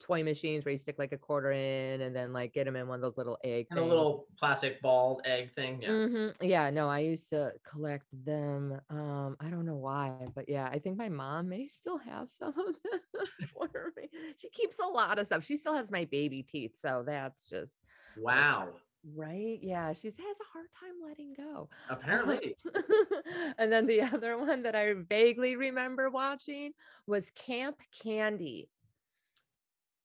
toy 0.00 0.24
machines 0.24 0.64
where 0.64 0.72
you 0.72 0.78
stick 0.78 0.98
like 0.98 1.12
a 1.12 1.18
quarter 1.18 1.52
in 1.52 2.00
and 2.00 2.14
then 2.16 2.32
like 2.32 2.52
get 2.54 2.64
them 2.64 2.76
in 2.76 2.88
one 2.88 2.96
of 2.96 3.02
those 3.02 3.16
little 3.18 3.38
egg 3.44 3.68
And 3.70 3.78
a 3.78 3.84
little 3.84 4.26
plastic 4.38 4.80
ball 4.82 5.20
egg 5.24 5.54
thing. 5.54 5.82
Yeah. 5.82 6.00
Mhm. 6.06 6.36
Yeah, 6.42 6.68
no, 6.70 6.88
I 6.88 7.00
used 7.00 7.30
to 7.30 7.54
collect 7.64 8.06
them. 8.12 8.80
Um, 8.90 9.36
I 9.40 9.48
don't 9.48 9.64
know 9.64 9.76
why, 9.76 10.28
but 10.34 10.46
yeah, 10.48 10.66
I 10.68 10.78
think 10.78 10.98
my 10.98 11.08
mom 11.08 11.48
may 11.48 11.68
still 11.68 11.96
have 11.96 12.30
some 12.30 12.56
of 12.58 12.76
them 12.82 13.00
for 13.52 13.92
me. 13.96 14.10
She 14.36 14.50
keeps 14.50 14.78
a 14.78 14.84
lot 14.86 15.18
of 15.18 15.26
stuff. 15.26 15.44
She 15.44 15.56
still 15.56 15.74
has 15.74 15.90
my 15.90 16.04
baby 16.04 16.42
teeth, 16.42 16.76
so 16.78 17.02
that's 17.06 17.48
just 17.48 17.80
Wow. 18.14 18.82
Right. 19.14 19.58
Yeah, 19.62 19.92
she 19.92 20.08
has 20.08 20.16
a 20.16 20.52
hard 20.52 20.66
time 20.78 20.94
letting 21.06 21.34
go. 21.34 21.68
Um, 21.88 21.98
Apparently. 21.98 22.56
and 23.58 23.72
then 23.72 23.86
the 23.86 24.02
other 24.14 24.38
one 24.38 24.62
that 24.62 24.74
I 24.74 24.92
vaguely 25.08 25.56
remember 25.56 26.10
watching 26.10 26.72
was 27.06 27.30
Camp 27.34 27.78
Candy. 28.02 28.68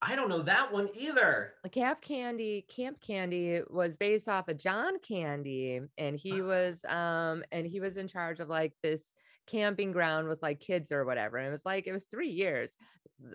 I 0.02 0.14
don't 0.14 0.28
know 0.28 0.42
that 0.42 0.72
one 0.72 0.88
either. 0.94 1.54
Uh, 1.64 1.68
Camp 1.68 2.00
Candy, 2.02 2.66
Camp 2.68 3.00
Candy 3.00 3.62
was 3.70 3.96
based 3.96 4.28
off 4.28 4.48
of 4.48 4.58
John 4.58 4.98
Candy, 5.00 5.80
and 5.96 6.16
he 6.16 6.32
uh-huh. 6.32 6.44
was 6.44 6.84
um 6.88 7.42
and 7.50 7.66
he 7.66 7.80
was 7.80 7.96
in 7.96 8.06
charge 8.06 8.40
of 8.40 8.48
like 8.48 8.72
this 8.82 9.00
camping 9.46 9.92
ground 9.92 10.28
with 10.28 10.42
like 10.42 10.60
kids 10.60 10.92
or 10.92 11.04
whatever. 11.04 11.36
And 11.38 11.48
it 11.48 11.50
was 11.52 11.64
like 11.64 11.86
it 11.86 11.92
was 11.92 12.06
three 12.06 12.30
years. 12.30 12.76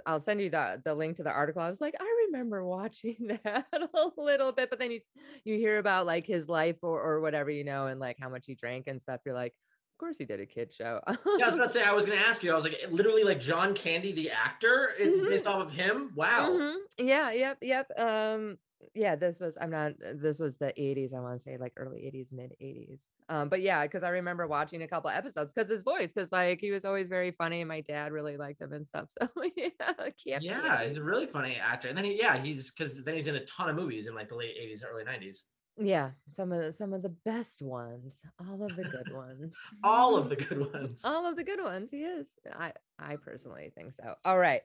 I'll 0.06 0.20
send 0.20 0.42
you 0.42 0.50
the 0.50 0.82
the 0.84 0.94
link 0.94 1.18
to 1.18 1.24
the 1.24 1.32
article. 1.32 1.62
I 1.62 1.70
was 1.70 1.82
like, 1.82 1.96
I 2.00 2.26
remember 2.28 2.64
watching 2.66 3.40
that 3.44 3.68
a 3.74 4.12
little 4.18 4.52
bit, 4.52 4.70
but 4.70 4.80
then 4.80 4.92
you 4.92 5.02
you 5.44 5.58
hear 5.58 5.80
about 5.80 6.06
like 6.06 6.26
his 6.28 6.48
life 6.48 6.78
or 6.84 7.02
or 7.02 7.22
whatever, 7.22 7.50
you 7.50 7.64
know, 7.64 7.88
and 7.88 8.00
like 8.00 8.18
how 8.20 8.30
much 8.30 8.46
he 8.46 8.56
drank 8.56 8.88
and 8.88 9.02
stuff. 9.02 9.22
You're 9.26 9.36
like, 9.36 9.56
course 10.02 10.18
he 10.18 10.26
did 10.26 10.42
a 10.42 10.48
kid 10.48 10.74
show. 10.74 11.02
yeah, 11.38 11.46
I 11.46 11.48
was 11.48 11.56
about 11.56 11.66
to 11.66 11.72
say 11.72 11.84
I 11.84 11.94
was 11.94 12.06
gonna 12.06 12.18
ask 12.20 12.44
you. 12.44 12.52
I 12.52 12.56
was 12.56 12.64
like, 12.66 12.78
literally 12.90 13.24
like 13.24 13.40
John 13.40 13.74
Candy, 13.74 14.12
the 14.12 14.32
actor, 14.32 14.94
it's 14.98 15.18
Mhm. 15.18 15.26
based 15.28 15.48
off 15.48 15.66
of 15.68 15.72
him. 15.74 16.12
Wow. 16.16 16.62
Mhm. 16.62 16.78
Yeah, 16.98 17.32
yep, 17.32 17.58
yep. 17.62 17.92
Um, 17.98 18.60
yeah, 18.96 19.16
this 19.16 19.40
was 19.40 19.58
I'm 19.60 19.70
not 19.72 19.94
this 20.00 20.40
was 20.40 20.58
the 20.58 20.74
80s, 20.82 21.14
I 21.14 21.20
want 21.20 21.38
to 21.40 21.44
say 21.44 21.58
like 21.58 21.74
early 21.78 22.06
80s, 22.08 22.32
mid 22.32 22.54
80s. 22.60 23.02
Um, 23.30 23.50
but 23.50 23.62
yeah, 23.62 23.84
because 23.86 24.04
I 24.04 24.10
remember 24.10 24.48
watching 24.48 24.82
a 24.84 24.88
couple 24.88 25.10
episodes 25.10 25.54
because 25.54 25.70
his 25.70 25.84
voice, 25.84 26.12
because 26.14 26.32
like 26.32 26.60
he 26.62 26.72
was 26.72 26.86
always 26.86 27.08
very 27.08 27.32
funny 27.32 27.62
and 27.62 27.68
my 27.70 27.82
dad 27.82 28.12
really 28.12 28.38
liked 28.38 28.62
him 28.62 28.74
and 28.74 28.88
stuff. 28.88 29.10
So 29.22 29.30
yeah, 29.56 30.10
Yeah, 30.34 30.86
he's 30.86 30.98
a 30.98 31.04
really 31.04 31.28
funny 31.28 31.56
actor. 31.56 31.90
And 31.90 31.98
then 31.98 32.06
he, 32.06 32.18
yeah, 32.18 32.42
he's 32.42 32.72
because 32.72 33.04
then 33.04 33.16
he's 33.16 33.28
in 33.28 33.36
a 33.36 33.46
ton 33.46 33.70
of 33.70 33.76
movies 33.76 34.08
in 34.08 34.16
like 34.16 34.30
the 34.30 34.36
late 34.36 34.56
80s, 34.58 34.84
early 34.84 35.04
90s. 35.04 35.44
Yeah, 35.80 36.12
some 36.34 36.52
of 36.52 36.60
the 36.62 36.74
some 36.74 36.94
of 36.94 37.02
the 37.02 37.16
best 37.26 37.62
ones, 37.62 38.22
all 38.40 38.64
of 38.64 38.76
the 38.76 38.84
good 38.84 39.14
ones. 39.14 39.54
All 39.84 40.16
of 40.16 40.30
the 40.30 40.36
good 40.36 40.74
ones. 40.74 41.02
all 41.04 41.26
of 41.26 41.36
the 41.36 41.44
good 41.44 41.64
ones. 41.64 41.90
He 41.90 42.04
is. 42.04 42.28
I 42.54 42.74
I 43.00 43.16
personally 43.16 43.72
think 43.76 43.94
so. 43.94 44.16
All 44.26 44.38
right. 44.38 44.62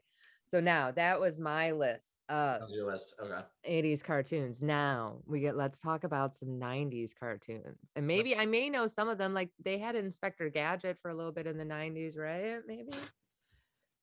So 0.51 0.61
now 0.61 0.93
that 0.93 1.21
was 1.21 1.39
my 1.39 1.73
list 1.73 2.21
of 2.29 2.71
your 2.71 2.91
list. 2.91 3.15
Okay. 3.21 3.41
80s 3.65 4.03
cartoons. 4.03 4.63
Now 4.63 5.19
we 5.27 5.41
get 5.41 5.57
let's 5.57 5.81
talk 5.81 6.05
about 6.05 6.37
some 6.37 6.59
90s 6.61 7.13
cartoons. 7.19 7.91
And 7.97 8.07
maybe 8.07 8.31
Let's- 8.31 8.43
I 8.43 8.47
may 8.47 8.71
know 8.71 8.87
some 8.89 9.09
of 9.09 9.19
them. 9.19 9.35
Like 9.35 9.51
they 9.65 9.79
had 9.79 9.97
Inspector 9.97 10.49
Gadget 10.51 10.99
for 11.03 11.11
a 11.11 11.15
little 11.15 11.33
bit 11.33 11.47
in 11.47 11.57
the 11.57 11.65
90s, 11.65 12.17
right? 12.17 12.59
Maybe. 12.67 12.93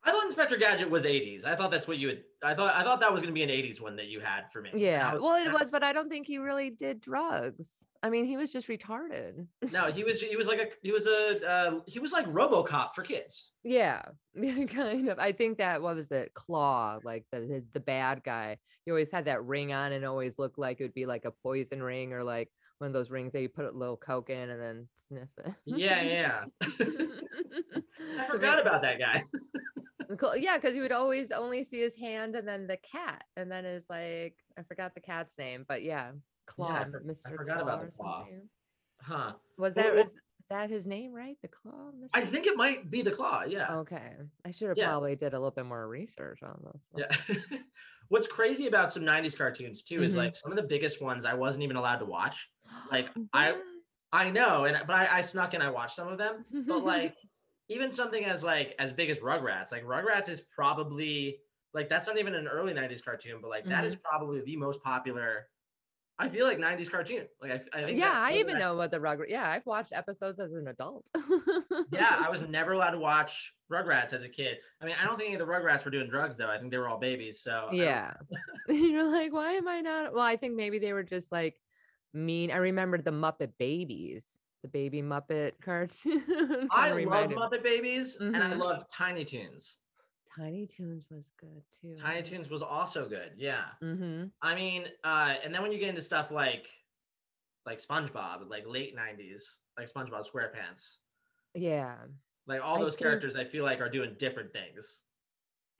I 0.06 0.12
thought 0.12 0.26
Inspector 0.26 0.58
Gadget 0.58 0.90
was 0.90 1.06
80s. 1.06 1.46
I 1.46 1.56
thought 1.56 1.72
that's 1.72 1.88
what 1.88 1.98
you 1.98 2.08
would. 2.08 2.24
I 2.44 2.54
thought 2.54 2.76
I 2.76 2.84
thought 2.84 3.00
that 3.00 3.12
was 3.12 3.22
gonna 3.22 3.34
be 3.34 3.44
an 3.44 3.50
80s 3.50 3.80
one 3.80 3.96
that 3.96 4.08
you 4.08 4.20
had 4.20 4.52
for 4.52 4.62
me. 4.62 4.70
Yeah. 4.76 5.14
was- 5.14 5.22
Well, 5.22 5.36
it 5.46 5.52
was, 5.52 5.70
but 5.70 5.84
I 5.84 5.94
don't 5.94 6.10
think 6.10 6.28
he 6.28 6.38
really 6.40 6.70
did 6.70 7.00
drugs. 7.02 7.70
I 8.02 8.10
mean, 8.10 8.26
he 8.26 8.36
was 8.36 8.50
just 8.50 8.68
retarded. 8.68 9.48
No, 9.72 9.90
he 9.90 10.04
was. 10.04 10.20
He 10.20 10.36
was 10.36 10.46
like 10.46 10.60
a. 10.60 10.68
He 10.82 10.92
was 10.92 11.08
a. 11.08 11.42
Uh, 11.50 11.80
he 11.88 12.00
was 12.00 12.12
like 12.12 12.26
RoboCop 12.26 12.96
for 12.96 13.02
kids. 13.02 13.52
Yeah, 13.64 14.02
kind 14.68 15.08
of. 15.08 15.20
I 15.20 15.32
think 15.32 15.60
that 15.60 15.82
what 15.82 15.96
was 15.96 16.12
it, 16.12 16.34
Claw, 16.34 17.00
like 17.06 17.24
the 17.32 17.64
the, 17.72 17.80
bad 17.80 18.22
guy. 18.26 18.58
He 18.84 18.92
always 18.92 19.10
had 19.10 19.24
that 19.26 19.46
ring 19.46 19.72
on 19.72 19.94
and 19.94 20.04
always 20.04 20.38
looked 20.38 20.58
like 20.58 20.82
it 20.82 20.84
would 20.84 20.94
be 20.94 21.06
like 21.06 21.24
a 21.24 21.32
poison 21.32 21.82
ring 21.82 22.12
or 22.12 22.26
like 22.26 22.50
one 22.80 22.88
of 22.88 22.94
those 22.94 23.10
rings 23.10 23.32
that 23.32 23.42
you 23.42 23.48
put 23.48 23.64
a 23.64 23.72
little 23.72 23.96
coke 23.96 24.30
in 24.30 24.50
and 24.50 24.62
then 24.62 24.88
sniff 25.08 25.30
it. 25.46 25.54
Yeah, 25.64 26.02
yeah. 26.02 26.44
I 26.62 28.26
So 28.28 28.34
forgot 28.34 28.60
about 28.60 28.82
that 28.82 29.00
guy. 29.00 29.24
Yeah, 30.38 30.58
because 30.58 30.76
you 30.76 30.82
would 30.82 30.92
always 30.92 31.32
only 31.32 31.64
see 31.64 31.80
his 31.82 31.96
hand 31.96 32.36
and 32.36 32.48
then 32.48 32.68
the 32.68 32.78
cat, 32.78 33.24
and 33.38 33.52
then 33.52 33.64
his 33.66 33.84
like 33.90 34.36
I 34.58 34.64
forgot 34.64 34.94
the 34.94 35.02
cat's 35.02 35.38
name, 35.38 35.66
but 35.68 35.84
yeah, 35.84 36.12
Claw, 36.46 36.68
I 36.70 36.84
for- 36.86 37.04
I 37.26 37.30
forgot 37.32 37.56
Claw 37.56 37.64
about 37.64 37.86
the 37.86 37.92
Claw. 37.92 38.20
something. 38.22 38.50
Huh. 39.02 39.34
Was 39.58 39.74
that 39.76 39.94
well- 39.96 40.04
was 40.06 40.12
that 40.50 40.70
his 40.70 40.86
name, 40.86 41.14
right? 41.14 41.38
The 41.42 41.48
Claw. 41.48 41.92
Mr. 41.98 42.10
I 42.14 42.26
think 42.26 42.46
it 42.48 42.58
might 42.58 42.92
be 42.92 43.02
the 43.02 43.12
claw. 43.12 43.44
Yeah. 43.48 43.76
Okay, 43.78 44.12
I 44.46 44.52
should 44.52 44.68
have 44.70 44.78
Yeah. 44.78 44.88
probably 44.90 45.16
did 45.16 45.34
a 45.34 45.38
little 45.40 45.52
bit 45.52 45.66
more 45.66 45.88
research 45.88 46.44
on 46.44 46.60
this. 46.64 46.82
one. 46.92 47.04
Yeah. 47.30 47.58
What's 48.10 48.28
crazy 48.28 48.68
about 48.68 48.92
some 48.92 49.04
90s 49.04 49.36
cartoons 49.38 49.84
too 49.84 50.04
is 50.04 50.14
Mhm. 50.14 50.18
like 50.18 50.36
some 50.36 50.52
of 50.52 50.58
the 50.58 50.64
biggest 50.64 51.02
ones 51.02 51.24
I 51.26 51.34
wasn't 51.34 51.64
even 51.64 51.78
allowed 51.78 51.98
to 52.00 52.06
watch. 52.06 52.50
Like, 52.92 53.08
I- 53.34 53.60
I 54.12 54.30
know, 54.30 54.66
and 54.66 54.78
but 54.86 54.94
I, 54.96 55.18
I 55.18 55.22
snuck 55.22 55.56
and 55.56 55.64
I 55.64 55.72
watched 55.72 55.96
some 55.96 56.08
of 56.10 56.18
them. 56.20 56.46
But 56.68 56.84
like 56.86 57.16
even 57.70 57.92
something 57.92 58.26
as 58.26 58.44
like 58.44 58.76
as 58.80 58.92
big 58.92 59.10
as 59.10 59.20
Rugrats, 59.20 59.72
like 59.72 59.84
Rugrats 59.86 60.30
is 60.30 60.42
probably 60.42 61.40
like 61.74 61.90
that's 61.90 62.08
not 62.08 62.18
even 62.18 62.36
an 62.36 62.48
early 62.48 62.74
90s 62.74 63.04
cartoon, 63.04 63.40
but 63.42 63.50
like 63.50 63.68
that 63.70 63.86
is 63.86 63.96
Mm-hmm. 63.96 64.02
probably 64.04 64.42
the 64.42 64.58
most 64.58 64.82
popular. 64.84 65.48
I 66.20 66.30
feel 66.30 66.46
like 66.46 66.60
90s 66.60 66.92
cartoon. 66.92 67.28
Like 67.42 67.52
I, 67.74 67.80
I 67.82 67.86
think 67.86 67.98
yeah, 67.98 68.12
I 68.14 68.34
even 68.36 68.58
know 68.60 68.76
what 68.76 68.92
the 68.92 68.98
Rugrat. 69.00 69.30
Yeah, 69.30 69.50
I've 69.50 69.66
watched 69.66 69.94
episodes 69.94 70.40
as 70.40 70.54
an 70.54 70.68
adult. 70.68 71.10
Yeah, 71.90 72.18
I 72.20 72.30
was 72.30 72.42
never 72.48 72.74
allowed 72.74 72.92
to 72.92 73.00
watch 73.00 73.54
Rugrats 73.72 74.14
as 74.14 74.24
a 74.24 74.30
kid. 74.30 74.58
I 74.82 74.86
mean, 74.86 74.96
I 75.00 75.06
don't 75.06 75.18
think 75.18 75.28
any 75.34 75.42
of 75.42 75.48
the 75.48 75.52
Rugrats 75.52 75.86
were 75.86 75.92
doing 75.92 76.10
drugs 76.10 76.38
though. 76.38 76.50
I 76.50 76.58
think 76.60 76.72
they 76.72 76.78
were 76.78 76.90
all 76.90 77.00
babies. 77.00 77.42
So 77.42 77.70
yeah. 77.72 78.14
You're 78.68 79.12
like, 79.12 79.34
why 79.34 79.54
am 79.54 79.68
I 79.68 79.82
not? 79.82 80.14
Well, 80.14 80.24
I 80.24 80.38
think 80.38 80.56
maybe 80.56 80.80
they 80.80 80.94
were 80.94 81.04
just 81.04 81.32
like 81.32 81.60
mean. 82.14 82.52
I 82.52 82.58
remember 82.58 83.02
the 83.02 83.12
Muppet 83.12 83.54
Babies, 83.58 84.26
the 84.64 84.70
baby 84.70 85.02
Muppet 85.02 85.52
cartoon. 85.62 86.24
I 86.72 86.92
love 86.94 87.30
Muppet 87.30 87.62
Babies 87.64 88.18
and 88.20 88.36
I 88.38 88.52
Mhm. 88.54 88.60
loved 88.60 88.90
Tiny 88.90 89.26
Toons. 89.26 89.78
Tiny 90.36 90.66
Toons 90.66 91.06
was 91.12 91.26
good 91.40 91.62
too. 91.80 91.96
Tiny 92.02 92.24
Toons 92.28 92.50
was 92.50 92.62
also 92.64 93.08
good. 93.08 93.34
Yeah. 93.38 93.66
Mm-hmm. 93.84 94.28
I 94.42 94.56
mean, 94.56 94.86
uh, 95.04 95.36
and 95.44 95.54
then 95.54 95.62
when 95.62 95.72
you 95.72 95.78
get 95.80 95.90
into 95.90 96.02
stuff 96.02 96.32
like 96.32 96.68
like 97.66 97.82
SpongeBob, 97.82 98.50
like 98.50 98.64
late 98.68 98.94
90s, 98.96 99.44
like 99.78 99.90
SpongeBob 99.92 100.26
SquarePants, 100.30 100.98
Yeah. 101.54 101.96
like 102.48 102.62
all 102.62 102.78
I 102.78 102.80
those 102.80 102.96
think- 102.96 103.04
characters 103.04 103.36
I 103.36 103.46
feel 103.46 103.64
like 103.64 103.80
are 103.80 103.90
doing 103.90 104.16
different 104.18 104.52
things. 104.54 105.02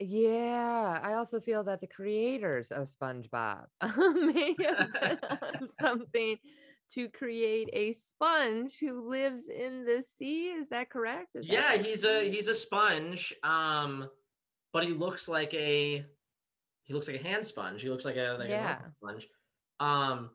Yeah, 0.00 0.98
I 1.02 1.14
also 1.14 1.40
feel 1.40 1.62
that 1.64 1.80
the 1.80 1.86
creators 1.86 2.70
of 2.72 2.88
SpongeBob 2.88 3.66
may 3.96 4.54
have 4.60 5.68
something 5.80 6.36
to 6.94 7.08
create 7.08 7.68
a 7.72 7.92
sponge 7.92 8.74
who 8.80 9.08
lives 9.10 9.48
in 9.48 9.84
the 9.84 10.04
sea. 10.18 10.48
Is 10.48 10.68
that 10.68 10.90
correct? 10.90 11.28
Is 11.34 11.46
Yeah, 11.46 11.68
correct? 11.68 11.86
he's 11.86 12.04
a 12.04 12.30
he's 12.30 12.48
a 12.48 12.54
sponge, 12.54 13.34
um, 13.42 14.08
but 14.72 14.84
he 14.84 14.90
looks 14.90 15.28
like 15.28 15.52
a 15.54 16.04
he 16.82 16.94
looks 16.94 17.08
like 17.08 17.20
a 17.20 17.22
hand 17.22 17.46
sponge. 17.46 17.82
He 17.82 17.88
looks 17.90 18.04
like 18.04 18.16
a 18.16 18.36
like 18.38 18.48
a 18.48 18.52
Yeah. 18.52 18.78
sponge, 18.98 19.26
um, 19.80 20.30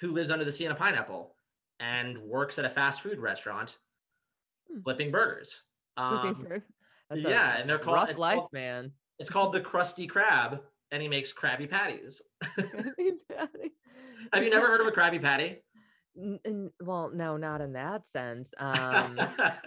who 0.00 0.12
lives 0.12 0.30
under 0.30 0.44
the 0.44 0.52
sea 0.52 0.64
in 0.66 0.72
a 0.72 0.76
pineapple 0.76 1.36
and 1.80 2.18
works 2.18 2.58
at 2.58 2.64
a 2.64 2.70
fast 2.70 3.00
food 3.02 3.18
restaurant, 3.18 3.76
Hmm. 4.70 4.80
flipping 4.82 5.10
burgers. 5.10 5.62
Um, 5.96 6.46
that's 7.10 7.20
yeah, 7.22 7.56
and 7.58 7.68
they're 7.70 7.78
called- 7.78 8.08
rough 8.08 8.18
life, 8.18 8.38
called- 8.38 8.52
man. 8.52 8.92
it's 9.18 9.30
called 9.30 9.52
the 9.54 9.60
Krusty 9.60 10.10
Krab, 10.10 10.60
and 10.90 11.00
he 11.00 11.08
makes 11.08 11.32
Krabby 11.32 11.68
Patties. 11.70 12.20
Have 14.32 14.42
you 14.42 14.50
never 14.50 14.66
heard 14.66 14.80
of 14.80 14.86
a 14.88 14.90
Krabby 14.92 15.20
Patty? 15.20 15.62
N- 16.18 16.40
n- 16.44 16.70
well, 16.80 17.10
no, 17.12 17.36
not 17.36 17.60
in 17.60 17.72
that 17.74 18.08
sense. 18.08 18.52
Um, 18.58 19.18
I 19.18 19.60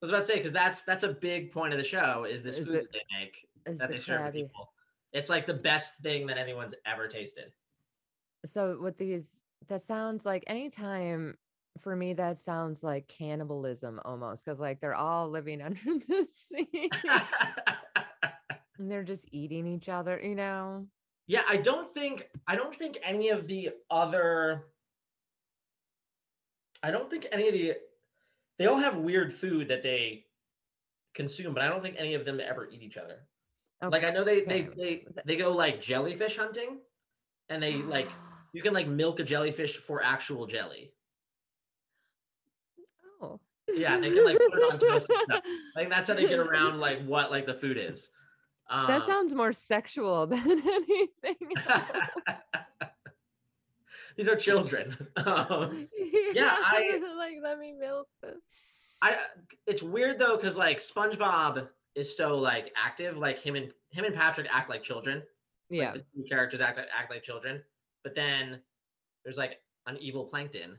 was 0.00 0.10
about 0.10 0.20
to 0.20 0.24
say 0.26 0.36
because 0.36 0.52
that's 0.52 0.82
that's 0.82 1.02
a 1.02 1.08
big 1.12 1.52
point 1.52 1.72
of 1.74 1.78
the 1.78 1.84
show 1.84 2.24
is 2.24 2.42
this 2.42 2.58
Is 2.58 2.66
food 2.66 2.76
it- 2.76 2.82
that 2.84 2.92
they 2.92 3.18
make 3.18 3.78
that 3.78 3.88
the 3.88 3.94
they 3.94 4.00
serve 4.00 4.18
to 4.18 4.30
Krabby- 4.30 4.32
people. 4.34 4.72
It's 5.12 5.28
like 5.28 5.46
the 5.46 5.54
best 5.54 5.98
thing 6.00 6.26
that 6.28 6.38
anyone's 6.38 6.74
ever 6.86 7.08
tasted. 7.08 7.52
So 8.46 8.78
with 8.80 8.96
these, 8.96 9.24
that 9.68 9.86
sounds 9.86 10.24
like 10.24 10.44
anytime 10.46 11.36
for 11.80 11.94
me 11.96 12.12
that 12.14 12.40
sounds 12.40 12.82
like 12.82 13.06
cannibalism 13.08 14.00
almost 14.04 14.44
because 14.44 14.58
like 14.60 14.80
they're 14.80 14.94
all 14.94 15.28
living 15.30 15.60
under 15.62 15.80
the 15.84 16.26
sea 16.48 16.90
and 18.78 18.90
they're 18.90 19.02
just 19.04 19.24
eating 19.32 19.66
each 19.66 19.88
other, 19.88 20.18
you 20.22 20.34
know. 20.34 20.86
Yeah, 21.26 21.42
I 21.48 21.56
don't 21.56 21.92
think 21.92 22.28
I 22.46 22.56
don't 22.56 22.74
think 22.74 22.98
any 23.02 23.28
of 23.28 23.46
the 23.46 23.70
other 23.90 24.64
I 26.82 26.90
don't 26.90 27.10
think 27.10 27.26
any 27.32 27.48
of 27.48 27.54
the 27.54 27.74
they 28.58 28.66
all 28.66 28.78
have 28.78 28.96
weird 28.96 29.32
food 29.32 29.68
that 29.68 29.82
they 29.82 30.26
consume, 31.14 31.54
but 31.54 31.62
I 31.62 31.68
don't 31.68 31.82
think 31.82 31.96
any 31.98 32.14
of 32.14 32.24
them 32.24 32.40
ever 32.40 32.68
eat 32.70 32.82
each 32.82 32.96
other. 32.96 33.26
Like 33.82 34.04
I 34.04 34.10
know 34.10 34.24
they 34.24 34.42
they 34.42 34.68
they 34.76 35.06
they 35.24 35.36
go 35.36 35.52
like 35.52 35.80
jellyfish 35.80 36.36
hunting 36.36 36.78
and 37.48 37.62
they 37.62 37.74
like 37.74 38.08
you 38.52 38.62
can 38.62 38.74
like 38.74 38.88
milk 38.88 39.20
a 39.20 39.24
jellyfish 39.24 39.76
for 39.76 40.02
actual 40.02 40.46
jelly. 40.46 40.92
oh. 43.22 43.40
Yeah, 43.72 43.98
they 43.98 44.10
can 44.10 44.24
like 44.24 44.36
put 44.36 44.58
it 44.58 44.72
on 44.72 44.78
toast 44.78 45.08
and 45.08 45.18
stuff. 45.24 45.44
Like 45.76 45.88
that's 45.88 46.08
how 46.08 46.14
they 46.14 46.26
get 46.26 46.40
around 46.40 46.80
like 46.80 47.02
what 47.04 47.30
like 47.30 47.46
the 47.46 47.54
food 47.54 47.78
is. 47.78 48.08
Um, 48.70 48.86
That 48.86 49.06
sounds 49.06 49.34
more 49.34 49.52
sexual 49.52 50.26
than 50.32 50.40
anything. 50.48 51.36
These 54.16 54.28
are 54.28 54.36
children. 54.36 54.96
Um, 55.16 55.88
Yeah, 56.32 56.56
I- 56.58 57.00
like 57.16 57.36
let 57.42 57.58
me 57.58 57.72
milk 57.72 58.08
this. 58.22 58.36
I 59.02 59.16
it's 59.66 59.82
weird 59.82 60.18
though 60.18 60.36
because 60.36 60.56
like 60.56 60.78
SpongeBob 60.80 61.68
is 61.94 62.16
so 62.16 62.36
like 62.38 62.72
active. 62.76 63.16
Like 63.16 63.38
him 63.38 63.56
and 63.56 63.70
him 63.90 64.04
and 64.04 64.14
Patrick 64.14 64.46
act 64.52 64.68
like 64.70 64.82
children. 64.82 65.18
Like, 65.70 65.80
Yeah. 65.80 65.92
the 65.92 65.98
two 66.14 66.24
characters 66.28 66.60
act 66.60 66.78
act 66.78 67.10
like 67.10 67.22
children. 67.22 67.62
But 68.04 68.14
then 68.14 68.60
there's 69.24 69.36
like 69.38 69.60
an 69.86 69.96
evil 70.00 70.24
Plankton. 70.26 70.78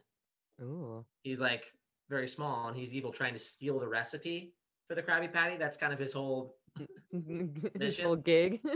Ooh. 0.62 1.04
He's 1.24 1.42
like 1.42 1.64
very 2.10 2.28
small 2.28 2.68
and 2.68 2.78
he's 2.78 2.94
evil, 2.94 3.12
trying 3.12 3.34
to 3.34 3.40
steal 3.40 3.80
the 3.80 3.88
recipe 3.88 4.54
for 4.88 4.94
the 4.96 5.02
Krabby 5.02 5.32
Patty. 5.32 5.58
That's 5.58 5.78
kind 5.78 5.92
of 5.94 5.98
his 6.00 6.14
whole 6.14 6.56
His 7.80 7.98
little 7.98 8.16
gig. 8.16 8.62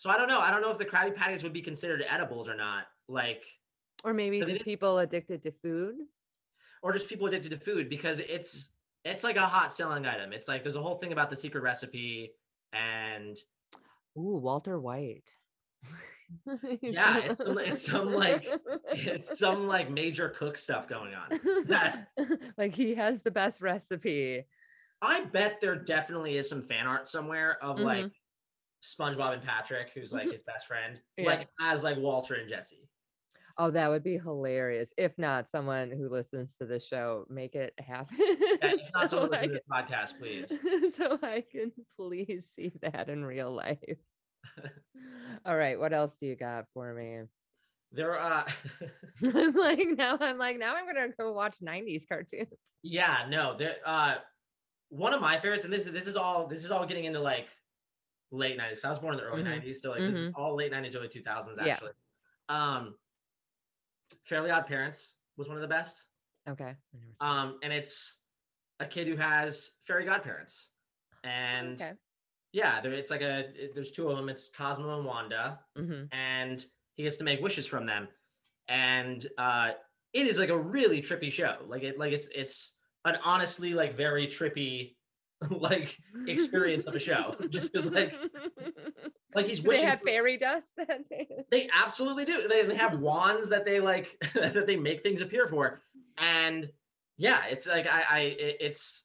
So 0.00 0.10
I 0.10 0.16
don't 0.16 0.28
know. 0.28 0.38
I 0.38 0.52
don't 0.52 0.62
know 0.62 0.70
if 0.70 0.78
the 0.78 0.84
Krabby 0.84 1.12
Patties 1.12 1.42
would 1.42 1.52
be 1.52 1.60
considered 1.60 2.04
edibles 2.08 2.46
or 2.48 2.54
not. 2.54 2.84
Like, 3.08 3.42
or 4.04 4.14
maybe 4.14 4.40
just 4.40 4.62
people 4.62 5.00
addicted 5.00 5.42
to 5.42 5.50
food. 5.60 5.96
or 6.84 6.92
just 6.92 7.08
people 7.08 7.26
addicted 7.26 7.48
to 7.50 7.58
food 7.58 7.88
because 7.88 8.20
it's 8.20 8.70
it's 9.04 9.24
like 9.24 9.34
a 9.34 9.40
hot 9.44 9.74
selling 9.74 10.06
item. 10.06 10.32
It's 10.32 10.46
like 10.46 10.62
there's 10.62 10.76
a 10.76 10.80
whole 10.80 10.94
thing 10.94 11.10
about 11.10 11.30
the 11.30 11.36
secret 11.36 11.62
recipe 11.64 12.30
and 12.72 13.36
Ooh, 14.16 14.36
Walter 14.40 14.78
White. 14.78 15.24
Yeah, 16.80 17.18
it's 17.24 17.38
some- 17.42 17.58
it's 17.58 17.84
some, 17.86 18.12
like- 18.12 18.46
it's 18.92 19.36
some 19.38 19.66
like 19.66 19.90
major 19.90 20.28
cook 20.28 20.58
stuff 20.58 20.86
going 20.86 21.14
on. 21.14 21.40
that- 21.66 22.08
like 22.56 22.72
he 22.74 22.94
has 22.94 23.22
the 23.22 23.32
best 23.32 23.60
recipe. 23.60 24.44
I 25.00 25.24
bet 25.24 25.60
there 25.60 25.76
definitely 25.76 26.36
is 26.36 26.48
some 26.48 26.62
fan 26.62 26.86
art 26.86 27.08
somewhere 27.08 27.62
of 27.62 27.76
Mhm. 27.76 27.84
like 27.84 28.12
SpongeBob 28.84 29.34
and 29.34 29.42
Patrick, 29.42 29.90
who's 29.90 30.12
like 30.12 30.30
his 30.30 30.42
best 30.42 30.66
friend, 30.66 31.00
Yeah. 31.16 31.26
like 31.26 31.48
as 31.60 31.82
like 31.84 31.98
Walter 31.98 32.34
and 32.34 32.48
Jesse. 32.48 32.88
Oh, 33.60 33.70
that 33.72 33.88
would 33.88 34.04
be 34.04 34.18
hilarious. 34.18 34.92
If 34.96 35.18
not, 35.18 35.48
someone 35.48 35.90
who 35.90 36.08
listens 36.08 36.54
to 36.58 36.66
the 36.66 36.78
show, 36.78 37.26
make 37.28 37.56
it 37.56 37.74
happen. 37.78 38.16
Yeah, 38.18 38.26
if 38.62 38.90
not 38.94 39.10
so, 39.10 39.16
someone 39.16 39.30
listen 39.30 39.48
to 39.48 39.54
this 39.54 39.64
podcast, 39.70 40.18
please. 40.18 40.48
so 40.96 41.18
I 41.22 41.40
can 41.50 41.72
please 41.96 42.48
see 42.54 42.72
that 42.82 43.08
in 43.08 43.24
real 43.24 43.50
life. 43.52 43.82
All 45.44 45.56
right, 45.56 45.78
what 45.78 45.92
else 45.92 46.14
do 46.20 46.26
you 46.26 46.36
got 46.36 46.66
for 46.72 46.92
me? 46.94 47.22
There 47.90 48.18
uh 48.20 48.46
I'm 49.24 49.54
like 49.54 49.80
now 49.96 50.18
I'm 50.20 50.36
like 50.38 50.58
now 50.58 50.76
I'm 50.76 50.86
gonna 50.86 51.08
go 51.18 51.32
watch 51.32 51.56
90s 51.62 52.06
cartoons. 52.06 52.48
yeah, 52.82 53.26
no, 53.28 53.56
there 53.56 53.76
uh 53.84 54.16
one 54.90 55.12
of 55.14 55.20
my 55.20 55.38
favorites, 55.38 55.64
and 55.64 55.72
this 55.72 55.86
is 55.86 55.92
this 55.92 56.06
is 56.06 56.16
all 56.16 56.46
this 56.46 56.64
is 56.64 56.70
all 56.70 56.86
getting 56.86 57.04
into 57.04 57.20
like 57.20 57.48
late 58.30 58.58
90s. 58.58 58.84
I 58.84 58.90
was 58.90 58.98
born 58.98 59.14
in 59.14 59.18
the 59.20 59.24
early 59.26 59.42
Mhm. 59.42 59.62
90s, 59.62 59.80
so 59.82 59.90
like 59.90 60.00
this 60.00 60.14
is 60.14 60.34
all 60.34 60.54
late 60.54 60.72
90s, 60.72 60.94
early 60.96 61.08
2000s 61.08 61.58
Yeah. 61.64 61.72
actually. 61.74 61.92
Um 62.48 62.98
Fairly 64.24 64.50
Odd 64.50 64.66
Parents 64.66 65.14
was 65.36 65.48
one 65.48 65.56
of 65.56 65.60
the 65.62 65.68
best. 65.68 66.04
Okay. 66.48 66.64
I 66.64 66.76
never 66.94 67.04
seen 67.06 67.14
Um, 67.20 67.58
and 67.62 67.72
it's 67.72 68.20
a 68.80 68.86
kid 68.86 69.06
who 69.08 69.16
has 69.16 69.72
fairy 69.86 70.04
godparents. 70.04 70.70
And 71.24 71.80
okay. 71.80 71.94
yeah, 72.52 72.80
there, 72.80 72.92
it's 72.92 73.10
like 73.10 73.20
a 73.22 73.50
it- 73.54 73.74
there's 73.74 73.92
two 73.92 74.08
of 74.10 74.16
them. 74.16 74.28
It's 74.28 74.48
Cosmo 74.50 74.96
and 74.96 75.06
Wanda, 75.06 75.64
hmm 75.76 76.04
and 76.12 76.64
he 76.94 77.02
gets 77.04 77.16
to 77.18 77.24
make 77.24 77.40
wishes 77.40 77.66
from 77.66 77.86
them. 77.86 78.08
And 78.68 79.28
uh, 79.38 79.72
it 80.12 80.26
is 80.26 80.38
like 80.38 80.48
a 80.50 80.58
really 80.58 81.02
trippy 81.02 81.30
show. 81.32 81.64
Like 81.66 81.82
it, 81.82 81.98
like 81.98 82.12
it's 82.12 82.28
it's 82.28 82.77
an 83.04 83.16
honestly 83.24 83.74
like 83.74 83.96
very 83.96 84.26
trippy 84.26 84.96
like 85.50 85.96
experience 86.26 86.84
of 86.86 86.94
a 86.94 86.98
show. 86.98 87.34
Just 87.48 87.72
because 87.72 87.90
like 87.90 88.14
like 89.34 89.46
he's 89.46 89.60
Do 89.60 89.70
they 89.70 89.82
have 89.82 90.00
fairy 90.00 90.36
dust 90.36 90.78
they 91.50 91.68
absolutely 91.74 92.24
do. 92.24 92.48
They, 92.48 92.64
they 92.64 92.76
have 92.76 92.98
wands 92.98 93.48
that 93.50 93.64
they 93.64 93.80
like 93.80 94.16
that 94.34 94.66
they 94.66 94.76
make 94.76 95.02
things 95.02 95.20
appear 95.20 95.46
for, 95.48 95.80
and 96.16 96.68
yeah, 97.16 97.44
it's 97.46 97.66
like 97.66 97.86
I 97.86 98.02
I 98.08 98.20
it's 98.38 99.04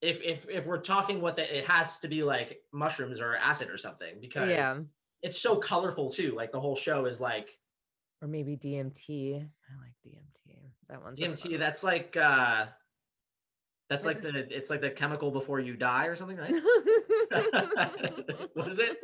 if 0.00 0.20
if 0.22 0.46
if 0.48 0.66
we're 0.66 0.80
talking 0.80 1.20
what 1.20 1.36
the, 1.36 1.58
it 1.58 1.64
has 1.68 1.98
to 2.00 2.08
be 2.08 2.22
like 2.22 2.60
mushrooms 2.72 3.20
or 3.20 3.36
acid 3.36 3.70
or 3.70 3.78
something 3.78 4.16
because 4.20 4.50
Yeah. 4.50 4.78
it's 5.22 5.40
so 5.40 5.56
colorful 5.56 6.10
too. 6.10 6.34
Like 6.36 6.50
the 6.52 6.60
whole 6.60 6.74
show 6.76 7.06
is 7.06 7.20
like 7.20 7.56
Or 8.20 8.26
maybe 8.28 8.56
DMT. 8.56 9.36
I 9.36 9.74
like 9.80 9.94
DMT. 10.04 10.41
That 10.92 11.02
one's 11.02 11.18
DMT. 11.18 11.58
That's 11.58 11.82
like 11.82 12.16
uh 12.18 12.66
that's 13.88 14.04
like 14.06 14.20
the 14.22 14.46
it's 14.54 14.68
like 14.70 14.80
the 14.82 14.90
chemical 14.90 15.30
before 15.30 15.58
you 15.58 15.74
die 15.74 16.04
or 16.06 16.16
something, 16.16 16.36
right? 16.36 16.52
what 18.54 18.68
is 18.72 18.78
it? 18.78 18.98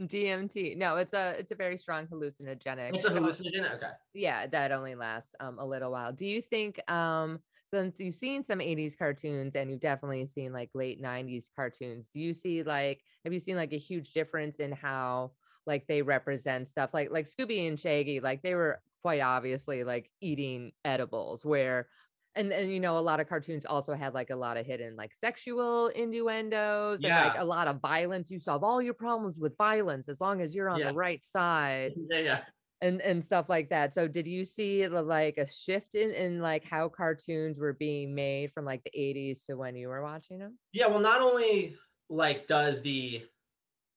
DMT. 0.00 0.76
No, 0.76 0.96
it's 0.96 1.12
a 1.12 1.34
it's 1.38 1.50
a 1.50 1.54
very 1.56 1.76
strong 1.76 2.06
hallucinogenic. 2.06 2.94
It's 2.94 3.04
a 3.04 3.08
So- 3.08 3.14
hallucinogen. 3.14 3.74
Okay. 3.74 3.90
yeah 4.14 4.46
that 4.46 4.70
only 4.72 4.94
lasts 4.94 5.34
um 5.40 5.58
a 5.58 5.66
little 5.66 5.90
while 5.90 6.12
do 6.12 6.24
you 6.24 6.40
think 6.40 6.80
um 6.90 7.40
since 7.72 7.98
you've 8.00 8.14
seen 8.14 8.42
some 8.44 8.60
80s 8.60 8.96
cartoons 8.96 9.54
and 9.56 9.70
you've 9.70 9.80
definitely 9.80 10.24
seen 10.26 10.52
like 10.52 10.70
late 10.72 11.02
90s 11.02 11.46
cartoons 11.54 12.08
do 12.08 12.20
you 12.20 12.32
see 12.32 12.62
like 12.62 13.02
have 13.24 13.32
you 13.32 13.40
seen 13.40 13.56
like 13.56 13.72
a 13.72 13.78
huge 13.78 14.12
difference 14.12 14.56
in 14.58 14.72
how 14.72 15.32
like 15.66 15.86
they 15.86 16.00
represent 16.00 16.66
stuff 16.68 16.94
like 16.94 17.10
like 17.10 17.26
scooby 17.28 17.68
and 17.68 17.78
shaggy 17.78 18.20
like 18.20 18.40
they 18.42 18.54
were 18.54 18.80
quite 19.02 19.20
obviously 19.20 19.84
like 19.84 20.10
eating 20.20 20.72
edibles 20.84 21.44
where 21.44 21.88
and 22.34 22.52
and 22.52 22.70
you 22.72 22.80
know 22.80 22.98
a 22.98 23.00
lot 23.00 23.20
of 23.20 23.28
cartoons 23.28 23.64
also 23.66 23.94
had 23.94 24.14
like 24.14 24.30
a 24.30 24.36
lot 24.36 24.56
of 24.56 24.66
hidden 24.66 24.96
like 24.96 25.14
sexual 25.14 25.88
innuendos 25.88 27.04
and 27.04 27.16
like 27.16 27.34
a 27.36 27.44
lot 27.44 27.68
of 27.68 27.80
violence 27.80 28.30
you 28.30 28.38
solve 28.38 28.62
all 28.64 28.82
your 28.82 28.94
problems 28.94 29.38
with 29.38 29.56
violence 29.56 30.08
as 30.08 30.20
long 30.20 30.40
as 30.40 30.54
you're 30.54 30.68
on 30.70 30.80
Yeah. 30.80 30.86
the 30.86 30.92
right 30.92 31.24
side 31.24 31.94
Yeah, 32.10 32.18
yeah. 32.20 32.44
and 32.80 33.00
and 33.02 33.24
stuff 33.24 33.48
like 33.48 33.70
that. 33.70 33.92
So 33.94 34.06
did 34.08 34.26
you 34.26 34.44
see 34.44 34.86
like 34.88 35.36
a 35.38 35.46
shift 35.46 35.94
in 35.94 36.10
in 36.12 36.40
like 36.40 36.64
how 36.64 36.88
cartoons 36.88 37.58
were 37.58 37.72
being 37.72 38.14
made 38.14 38.52
from 38.52 38.64
like 38.64 38.84
the 38.84 38.90
80s 38.94 39.44
to 39.46 39.56
when 39.56 39.76
you 39.76 39.88
were 39.88 40.02
watching 40.02 40.38
them? 40.38 40.58
Yeah, 40.72 40.86
well, 40.86 41.00
not 41.00 41.20
only 41.20 41.76
like 42.08 42.46
does 42.46 42.82
the 42.82 43.26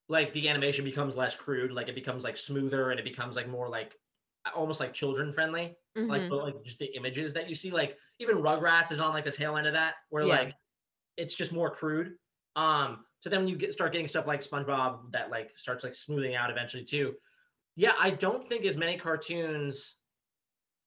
like 0.10 0.34
the 0.34 0.49
animation 0.49 0.86
becomes 0.86 1.16
less 1.16 1.36
crude, 1.36 1.72
like 1.72 1.89
it 1.89 1.95
becomes 1.95 2.24
like 2.24 2.38
smoother 2.38 2.91
and 2.91 2.99
it 2.99 3.04
becomes 3.04 3.36
like 3.36 3.47
more 3.47 3.70
like 3.70 3.95
almost 4.56 4.80
like 4.80 4.94
children 4.94 5.32
friendly, 5.34 5.78
like 6.08 6.24
Mhm. 6.24 6.30
but 6.30 6.44
like 6.44 6.64
just 6.64 6.80
the 6.80 6.96
images 6.96 7.34
that 7.34 7.50
you 7.50 7.56
see, 7.56 7.72
like 7.72 7.98
even 8.20 8.38
Rugrats 8.38 8.92
is 8.92 9.00
on 9.00 9.14
like 9.14 9.26
the 9.26 9.32
tail 9.32 9.58
end 9.58 9.68
of 9.68 9.74
that, 9.74 9.96
where 10.10 10.26
Yeah. 10.26 10.42
like 10.42 10.56
it's 11.18 11.36
just 11.36 11.52
more 11.54 11.70
crude. 11.72 12.18
Um, 12.56 13.06
so 13.22 13.30
then 13.30 13.39
when 13.42 13.48
you 13.48 13.58
get 13.58 13.74
start 13.74 13.92
getting 13.92 14.08
stuff 14.08 14.28
like 14.28 14.42
SpongeBob 14.42 15.12
that 15.12 15.30
like 15.30 15.58
starts 15.58 15.84
like 15.84 15.96
smoothing 15.96 16.36
out 16.36 16.50
eventually 16.52 16.86
too. 16.86 17.16
Yeah, 17.76 17.94
I 18.00 18.12
don't 18.12 18.48
think 18.50 18.66
as 18.66 18.78
many 18.78 18.98
cartoons 18.98 19.98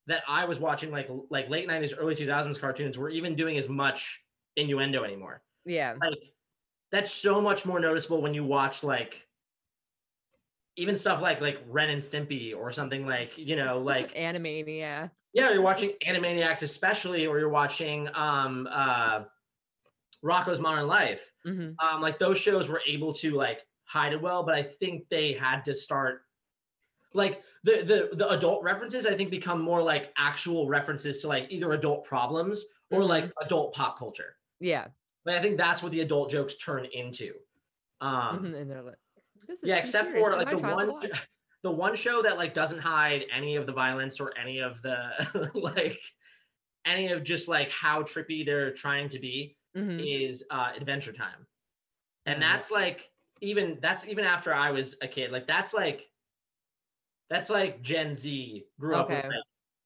that 0.06 0.22
I 0.28 0.44
was 0.44 0.58
watching 0.58 0.90
like 0.90 1.08
like 1.30 1.48
late 1.48 1.68
90s, 1.68 1.94
early 1.96 2.14
2000s 2.14 2.58
cartoons 2.58 2.98
were 2.98 3.08
even 3.08 3.36
doing 3.36 3.56
as 3.58 3.68
much 3.68 4.22
innuendo 4.56 5.02
anymore 5.02 5.42
yeah. 5.64 5.94
like 6.00 6.18
that's 6.92 7.10
so 7.12 7.40
much 7.40 7.66
more 7.66 7.80
noticeable 7.80 8.22
when 8.22 8.34
you 8.34 8.44
watch 8.44 8.84
like 8.84 9.26
even 10.76 10.96
stuff 10.96 11.20
like 11.22 11.40
like 11.40 11.58
Ren 11.68 11.90
and 11.90 12.02
Stimpy 12.02 12.54
or 12.56 12.72
something 12.72 13.06
like 13.06 13.36
you 13.38 13.56
know 13.56 13.78
like 13.92 14.14
Animaniacs. 14.14 15.10
yeah 15.32 15.50
you're 15.52 15.62
watching 15.62 15.92
Animaniacs 16.06 16.62
especially 16.62 17.26
or 17.26 17.38
you're 17.38 17.48
watching 17.48 18.08
um 18.14 18.68
uh 18.70 19.24
Rocko's 20.24 20.60
Modern 20.60 20.86
Life 20.86 21.30
Mhm. 21.46 21.74
um 21.82 22.00
like 22.00 22.18
those 22.18 22.38
shows 22.38 22.68
were 22.68 22.82
able 22.86 23.12
to 23.14 23.32
like 23.32 23.66
hide 23.84 24.12
it 24.12 24.20
well 24.20 24.42
but 24.42 24.54
I 24.54 24.62
think 24.62 25.08
they 25.10 25.32
had 25.34 25.64
to 25.66 25.74
start 25.74 26.22
like 27.12 27.42
the 27.62 27.82
the 27.82 28.16
the 28.16 28.28
adult 28.30 28.62
references 28.64 29.06
I 29.06 29.16
think 29.16 29.30
become 29.30 29.60
more 29.60 29.82
like 29.82 30.12
actual 30.16 30.66
references 30.68 31.18
to 31.20 31.28
like 31.28 31.46
either 31.50 31.72
adult 31.72 32.04
problems 32.04 32.64
or 32.90 33.00
Mhm. 33.02 33.08
like 33.08 33.32
adult 33.42 33.74
pop 33.74 33.98
culture 33.98 34.36
Yeah. 34.60 34.88
like 35.26 35.36
I 35.36 35.42
think 35.42 35.56
that's 35.58 35.82
what 35.82 35.92
the 35.92 36.00
adult 36.00 36.30
jokes 36.30 36.56
turn 36.56 36.86
into. 36.86 37.34
Um, 38.00 38.44
And 38.54 38.70
they're 38.70 38.82
like, 38.82 38.98
yeah, 39.62 39.76
except 39.76 40.08
serious 40.08 40.24
for 40.24 40.36
like 40.36 40.50
the 40.50 40.58
one, 40.58 40.92
the 41.62 41.70
one 41.70 41.94
show 41.96 42.22
that 42.22 42.36
like 42.36 42.54
doesn't 42.54 42.80
hide 42.80 43.24
any 43.32 43.56
of 43.56 43.66
the 43.66 43.72
violence 43.72 44.20
or 44.20 44.36
any 44.36 44.60
of 44.60 44.82
the 44.82 45.50
like 45.54 46.00
any 46.84 47.10
of 47.12 47.22
just 47.22 47.48
like 47.48 47.70
how 47.70 48.02
trippy 48.02 48.44
they're 48.44 48.72
trying 48.72 49.08
to 49.08 49.18
be 49.18 49.56
Mhm. 49.76 50.26
is 50.28 50.44
uh 50.50 50.72
Adventure 50.76 51.12
Time, 51.12 51.46
and 52.26 52.40
Yeah. 52.40 52.52
that's 52.56 52.70
like 52.70 53.10
even 53.40 53.78
that's 53.80 54.06
even 54.08 54.24
after 54.24 54.54
I 54.54 54.70
was 54.70 54.96
a 55.02 55.08
kid. 55.08 55.32
Like 55.32 55.46
that's 55.46 55.74
like 55.74 56.10
that's 57.30 57.50
like 57.50 57.82
Gen 57.82 58.16
Z 58.16 58.64
grew 58.78 58.96
up 58.96 59.08
with 59.10 59.24
like, 59.24 59.34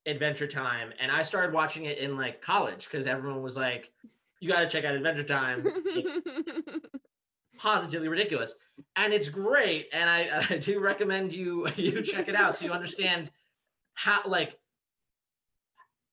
Adventure 0.06 0.46
Time, 0.48 0.92
and 1.00 1.10
I 1.10 1.22
started 1.22 1.52
watching 1.52 1.84
it 1.84 1.98
in 1.98 2.16
like 2.16 2.42
college 2.42 2.88
because 2.90 3.06
everyone 3.06 3.42
was 3.42 3.56
like, 3.56 3.90
"You 4.40 4.48
got 4.48 4.60
to 4.60 4.68
check 4.68 4.84
out 4.84 4.94
Adventure 4.94 5.24
Time." 5.24 5.72
It's 5.94 6.12
positively 7.58 8.08
ridiculous 8.08 8.54
and 8.96 9.12
it's 9.12 9.28
great 9.28 9.88
and 9.92 10.08
I, 10.08 10.46
I 10.50 10.56
do 10.58 10.80
recommend 10.80 11.32
you 11.32 11.68
you 11.76 12.02
check 12.02 12.28
it 12.28 12.34
out 12.34 12.56
so 12.56 12.64
you 12.64 12.72
understand 12.72 13.30
how 13.94 14.22
like 14.26 14.58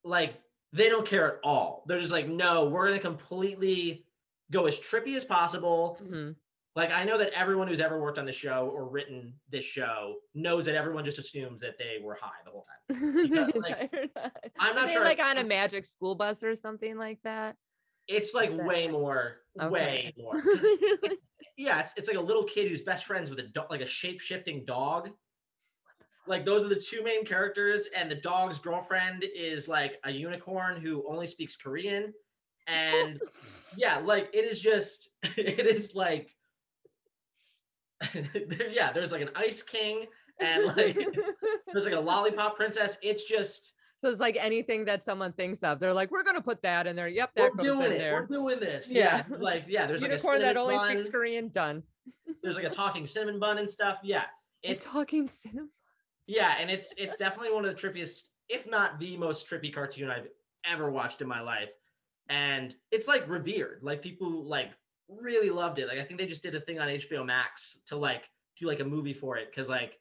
like 0.03 0.41
they 0.73 0.89
don't 0.89 1.07
care 1.07 1.27
at 1.35 1.39
all 1.43 1.83
they're 1.87 1.99
just 1.99 2.11
like 2.11 2.27
no 2.27 2.65
we're 2.65 2.87
gonna 2.87 2.99
completely 2.99 4.05
go 4.51 4.65
as 4.67 4.79
trippy 4.79 5.15
as 5.15 5.23
possible 5.25 5.97
Mhm. 6.03 6.35
like 6.75 6.91
i 6.91 7.03
know 7.03 7.17
that 7.17 7.31
everyone 7.33 7.67
who's 7.67 7.79
ever 7.79 7.99
worked 7.99 8.17
on 8.19 8.25
the 8.25 8.31
show 8.31 8.69
or 8.73 8.87
written 8.87 9.33
this 9.49 9.65
show 9.65 10.15
knows 10.33 10.65
that 10.65 10.75
everyone 10.75 11.05
just 11.05 11.17
assumes 11.17 11.59
that 11.61 11.77
they 11.79 11.97
were 12.03 12.17
high 12.19 12.41
the 12.43 12.51
whole 12.51 12.65
time 12.65 12.75
The 12.89 13.59
like. 13.59 13.91
I'm 14.59 14.75
not 14.75 14.87
they, 14.87 14.93
sure 14.93 15.03
like 15.03 15.19
on 15.19 15.37
a 15.39 15.43
magic 15.43 15.85
school 15.85 16.13
bus 16.15 16.43
or 16.43 16.55
something 16.55 16.97
like 16.97 17.19
that. 17.23 17.55
It's 18.07 18.33
like 18.33 18.51
way 18.51 18.87
more 18.87 19.37
way 19.55 20.13
Okay. 20.13 20.13
more 20.17 20.43
yeah, 21.57 21.79
it's, 21.79 21.93
it's 21.95 22.07
like 22.07 22.17
a 22.17 22.21
little 22.21 22.43
kid 22.43 22.67
who's 22.69 22.81
best 22.81 23.05
friends 23.05 23.29
with 23.29 23.39
a 23.39 23.43
dog, 23.43 23.67
like 23.69 23.81
a 23.81 23.85
shape 23.85 24.19
shifting 24.19 24.65
dog. 24.65 25.09
Like 26.27 26.43
those 26.45 26.63
are 26.63 26.67
the 26.69 26.75
two 26.75 27.03
main 27.03 27.23
characters, 27.23 27.87
and 27.95 28.09
the 28.09 28.15
dog's 28.15 28.57
girlfriend 28.57 29.23
is 29.35 29.67
like 29.67 29.99
a 30.03 30.11
unicorn 30.11 30.81
who 30.81 31.05
only 31.07 31.27
speaks 31.27 31.55
Korean, 31.55 32.13
and 32.67 33.21
yeah, 33.77 33.99
like 33.99 34.29
it 34.33 34.43
is 34.43 34.59
just 34.59 35.09
it 35.23 35.65
is 35.65 35.95
like 35.95 36.31
yeah, 38.71 38.91
there's 38.91 39.11
like 39.11 39.21
an 39.21 39.29
ice 39.35 39.61
king 39.61 40.05
and 40.41 40.65
like 40.77 40.97
there's 41.71 41.85
like 41.85 41.93
a 41.93 41.99
lollipop 41.99 42.57
princess. 42.57 42.97
It's 43.01 43.23
just 43.23 43.71
so 44.05 44.11
it's 44.11 44.19
like 44.19 44.37
anything 44.39 44.85
that 44.85 45.03
someone 45.03 45.33
thinks 45.33 45.63
of. 45.63 45.79
They're 45.79 45.91
like, 45.93 46.11
we're 46.11 46.21
gonna 46.21 46.39
put 46.39 46.61
that 46.61 46.85
in 46.85 46.95
there. 46.95 47.07
Yep, 47.07 47.31
that 47.37 47.41
we're 47.41 47.55
goes 47.55 47.65
doing 47.65 47.85
in 47.87 47.91
it. 47.93 47.97
there. 47.97 48.13
We're 48.13 48.27
doing 48.27 48.59
this. 48.59 48.91
Yeah. 48.91 49.03
Yeah. 49.17 49.23
It's 49.31 49.41
like 49.41 49.65
yeah, 49.67 49.87
there's 49.87 50.03
Unicorn 50.03 50.35
like 50.35 50.43
a 50.43 50.45
that 50.53 50.57
only 50.57 50.75
cinnamon 50.75 51.01
speaks. 51.01 51.11
Korean. 51.11 51.49
Done. 51.49 51.81
There's 52.43 52.55
like 52.55 52.65
a 52.65 52.69
talking 52.69 53.07
cinnamon 53.07 53.39
bun 53.39 53.57
and 53.57 53.67
stuff. 53.67 53.97
Yeah. 54.03 54.25
It's 54.61 54.83
It's 54.85 54.93
talking 54.93 55.27
cinnamon. 55.27 55.69
yeah, 56.27 56.53
and 56.59 56.69
it's 56.69 56.93
it's 56.97 57.17
definitely 57.17 57.51
one 57.51 57.65
of 57.65 57.75
the 57.75 57.81
trippiest, 57.81 58.25
if 58.47 58.67
not 58.69 58.99
the 58.99 59.17
most 59.17 59.49
trippy 59.49 59.73
cartoon 59.73 60.11
I've 60.11 60.27
ever 60.69 60.91
watched 60.91 61.21
in 61.21 61.27
my 61.27 61.41
life. 61.41 61.69
And 62.29 62.75
it's 62.91 63.07
like 63.07 63.27
revered. 63.27 63.79
Like 63.81 64.03
people 64.03 64.45
like 64.45 64.69
really 65.09 65.49
loved 65.49 65.79
it. 65.79 65.87
Like 65.87 65.97
I 65.97 66.03
think 66.03 66.19
they 66.19 66.27
just 66.27 66.43
did 66.43 66.53
a 66.53 66.61
thing 66.61 66.79
on 66.79 66.89
HBO 66.89 67.25
Max 67.25 67.81
to 67.87 67.95
like 67.95 68.29
do 68.59 68.67
like 68.67 68.81
a 68.81 68.85
movie 68.85 69.13
for 69.13 69.37
it 69.37 69.49
because 69.49 69.67
like 69.67 69.97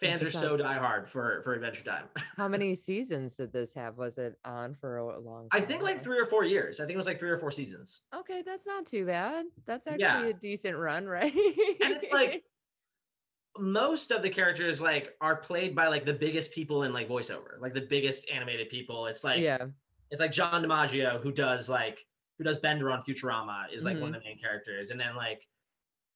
fans 0.00 0.22
are 0.22 0.30
so 0.30 0.56
diehard 0.56 1.08
for 1.08 1.40
for 1.42 1.54
Adventure 1.54 1.84
Time. 1.84 2.04
How 2.36 2.48
many 2.56 2.74
seasons 2.74 3.34
did 3.34 3.52
this 3.52 3.72
have? 3.74 3.96
Was 3.96 4.18
it 4.18 4.38
on 4.44 4.74
for 4.74 4.98
a 4.98 5.20
long? 5.20 5.48
I 5.52 5.60
think 5.60 5.82
like 5.82 6.02
three 6.02 6.18
or 6.18 6.26
four 6.26 6.44
years. 6.44 6.80
I 6.80 6.84
think 6.84 6.94
it 6.94 6.98
was 6.98 7.06
like 7.06 7.18
three 7.18 7.30
or 7.30 7.38
four 7.38 7.50
seasons. 7.50 8.02
Okay, 8.14 8.42
that's 8.44 8.66
not 8.66 8.86
too 8.86 9.06
bad. 9.06 9.46
That's 9.66 9.86
actually 9.86 10.02
Yeah. 10.02 10.26
a 10.26 10.32
decent 10.32 10.76
run, 10.76 11.06
right? 11.06 11.34
And 11.34 11.92
it's 11.92 12.10
like 12.12 12.44
most 13.58 14.10
of 14.10 14.22
the 14.22 14.30
characters 14.30 14.80
like 14.80 15.14
are 15.20 15.36
played 15.36 15.74
by 15.74 15.88
like 15.88 16.06
the 16.06 16.12
biggest 16.12 16.52
people 16.52 16.84
in 16.84 16.92
like 16.92 17.08
voiceover, 17.08 17.60
like 17.60 17.74
the 17.74 17.86
biggest 17.88 18.30
animated 18.30 18.70
people. 18.70 19.06
It's 19.06 19.24
like 19.24 19.40
yeah, 19.40 19.66
it's 20.10 20.20
like 20.20 20.32
John 20.32 20.62
DiMaggio 20.62 21.22
who 21.22 21.32
does 21.32 21.68
like 21.68 22.04
who 22.38 22.44
does 22.44 22.58
Bender 22.58 22.90
on 22.90 23.02
Futurama 23.02 23.64
is 23.72 23.84
like 23.84 23.94
one 24.00 24.14
of 24.14 24.20
mm-hmm. 24.20 24.24
the 24.24 24.24
main 24.30 24.38
characters, 24.38 24.90
and 24.90 24.98
then 24.98 25.16
like 25.16 25.46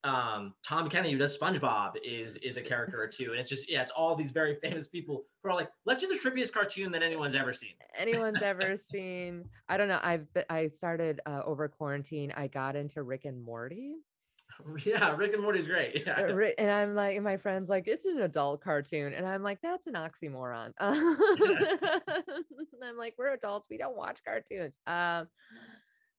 um 0.06 0.54
Tom 0.66 0.88
Kenny 0.88 1.10
who 1.12 1.18
does 1.18 1.36
SpongeBob 1.36 1.92
is 2.04 2.36
is 2.36 2.56
a 2.56 2.62
character 2.62 3.02
or 3.02 3.08
two, 3.08 3.32
and 3.32 3.40
it's 3.40 3.50
just 3.50 3.70
yeah, 3.70 3.82
it's 3.82 3.90
all 3.92 4.14
these 4.14 4.30
very 4.30 4.54
famous 4.62 4.88
people 4.88 5.24
who 5.42 5.50
are 5.50 5.54
like, 5.54 5.68
let's 5.84 6.00
do 6.00 6.06
the 6.06 6.18
trippiest 6.18 6.52
cartoon 6.52 6.92
that 6.92 7.02
anyone's 7.02 7.34
ever 7.34 7.52
seen. 7.52 7.74
anyone's 7.98 8.42
ever 8.42 8.76
seen? 8.76 9.48
I 9.68 9.76
don't 9.76 9.88
know. 9.88 10.00
I've 10.02 10.32
be- 10.32 10.48
I 10.48 10.68
started 10.68 11.20
uh, 11.26 11.42
over 11.44 11.68
quarantine. 11.68 12.32
I 12.36 12.46
got 12.46 12.76
into 12.76 13.02
Rick 13.02 13.24
and 13.24 13.42
Morty, 13.42 13.96
Yeah, 14.84 15.14
Rick 15.16 15.34
and 15.34 15.42
Morty's 15.42 15.66
great. 15.66 16.06
Uh, 16.08 16.26
Yeah. 16.26 16.50
And 16.58 16.70
I'm 16.70 16.94
like, 16.94 17.16
and 17.16 17.24
my 17.24 17.36
friends 17.36 17.68
like, 17.68 17.86
it's 17.88 18.04
an 18.06 18.20
adult 18.22 18.62
cartoon, 18.62 19.12
and 19.12 19.26
I'm 19.26 19.42
like, 19.42 19.60
that's 19.62 19.86
an 19.86 19.94
oxymoron. 19.94 20.72
I'm 22.82 22.96
like, 22.96 23.14
we're 23.18 23.32
adults. 23.34 23.68
We 23.70 23.76
don't 23.78 23.96
watch 23.96 24.20
cartoons. 24.24 24.74
Um, 24.86 25.28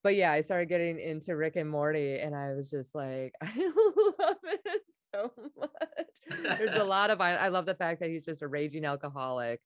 but 0.02 0.14
yeah, 0.14 0.32
I 0.32 0.40
started 0.42 0.68
getting 0.68 0.98
into 1.00 1.36
Rick 1.36 1.56
and 1.56 1.68
Morty, 1.70 2.18
and 2.18 2.34
I 2.34 2.54
was 2.54 2.70
just 2.70 2.94
like, 2.94 3.34
I 3.40 3.72
love 4.18 4.36
it 4.44 4.82
so 5.12 5.32
much. 5.56 6.58
There's 6.58 6.74
a 6.74 6.84
lot 6.84 7.10
of 7.10 7.20
I, 7.20 7.34
I 7.36 7.48
love 7.48 7.66
the 7.66 7.74
fact 7.74 8.00
that 8.00 8.10
he's 8.10 8.24
just 8.24 8.42
a 8.42 8.48
raging 8.48 8.84
alcoholic. 8.84 9.60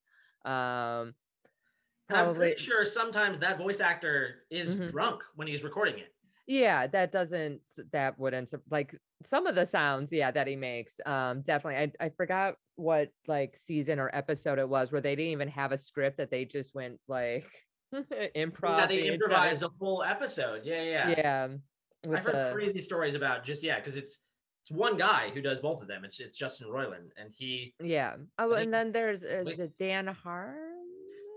Um, 0.44 1.14
I'm 2.08 2.34
pretty 2.34 2.60
sure 2.60 2.84
sometimes 2.84 3.40
that 3.40 3.58
voice 3.58 3.80
actor 3.80 4.44
is 4.50 4.76
Mhm. 4.76 4.90
drunk 4.90 5.22
when 5.34 5.48
he's 5.48 5.62
recording 5.62 5.98
it. 5.98 6.14
yeah, 6.46 6.86
that 6.88 7.12
doesn't 7.12 7.62
that 7.92 8.18
wouldn't 8.18 8.52
like 8.70 8.94
some 9.30 9.46
of 9.46 9.54
the 9.54 9.64
sounds, 9.66 10.10
yeah, 10.12 10.30
that 10.30 10.46
he 10.46 10.56
makes. 10.56 10.94
Um, 11.06 11.42
definitely. 11.42 11.92
I 12.00 12.06
I 12.06 12.08
forgot 12.10 12.56
what 12.76 13.10
like 13.28 13.56
season 13.64 13.98
or 13.98 14.10
episode 14.12 14.58
it 14.58 14.68
was 14.68 14.90
where 14.90 15.00
they 15.00 15.14
didn't 15.14 15.32
even 15.32 15.48
have 15.48 15.72
a 15.72 15.78
script 15.78 16.16
that 16.18 16.30
they 16.30 16.44
just 16.44 16.74
went 16.74 17.00
like 17.06 17.46
improv. 18.36 18.78
Yeah, 18.78 18.86
they 18.86 19.08
improvised 19.08 19.62
a 19.62 19.70
whole 19.80 20.02
episode. 20.02 20.62
Yeah, 20.64 20.82
yeah. 20.82 21.08
Yeah. 21.16 21.48
with 22.06 22.18
I've 22.18 22.24
heard 22.24 22.34
the- 22.34 22.52
crazy 22.52 22.80
stories 22.80 23.14
about 23.14 23.44
just 23.44 23.62
yeah, 23.62 23.78
because 23.78 23.96
it's 23.96 24.20
it's 24.64 24.70
one 24.70 24.96
guy 24.96 25.30
who 25.34 25.40
does 25.40 25.60
both 25.60 25.82
of 25.82 25.88
them. 25.88 26.04
It's 26.04 26.20
it's 26.20 26.38
Justin 26.38 26.68
Roiland, 26.68 27.10
and 27.16 27.30
he 27.36 27.74
Yeah. 27.80 28.16
Oh, 28.38 28.52
and 28.52 28.72
then 28.72 28.92
there's 28.92 29.22
is 29.22 29.58
it 29.58 29.76
Dan 29.78 30.06
Harmon? 30.06 30.78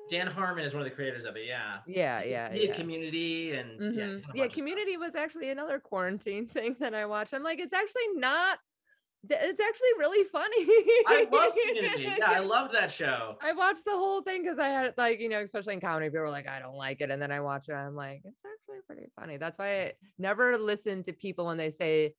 Dan 0.07 0.27
Harmon 0.27 0.63
is 0.63 0.71
one 0.71 0.83
of 0.83 0.87
the 0.87 0.93
creators 0.93 1.25
of 1.25 1.35
it. 1.35 1.45
Yeah. 1.47 1.77
Yeah, 1.87 2.21
yeah, 2.23 2.51
he 2.53 2.67
yeah. 2.67 2.75
Community 2.75 3.53
and 3.55 3.71
yeah, 3.81 3.87
Mhm. 3.87 3.89
he's 3.89 3.97
Yeah, 3.97 4.05
of 4.13 4.23
stuff. 4.49 4.53
Community 4.53 4.97
was 4.97 5.15
actually 5.15 5.49
another 5.49 5.79
quarantine 5.79 6.47
thing 6.53 6.75
that 6.79 6.93
I 6.93 7.07
watched. 7.07 7.33
I'm 7.33 7.41
like, 7.43 7.59
it's 7.59 7.73
actually 7.73 8.07
not. 8.13 8.59
It's 9.29 9.59
actually 9.59 9.87
really 9.97 10.23
funny. 10.25 10.65
I 11.07 11.27
love 11.31 11.53
Community. 11.67 12.07
Yeah, 12.17 12.29
I 12.29 12.39
loved 12.39 12.73
that 12.73 12.91
show. 12.91 13.35
I 13.41 13.53
watched 13.53 13.85
the 13.85 13.91
whole 13.91 14.21
thing 14.21 14.43
because 14.43 14.59
I 14.59 14.67
had 14.67 14.93
like, 14.97 15.19
you 15.19 15.29
know, 15.29 15.39
especially 15.39 15.73
in 15.73 15.81
comedy, 15.81 16.07
people 16.07 16.21
were 16.21 16.29
like, 16.29 16.47
I 16.47 16.59
don't 16.59 16.75
like 16.75 17.01
it. 17.01 17.09
And 17.09 17.21
then 17.21 17.31
I 17.31 17.39
watch 17.39 17.69
it, 17.69 17.73
I'm 17.73 17.95
like, 17.95 18.21
it's 18.23 18.37
actually 18.45 18.81
pretty 18.87 19.11
funny. 19.19 19.37
That's 19.37 19.57
why 19.57 19.81
I 19.81 19.93
never 20.17 20.57
listen 20.57 21.03
to 21.03 21.13
people 21.13 21.45
when 21.45 21.57
they 21.57 21.71
say 21.71 22.13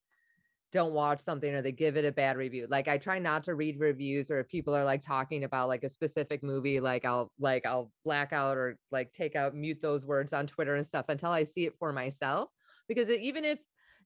don't 0.73 0.93
watch 0.93 1.21
something 1.21 1.55
or 1.55 1.63
they 1.63 1.73
give 1.73 1.97
it 1.97 2.05
a 2.05 2.13
bad 2.13 2.37
review. 2.37 2.67
Like 2.69 2.89
I 2.89 2.99
try 2.99 3.19
not 3.19 3.45
to 3.45 3.55
read 3.55 3.79
reviews 3.79 4.31
or 4.31 4.41
if 4.41 4.49
people 4.49 4.75
are 4.75 4.85
like 4.85 5.01
talking 5.01 5.45
about 5.45 5.69
like 5.69 5.85
a 5.85 5.89
specific 5.89 6.43
movie, 6.43 6.81
like 6.81 7.05
I'll 7.05 7.33
like 7.39 7.65
I'll 7.65 7.93
black 8.05 8.33
out 8.33 8.57
or 8.57 8.79
like 8.91 9.13
take 9.13 9.37
out 9.37 9.55
mute 9.55 9.79
those 9.81 10.05
words 10.05 10.33
on 10.33 10.47
Twitter 10.47 10.75
and 10.75 10.87
stuff 10.87 11.07
until 11.09 11.31
I 11.31 11.45
see 11.45 11.67
it 11.67 11.79
for 11.79 11.93
myself. 11.93 12.51
Because 12.89 13.09
even 13.11 13.45
if 13.45 13.59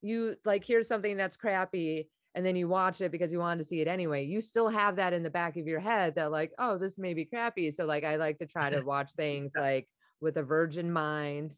you 0.03 0.36
like 0.44 0.64
hear 0.64 0.82
something 0.82 1.16
that's 1.16 1.36
crappy 1.36 2.09
and 2.35 2.47
then 2.47 2.57
you 2.57 2.68
watch 2.68 3.01
it 3.01 3.11
because 3.11 3.33
you 3.33 3.39
wanted 3.39 3.62
to 3.62 3.68
see 3.68 3.81
it 3.81 3.89
anyway, 3.89 4.24
you 4.24 4.41
still 4.41 4.68
have 4.68 4.97
that 4.97 5.12
in 5.12 5.22
the 5.22 5.31
back 5.31 5.57
of 5.57 5.66
your 5.66 5.81
head 5.81 6.14
that 6.14 6.31
like, 6.31 6.53
oh, 6.59 6.78
this 6.78 6.99
may 6.99 7.14
be 7.14 7.24
crappy. 7.24 7.70
So 7.70 7.85
like 7.85 8.05
I 8.05 8.16
like 8.16 8.39
to 8.39 8.47
try 8.47 8.70
to 8.70 8.81
watch 8.85 9.12
things 9.16 9.53
like 9.57 9.89
with 10.20 10.37
a 10.37 10.43
virgin 10.43 10.93
mind. 10.93 11.53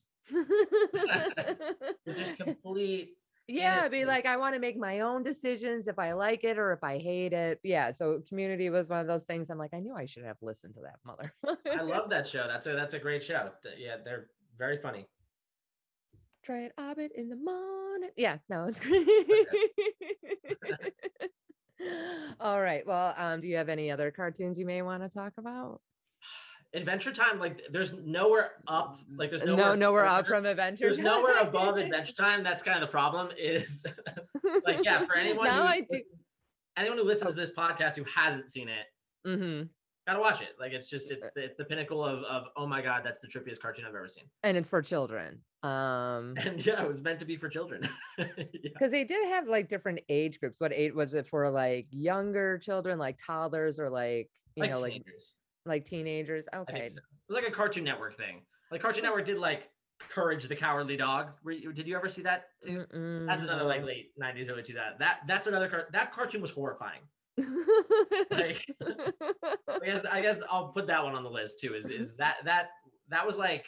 Just 2.08 2.36
complete. 2.38 3.10
yeah, 3.48 3.88
be 3.88 4.04
like, 4.04 4.24
I 4.24 4.36
want 4.36 4.54
to 4.54 4.60
make 4.60 4.78
my 4.78 5.00
own 5.00 5.22
decisions 5.22 5.88
if 5.88 5.98
I 5.98 6.12
like 6.12 6.44
it 6.44 6.58
or 6.58 6.72
if 6.72 6.82
I 6.82 6.98
hate 6.98 7.32
it. 7.32 7.58
Yeah. 7.62 7.92
So 7.92 8.22
community 8.28 8.70
was 8.70 8.88
one 8.88 9.00
of 9.00 9.06
those 9.06 9.24
things. 9.24 9.50
I'm 9.50 9.58
like, 9.58 9.74
I 9.74 9.80
knew 9.80 9.94
I 9.94 10.06
should 10.06 10.24
have 10.24 10.36
listened 10.40 10.74
to 10.76 10.80
that 10.82 10.96
mother. 11.04 11.34
I 11.70 11.82
love 11.82 12.08
that 12.10 12.26
show. 12.26 12.46
That's 12.46 12.66
a 12.66 12.72
that's 12.72 12.94
a 12.94 12.98
great 12.98 13.22
show. 13.22 13.50
Yeah, 13.76 13.96
they're 14.02 14.28
very 14.56 14.78
funny. 14.78 15.06
Try 16.44 16.64
it 16.64 16.72
orbit 16.76 17.12
in 17.14 17.28
the 17.28 17.36
morning. 17.36 18.10
Yeah, 18.16 18.38
no, 18.48 18.64
it's 18.64 18.80
great. 18.80 19.06
All 22.40 22.60
right. 22.60 22.84
Well, 22.86 23.14
um, 23.16 23.40
do 23.40 23.46
you 23.46 23.56
have 23.56 23.68
any 23.68 23.90
other 23.90 24.10
cartoons 24.10 24.58
you 24.58 24.66
may 24.66 24.82
want 24.82 25.02
to 25.04 25.08
talk 25.08 25.32
about? 25.38 25.80
Adventure 26.74 27.12
Time, 27.12 27.38
like 27.38 27.60
there's 27.70 27.92
nowhere 28.04 28.52
up, 28.66 28.98
like 29.16 29.30
there's 29.30 29.44
no, 29.44 29.54
nowhere 29.54 29.76
nowhere 29.76 30.06
up 30.06 30.26
from 30.26 30.46
Adventure. 30.46 30.86
There's 30.86 30.98
nowhere 30.98 31.38
above 31.38 31.76
Adventure 31.76 32.14
Time. 32.14 32.42
That's 32.42 32.62
kind 32.62 32.82
of 32.82 32.88
the 32.88 32.90
problem. 32.90 33.28
Is 33.38 33.84
like 34.66 34.78
yeah, 34.82 35.06
for 35.06 35.14
anyone 35.14 35.46
Now 35.46 35.62
who 35.62 35.68
I 35.68 35.80
do. 35.80 35.86
listens- 35.90 36.08
anyone 36.76 36.98
who 36.98 37.04
listens 37.04 37.34
to 37.34 37.40
this 37.40 37.52
podcast 37.52 37.96
who 37.96 38.04
hasn't 38.14 38.50
seen 38.50 38.68
it, 38.68 38.86
hmm 39.24 39.62
gotta 40.08 40.18
watch 40.18 40.40
it. 40.40 40.56
Like 40.58 40.72
it's 40.72 40.90
just 40.90 41.12
it's 41.12 41.30
the, 41.36 41.44
it's 41.44 41.56
the 41.56 41.64
pinnacle 41.64 42.04
of 42.04 42.24
of 42.24 42.44
oh 42.56 42.66
my 42.66 42.82
god, 42.82 43.02
that's 43.04 43.20
the 43.20 43.28
trippiest 43.28 43.60
cartoon 43.60 43.84
I've 43.84 43.94
ever 43.94 44.08
seen. 44.08 44.24
And 44.42 44.56
it's 44.56 44.68
for 44.68 44.82
children. 44.82 45.38
Um, 45.62 46.34
And 46.38 46.64
yeah, 46.64 46.82
it 46.82 46.88
was 46.88 47.00
meant 47.00 47.18
to 47.20 47.24
be 47.24 47.36
for 47.36 47.48
children. 47.48 47.88
yeah. 48.18 48.26
because 48.62 48.90
they 48.90 49.04
did 49.04 49.28
have 49.28 49.46
like 49.46 49.68
different 49.68 50.00
age 50.08 50.40
groups. 50.40 50.60
What 50.60 50.72
age 50.72 50.92
was 50.92 51.14
it 51.14 51.28
for? 51.28 51.48
Like 51.50 51.86
younger 51.90 52.58
children, 52.58 52.98
like 52.98 53.18
toddlers, 53.24 53.78
or 53.78 53.88
like 53.90 54.30
you 54.56 54.62
Like 54.62 54.70
know, 54.72 54.80
like 54.80 54.92
teenagers. 54.92 55.34
like 55.64 55.84
teenagers? 55.84 56.46
Okay. 56.54 56.88
so. 56.88 56.96
It 56.98 57.02
was 57.28 57.36
like 57.42 57.48
a 57.48 57.52
Cartoon 57.52 57.84
Network 57.84 58.16
thing. 58.16 58.42
Like 58.70 58.80
Cartoon 58.82 59.04
Network 59.04 59.24
did 59.26 59.38
like 59.38 59.68
Courage 60.08 60.48
the 60.48 60.56
Cowardly 60.56 60.96
Dog. 60.96 61.28
Were 61.44 61.52
you, 61.52 61.72
did 61.72 61.86
you 61.86 61.96
ever 61.96 62.08
see 62.08 62.22
that 62.22 62.46
too? 62.64 62.84
Mm-mm, 62.92 63.26
That's 63.26 63.44
another 63.44 63.64
like 63.64 63.84
late 63.84 64.10
'90s, 64.20 64.50
early 64.50 64.62
2000s. 64.62 64.74
That 64.74 64.98
that 64.98 65.20
that's 65.28 65.46
another 65.46 65.68
car- 65.68 65.88
that 65.92 66.12
cartoon 66.12 66.42
was 66.42 66.50
horrifying. 66.50 67.02
Like- 68.30 68.66
I 68.82 69.78
guess, 69.84 70.04
I 70.10 70.20
guess 70.20 70.38
I'll 70.50 70.68
put 70.72 70.86
that 70.88 71.02
one 71.04 71.14
on 71.14 71.22
the 71.22 71.30
list 71.30 71.60
too. 71.60 71.74
Is 71.74 71.88
is 71.90 72.14
that 72.18 72.38
that 72.44 72.70
that 73.10 73.24
was 73.26 73.38
like 73.38 73.66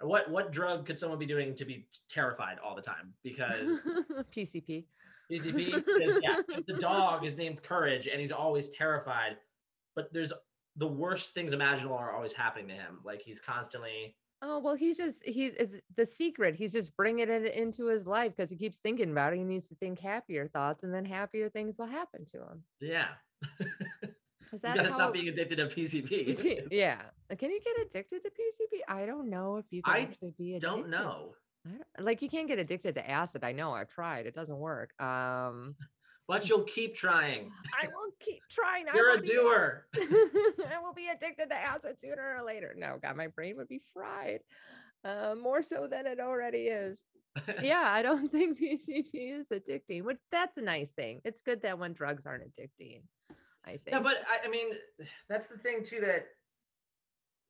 what 0.00 0.30
what 0.30 0.52
drug 0.52 0.86
could 0.86 0.98
someone 0.98 1.18
be 1.18 1.26
doing 1.26 1.54
to 1.56 1.64
be 1.64 1.86
terrified 2.10 2.58
all 2.64 2.74
the 2.74 2.82
time? 2.82 3.12
Because 3.22 3.78
PCP. 4.36 4.84
PCP, 5.30 5.82
yeah, 6.22 6.40
the 6.66 6.74
dog 6.74 7.24
is 7.24 7.36
named 7.36 7.62
Courage 7.62 8.08
and 8.08 8.20
he's 8.20 8.32
always 8.32 8.68
terrified, 8.70 9.36
but 9.94 10.12
there's 10.12 10.32
the 10.76 10.86
worst 10.86 11.30
things 11.30 11.52
imaginable 11.52 11.96
are 11.96 12.12
always 12.14 12.32
happening 12.32 12.68
to 12.68 12.74
him. 12.74 12.98
Like 13.04 13.22
he's 13.22 13.40
constantly 13.40 14.16
Oh 14.42 14.58
well, 14.58 14.74
he's 14.74 14.96
just 14.96 15.18
he's 15.22 15.52
the 15.96 16.06
secret. 16.06 16.54
He's 16.54 16.72
just 16.72 16.96
bringing 16.96 17.28
it 17.28 17.54
into 17.54 17.86
his 17.86 18.06
life 18.06 18.32
because 18.34 18.48
he 18.48 18.56
keeps 18.56 18.78
thinking 18.78 19.10
about 19.10 19.34
it. 19.34 19.36
He 19.36 19.44
needs 19.44 19.68
to 19.68 19.74
think 19.74 19.98
happier 19.98 20.48
thoughts, 20.48 20.82
and 20.82 20.94
then 20.94 21.04
happier 21.04 21.50
things 21.50 21.76
will 21.78 21.86
happen 21.86 22.24
to 22.32 22.38
him. 22.38 22.64
yeah. 22.80 23.08
'Cause 24.50 24.60
He's 24.62 24.62
got 24.62 24.76
that's 24.76 24.88
to 24.88 24.92
how- 24.92 24.98
stop 24.98 25.12
being 25.12 25.28
addicted 25.28 25.56
to 25.56 25.66
PCP. 25.66 26.68
yeah. 26.72 27.02
Can 27.38 27.50
you 27.50 27.60
get 27.60 27.86
addicted 27.86 28.22
to 28.24 28.30
PCP? 28.30 28.80
I 28.88 29.06
don't 29.06 29.30
know 29.30 29.56
if 29.58 29.66
you 29.70 29.82
can 29.82 29.94
I 29.94 30.00
actually 30.00 30.34
be 30.36 30.56
addicted. 30.56 30.66
Don't 30.66 30.88
know. 30.88 31.34
I 31.66 31.70
don't- 31.70 32.04
like 32.06 32.22
you 32.22 32.28
can't 32.28 32.48
get 32.48 32.58
addicted 32.58 32.94
to 32.96 33.08
acid. 33.08 33.44
I 33.44 33.52
know. 33.52 33.72
I've 33.72 33.88
tried. 33.90 34.26
It 34.26 34.34
doesn't 34.34 34.58
work. 34.58 35.00
Um, 35.00 35.76
But 36.26 36.48
you'll 36.48 36.64
keep 36.64 36.94
trying. 36.96 37.52
I 37.82 37.86
will 37.88 38.12
keep 38.18 38.42
trying. 38.50 38.86
You're 38.94 39.14
a 39.14 39.20
be- 39.20 39.28
doer. 39.28 39.86
I 39.94 40.78
will 40.82 40.94
be 40.94 41.08
addicted 41.08 41.48
to 41.50 41.54
acid 41.56 42.00
sooner 42.00 42.36
or 42.38 42.42
later. 42.44 42.74
No, 42.76 42.98
God, 43.00 43.16
my 43.16 43.28
brain 43.28 43.56
would 43.56 43.68
be 43.68 43.82
fried. 43.94 44.40
uh, 45.04 45.34
more 45.40 45.62
so 45.62 45.86
than 45.88 46.06
it 46.06 46.18
already 46.20 46.66
is. 46.68 46.98
yeah, 47.62 47.82
I 47.86 48.02
don't 48.02 48.30
think 48.30 48.58
PCP 48.60 49.10
is 49.40 49.46
addicting, 49.52 50.02
which 50.02 50.18
that's 50.32 50.56
a 50.56 50.62
nice 50.62 50.90
thing. 50.90 51.20
It's 51.24 51.40
good 51.42 51.62
that 51.62 51.78
when 51.78 51.92
drugs 51.92 52.26
aren't 52.26 52.42
addicting. 52.44 53.02
I 53.64 53.72
think. 53.72 53.88
Yeah, 53.88 54.00
but 54.00 54.22
I, 54.26 54.46
I 54.46 54.48
mean, 54.48 54.72
that's 55.28 55.48
the 55.48 55.58
thing 55.58 55.82
too 55.84 56.00
that 56.00 56.26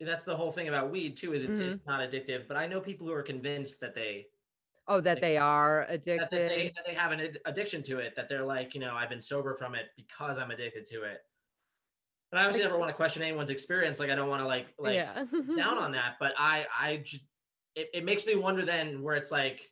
that's 0.01 0.25
the 0.25 0.37
whole 0.37 0.51
thing 0.51 0.69
about 0.69 0.91
weed 0.91 1.17
too 1.17 1.35
is 1.35 1.43
it's, 1.43 1.59
Mhm. 1.59 1.75
it's 1.75 1.87
not 1.87 2.01
addictive. 2.01 2.49
But 2.49 2.57
I 2.57 2.67
know 2.67 2.81
people 2.81 3.07
who 3.07 3.13
are 3.13 3.23
convinced 3.23 3.81
that 3.81 3.95
they 3.95 4.27
Oh, 4.89 5.01
that 5.03 5.21
they 5.21 5.37
are 5.37 5.83
addicted. 5.89 6.21
that 6.21 6.31
they 6.31 6.73
that 6.75 6.85
they 6.87 6.95
have 6.95 7.13
an 7.13 7.21
ad- 7.21 7.41
addiction 7.45 7.83
to 7.85 7.99
it. 7.99 8.17
That 8.17 8.29
they're 8.29 8.45
like, 8.45 8.75
you 8.75 8.81
know, 8.81 8.97
I've 8.97 9.11
been 9.11 9.21
sober 9.21 9.55
from 9.55 9.75
it 9.75 9.91
because 9.97 10.39
I'm 10.39 10.51
addicted 10.51 10.87
to 10.87 11.03
it. 11.05 11.21
And 12.33 12.41
I 12.41 12.45
obviously 12.45 12.65
never 12.65 12.79
want 12.79 12.89
to 12.89 12.95
question 12.95 13.23
anyone's 13.23 13.51
experience. 13.51 14.01
Like 14.01 14.11
I 14.11 14.15
don't 14.15 14.29
want 14.29 14.41
to 14.41 14.47
like 14.47 14.75
like 14.79 14.95
yeah. 14.95 15.25
down 15.57 15.79
on 15.79 15.93
that. 15.93 16.17
But 16.19 16.33
I 16.39 16.67
I 16.77 16.97
just 16.99 17.25
it, 17.77 17.91
it 17.95 18.05
makes 18.05 18.27
me 18.27 18.35
wonder 18.35 18.65
then 18.65 19.03
where 19.03 19.15
it's 19.17 19.31
like, 19.31 19.71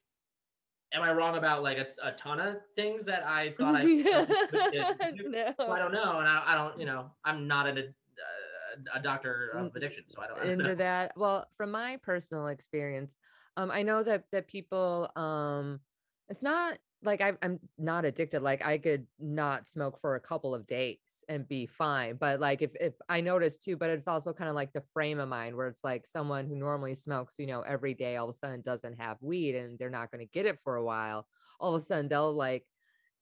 am 0.93 1.03
I 1.03 1.13
wrong 1.13 1.37
about 1.37 1.63
like 1.63 1.79
a, 1.79 1.87
a 2.03 2.13
ton 2.13 2.41
of 2.41 2.57
things 2.77 3.05
that 3.07 3.25
I 3.25 3.53
thought 3.59 3.75
I. 3.77 3.85
So 5.61 5.73
I 5.73 5.79
don't 5.81 5.93
know, 5.93 6.21
and 6.21 6.29
I, 6.29 6.43
I 6.47 6.55
don't, 6.55 6.79
you 6.79 6.87
know, 6.87 7.11
I'm 7.25 7.49
not 7.49 7.67
an, 7.67 7.79
a, 7.79 8.99
a 8.99 9.03
doctor 9.03 9.51
of 9.57 9.73
Mm, 9.73 9.77
addiction, 9.77 10.05
so 10.09 10.23
I 10.23 10.29
don't, 10.29 10.39
I 10.39 10.45
don't 10.47 10.59
into 10.59 10.65
know. 10.71 10.75
that 10.77 11.13
well 11.17 11.47
from 11.57 11.71
my 11.73 11.97
personal 11.97 12.47
experience 12.49 13.17
um 13.57 13.71
i 13.71 13.83
know 13.83 14.03
that 14.03 14.25
that 14.31 14.47
people 14.47 15.11
um 15.17 15.81
it's 16.29 16.43
not 16.43 16.79
like 17.03 17.21
I, 17.21 17.33
i'm 17.43 17.59
not 17.77 18.05
addicted 18.05 18.43
like 18.43 18.65
i 18.65 18.79
could 18.79 19.07
not 19.19 19.67
smoke 19.69 20.01
for 20.01 20.15
a 20.15 20.21
couple 20.21 20.55
of 20.55 20.67
days 20.67 20.99
and 21.29 21.47
be 21.47 21.67
fine 21.67 22.17
but 22.19 22.41
like 22.41 22.63
if 22.63 22.71
if 22.81 22.95
i 23.09 23.21
notice 23.21 23.57
too 23.57 23.77
but 23.77 23.91
it's 23.91 24.09
also 24.09 24.33
kind 24.33 24.49
of 24.49 24.57
like 24.57 24.73
the 24.73 24.83
frame 24.93 25.19
of 25.19 25.29
mind 25.29 25.55
where 25.55 25.69
it's 25.69 25.85
like 25.85 26.07
someone 26.07 26.47
who 26.47 26.57
normally 26.57 26.95
smokes 26.95 27.35
you 27.39 27.47
know 27.47 27.61
every 27.63 27.95
day 27.95 28.17
all 28.17 28.29
of 28.29 28.35
a 28.35 28.39
sudden 28.39 28.63
doesn't 28.63 28.99
have 28.99 29.17
weed 29.21 29.55
and 29.55 29.79
they're 29.79 29.91
not 29.91 30.11
going 30.11 30.25
to 30.25 30.33
get 30.33 30.47
it 30.47 30.59
for 30.65 30.77
a 30.77 30.85
while 30.85 31.27
all 31.61 31.75
of 31.75 31.83
a 31.83 31.85
sudden 31.85 32.09
they'll 32.09 32.33
like 32.33 32.65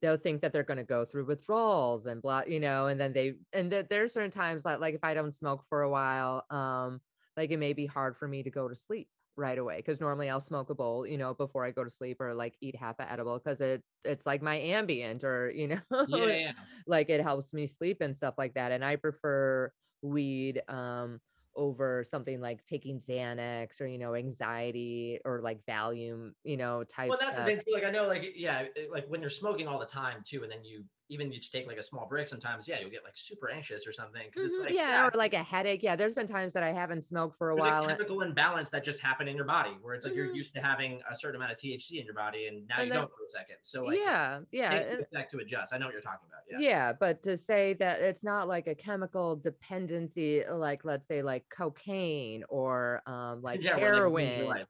they'll 0.02 0.16
think 0.16 0.40
that 0.42 0.52
they're 0.52 0.62
going 0.62 0.76
to 0.76 0.84
go 0.84 1.04
through 1.04 1.26
withdrawals 1.26 2.06
and 2.06 2.22
blah 2.22 2.42
you 2.46 2.60
know 2.60 2.86
and 2.86 3.00
then 3.00 3.12
they 3.12 3.34
and 3.52 3.70
th- 3.70 3.86
there 3.90 4.04
are 4.04 4.08
certain 4.08 4.30
times 4.30 4.64
like 4.64 4.78
like 4.78 4.94
if 4.94 5.02
i 5.02 5.14
don't 5.14 5.34
smoke 5.34 5.64
for 5.68 5.82
a 5.82 5.90
while 5.90 6.44
um 6.50 7.00
like 7.36 7.50
it 7.50 7.58
may 7.58 7.72
be 7.72 7.86
hard 7.86 8.16
for 8.16 8.28
me 8.28 8.42
to 8.42 8.50
go 8.50 8.68
to 8.68 8.76
sleep 8.76 9.08
right 9.36 9.58
away 9.58 9.76
because 9.76 10.00
normally 10.00 10.30
i'll 10.30 10.40
smoke 10.40 10.70
a 10.70 10.74
bowl 10.74 11.06
you 11.06 11.18
know 11.18 11.34
before 11.34 11.64
i 11.64 11.70
go 11.70 11.84
to 11.84 11.90
sleep 11.90 12.20
or 12.20 12.32
like 12.34 12.56
eat 12.60 12.74
half 12.74 12.98
a 12.98 13.10
edible 13.10 13.38
because 13.38 13.60
it 13.60 13.82
it's 14.04 14.24
like 14.24 14.42
my 14.42 14.58
Ambien 14.58 15.22
or 15.24 15.50
you 15.50 15.68
know 15.68 15.80
Yeah, 15.90 16.26
yeah. 16.26 16.52
like 16.86 17.10
it 17.10 17.20
helps 17.20 17.52
me 17.52 17.66
sleep 17.66 18.00
and 18.00 18.16
stuff 18.16 18.34
like 18.38 18.54
that 18.54 18.72
and 18.72 18.84
i 18.84 18.96
prefer 18.96 19.70
weed 20.02 20.62
um 20.68 21.20
over 21.54 22.04
something 22.04 22.40
like 22.40 22.64
taking 22.64 23.00
xanax 23.00 23.80
or 23.80 23.86
you 23.86 23.98
know 23.98 24.14
anxiety 24.14 25.18
or 25.24 25.40
like 25.40 25.60
valium 25.68 26.32
you 26.44 26.56
know 26.56 26.84
type 26.84 27.08
Well, 27.10 27.18
that's 27.20 27.36
the 27.38 27.44
thing 27.44 27.56
too. 27.58 27.72
Like 27.72 27.84
I 27.84 27.90
know, 27.90 28.06
like 28.06 28.32
yeah, 28.34 28.64
like 28.90 29.06
when 29.08 29.20
you're 29.20 29.30
smoking 29.30 29.66
all 29.66 29.78
the 29.78 29.86
time 29.86 30.22
too, 30.24 30.42
and 30.42 30.52
then 30.52 30.64
you 30.64 30.84
even 31.08 31.30
you 31.30 31.38
just 31.38 31.52
take 31.52 31.66
like 31.66 31.76
a 31.78 31.82
small 31.82 32.06
break. 32.06 32.26
Sometimes, 32.26 32.66
yeah, 32.66 32.80
you'll 32.80 32.90
get 32.90 33.04
like 33.04 33.16
super 33.16 33.48
anxious 33.50 33.86
or 33.86 33.92
something 33.92 34.22
because 34.32 34.50
it's 34.50 34.58
Mhm, 34.58 34.64
like 34.64 34.74
yeah, 34.74 35.06
or 35.06 35.10
like 35.16 35.34
a 35.34 35.42
headache. 35.42 35.82
Yeah, 35.82 35.94
there's 35.96 36.14
been 36.14 36.26
times 36.26 36.52
that 36.54 36.62
I 36.62 36.72
haven't 36.72 37.04
smoked 37.04 37.38
for 37.38 37.50
a 37.50 37.54
there's 37.54 37.60
while. 37.60 37.84
a 37.84 37.88
and- 37.88 37.96
chemical 37.98 38.22
imbalance 38.22 38.70
that 38.70 38.82
just 38.84 38.98
happened 38.98 39.28
in 39.28 39.36
your 39.36 39.44
body, 39.44 39.76
where 39.82 39.94
it's 39.94 40.04
like 40.04 40.14
you're 40.14 40.28
Mhm. 40.28 40.34
used 40.36 40.54
to 40.54 40.60
having 40.60 41.00
a 41.10 41.14
certain 41.14 41.36
amount 41.36 41.52
of 41.52 41.58
THC 41.58 41.98
in 42.00 42.04
your 42.04 42.14
body, 42.14 42.48
and 42.48 42.66
now 42.66 42.76
And 42.78 42.86
you 42.88 42.92
then- 42.92 43.02
don't 43.02 43.10
for 43.16 43.24
a 43.24 43.28
second. 43.28 43.56
So 43.62 43.84
like, 43.84 43.98
yeah, 43.98 44.38
it 44.40 44.46
yeah, 44.50 44.70
takes 44.70 45.06
it- 45.06 45.10
sec 45.12 45.30
to 45.30 45.38
adjust. 45.38 45.72
I 45.72 45.78
know 45.78 45.86
what 45.86 45.92
you're 45.92 46.02
talking 46.02 46.28
about. 46.28 46.42
yeah. 46.50 46.58
Yeah. 46.58 46.92
but 46.92 47.22
to 47.24 47.36
say 47.36 47.74
that 47.74 48.00
it's 48.00 48.22
not 48.24 48.48
like 48.48 48.66
a 48.66 48.74
chemical 48.74 49.36
dependency, 49.36 50.42
like 50.48 50.84
let's 50.84 51.06
say 51.06 51.22
like 51.22 51.48
cocaine 51.50 52.44
or 52.48 53.02
um 53.06 53.42
like 53.42 53.60
yeah, 53.62 53.76
where, 53.76 54.08
like, 54.08 54.66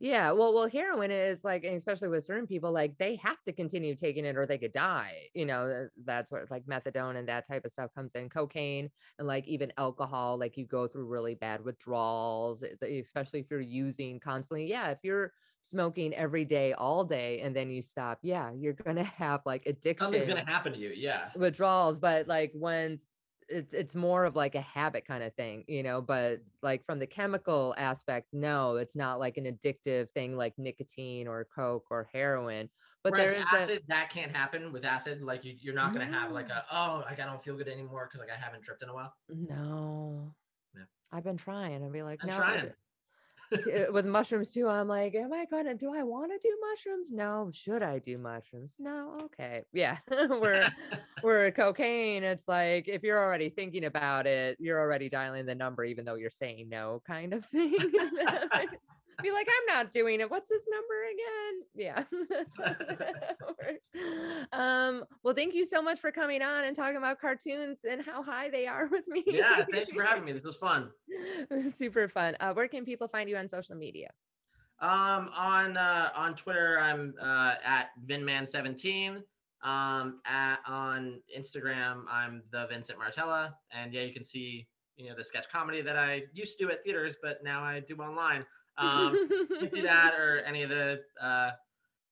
it 0.00 0.02
ruins 0.06 0.22
your 0.22 0.30
heroin. 0.30 0.30
life. 0.30 0.30
Yeah, 0.30 0.32
well, 0.32 0.54
well, 0.54 0.68
heroin 0.68 1.10
is 1.10 1.44
like, 1.44 1.64
and 1.64 1.74
especially 1.76 2.08
with 2.08 2.24
certain 2.24 2.46
people, 2.46 2.72
like 2.72 2.98
they 2.98 3.16
have 3.16 3.42
to 3.44 3.52
continue 3.52 3.94
taking 3.96 4.24
it 4.24 4.36
or 4.36 4.46
they 4.46 4.58
could 4.58 4.72
die. 4.72 5.28
You 5.34 5.46
know, 5.46 5.88
that's 6.04 6.30
what 6.30 6.50
like 6.50 6.66
methadone 6.66 7.16
and 7.16 7.28
that 7.28 7.46
type 7.46 7.64
of 7.64 7.72
stuff 7.72 7.92
comes 7.94 8.14
in. 8.14 8.28
Cocaine 8.28 8.90
and 9.18 9.26
like 9.28 9.46
even 9.46 9.72
alcohol, 9.76 10.38
like 10.38 10.56
you 10.56 10.66
go 10.66 10.88
through 10.88 11.06
really 11.06 11.34
bad 11.34 11.64
withdrawals, 11.64 12.62
eh, 12.62 12.74
e- 12.86 13.00
especially 13.00 13.40
if 13.40 13.50
you're 13.50 13.60
using 13.60 14.20
constantly. 14.20 14.66
Yeah, 14.66 14.90
if 14.90 14.98
you're 15.02 15.32
smoking 15.60 16.14
every 16.14 16.44
day, 16.44 16.72
all 16.74 17.04
day, 17.04 17.40
and 17.40 17.54
then 17.56 17.70
you 17.70 17.82
stop, 17.82 18.18
yeah, 18.22 18.52
you're 18.52 18.74
gonna 18.74 19.04
have 19.04 19.42
like 19.46 19.66
addiction 19.66 20.06
Something's 20.06 20.26
gonna 20.28 20.44
happen 20.44 20.72
to 20.72 20.78
you. 20.78 20.90
Yeah. 20.90 21.32
withdrawals 21.34 21.98
but 21.98 22.26
like 22.28 22.52
when 22.54 23.00
it's 23.48 23.72
it's 23.72 23.94
more 23.94 24.24
of 24.24 24.34
like 24.36 24.54
a 24.54 24.60
habit 24.60 25.06
kind 25.06 25.22
of 25.22 25.34
thing 25.34 25.64
you 25.68 25.82
know 25.82 26.00
but 26.00 26.40
like 26.62 26.84
from 26.86 26.98
the 26.98 27.06
chemical 27.06 27.74
aspect 27.76 28.28
no 28.32 28.76
it's 28.76 28.96
not 28.96 29.18
like 29.18 29.36
an 29.36 29.44
addictive 29.44 30.10
thing 30.12 30.36
like 30.36 30.58
nicotine 30.58 31.28
or 31.28 31.44
coke 31.54 31.86
or 31.90 32.08
heroin 32.12 32.68
but 33.02 33.12
Whereas 33.12 33.30
there 33.30 33.38
is 33.38 33.44
acid, 33.52 33.82
that 33.88 34.08
can't 34.08 34.34
happen 34.34 34.72
with 34.72 34.82
acid. 34.82 35.20
Like 35.20 35.44
you, 35.44 35.54
you're 35.60 35.74
not 35.74 35.92
gonna 35.92 36.06
have 36.06 36.32
like 36.32 36.48
a 36.48 36.64
oh, 36.72 37.02
like 37.04 37.20
I 37.20 37.26
don't 37.26 37.44
feel 37.44 37.54
good 37.54 37.68
anymore 37.68 38.08
because 38.10 38.26
like 38.26 38.34
I 38.34 38.42
haven't 38.42 38.62
tripped 38.62 38.82
in 38.82 38.88
a 38.88 38.94
while. 38.94 39.12
no 39.28 40.34
Yeah. 40.74 40.84
i've 41.12 41.22
been 41.24 41.36
trying 41.36 41.84
i'd 41.84 41.92
be 41.92 42.02
like 42.02 42.20
I'm 42.22 42.28
no 42.28 42.36
trying. 42.36 42.72
Uh, 43.54 43.92
with 43.92 44.06
mushrooms 44.06 44.52
too 44.52 44.68
i'm 44.68 44.88
like 44.88 45.14
am 45.14 45.32
i 45.32 45.44
gonna 45.46 45.74
do 45.74 45.94
i 45.94 46.02
want 46.02 46.30
to 46.30 46.38
do 46.38 46.56
mushrooms? 46.70 47.10
No 47.10 47.50
should 47.52 47.82
i 47.82 47.98
do 47.98 48.18
mushrooms? 48.18 48.74
No 48.78 49.16
okay. 49.24 49.64
Yeah 49.72 49.98
we're 50.10 50.68
we're 51.22 51.50
cocaine 51.52 52.24
it's 52.24 52.48
like 52.48 52.88
if 52.88 53.02
you're 53.02 53.22
already 53.22 53.50
thinking 53.50 53.84
about 53.84 54.26
it 54.26 54.56
you're 54.60 54.80
already 54.80 55.08
dialing 55.08 55.46
the 55.46 55.54
number 55.54 55.84
even 55.84 56.04
though 56.04 56.14
you're 56.16 56.30
saying 56.30 56.68
no 56.68 57.02
kind 57.06 57.34
of 57.34 57.44
thing 57.46 57.76
be 59.22 59.30
like 59.32 59.46
i'm 59.48 59.76
not 59.76 59.92
doing 59.92 60.20
it 60.20 60.30
what's 60.30 60.48
this 60.48 60.62
number 60.70 60.94
again 61.14 61.64
yeah 61.74 62.04
that's 62.30 62.58
how 62.58 62.96
that 62.96 63.36
works. 63.48 63.86
um 64.52 65.04
well 65.22 65.34
thank 65.34 65.54
you 65.54 65.64
so 65.64 65.80
much 65.82 66.00
for 66.00 66.10
coming 66.10 66.42
on 66.42 66.64
and 66.64 66.76
talking 66.76 66.96
about 66.96 67.20
cartoons 67.20 67.78
and 67.88 68.02
how 68.02 68.22
high 68.22 68.48
they 68.50 68.66
are 68.66 68.86
with 68.88 69.06
me 69.08 69.22
yeah, 69.26 69.64
thank 69.72 69.88
you 69.88 69.94
for 69.94 70.04
having 70.04 70.24
me. 70.24 70.32
This 70.32 70.44
was 70.44 70.56
fun. 70.56 70.90
super 71.78 72.08
fun 72.08 72.36
uh 72.40 72.52
where 72.52 72.68
can 72.68 72.84
people 72.84 73.08
find 73.08 73.28
you 73.28 73.36
on 73.36 73.48
social 73.48 73.74
media 73.76 74.08
Um, 74.80 75.30
on 75.34 75.76
uh, 75.76 76.10
on 76.16 76.34
Twitter, 76.34 76.78
I'm 76.80 77.14
uh, 77.22 77.54
at 77.64 77.90
Vinman17. 78.08 79.22
Um, 79.62 80.20
at 80.26 80.58
on 80.66 81.20
Instagram, 81.38 82.02
I'm 82.10 82.42
the 82.50 82.66
Vincent 82.68 82.98
Martella, 82.98 83.54
and 83.72 83.94
yeah, 83.94 84.02
you 84.02 84.12
can 84.12 84.24
see 84.24 84.66
you 84.96 85.08
know 85.08 85.14
the 85.16 85.24
sketch 85.24 85.46
comedy 85.50 85.80
that 85.80 85.96
I 85.96 86.22
used 86.34 86.58
to 86.58 86.66
do 86.66 86.70
at 86.70 86.82
theaters, 86.84 87.16
but 87.22 87.42
now 87.42 87.62
I 87.62 87.80
do 87.80 87.96
online. 87.96 88.44
Um, 88.78 89.14
you 89.50 89.56
can 89.60 89.70
see 89.70 89.82
that 89.82 90.14
or 90.14 90.38
any 90.40 90.62
of 90.62 90.70
the 90.70 91.00
uh, 91.22 91.50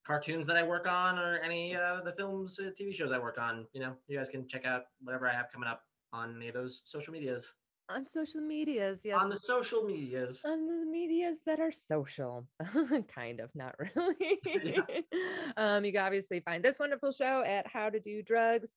cartoons 0.06 0.46
that 0.46 0.56
I 0.56 0.62
work 0.62 0.86
on 0.86 1.18
or 1.18 1.38
any 1.38 1.74
uh, 1.76 2.00
the 2.04 2.12
films, 2.12 2.58
uh, 2.58 2.70
TV 2.80 2.94
shows 2.94 3.12
I 3.12 3.18
work 3.18 3.38
on. 3.38 3.66
You 3.72 3.80
know, 3.80 3.94
you 4.08 4.16
guys 4.18 4.28
can 4.28 4.46
check 4.48 4.64
out 4.64 4.82
whatever 5.02 5.28
I 5.28 5.32
have 5.34 5.46
coming 5.52 5.68
up 5.68 5.82
on 6.12 6.36
any 6.36 6.48
of 6.48 6.54
those 6.54 6.82
social 6.84 7.12
medias. 7.12 7.52
on 7.88 8.06
social 8.06 8.40
medias 8.40 9.00
yes 9.04 9.18
On 9.20 9.28
the 9.28 9.36
social 9.36 9.82
medias. 9.82 10.40
on 10.44 10.66
the 10.66 10.86
medias 10.90 11.38
that 11.46 11.58
are 11.58 11.72
social 11.72 12.46
kind 13.14 13.40
of 13.40 13.50
not 13.54 13.74
really 13.78 14.38
um 15.56 15.84
you 15.84 15.92
can 15.92 16.02
obviously 16.02 16.40
find 16.40 16.62
this 16.64 16.78
wonderful 16.78 17.10
show 17.12 17.42
at 17.44 17.66
how 17.66 17.90
to 17.90 17.98
do 18.00 18.22
drugs 18.22 18.70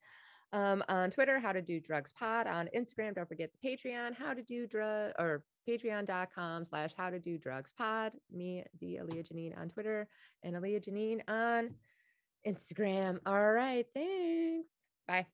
um 0.55 0.83
on 0.89 1.11
twitter 1.11 1.39
how 1.39 1.51
to 1.51 1.61
do 1.61 1.79
drugs 1.79 2.11
pod 2.17 2.47
on 2.47 2.67
instagram 2.75 3.13
don't 3.13 3.27
forget 3.27 3.51
the 3.51 3.69
patreon 3.69 4.15
how 4.15 4.33
to 4.33 4.41
do 4.41 4.65
drug 4.65 5.11
or 5.19 5.43
patreon.com 5.67 6.65
slash 6.65 6.91
how 6.95 7.09
to 7.09 7.19
do 7.19 7.37
drugs 7.37 7.73
pod. 7.77 8.11
Me 8.31 8.63
the 8.79 8.99
Aaliyah 9.01 9.31
Janine 9.31 9.59
on 9.59 9.69
twitter 9.69 10.07
and 10.43 10.55
Aaliyah 10.55 10.87
Janine 10.87 11.21
on 11.27 11.71
instagram. 12.47 13.19
All 13.25 13.51
right 13.51 13.85
thanks. 13.93 14.69
Bye 15.07 15.25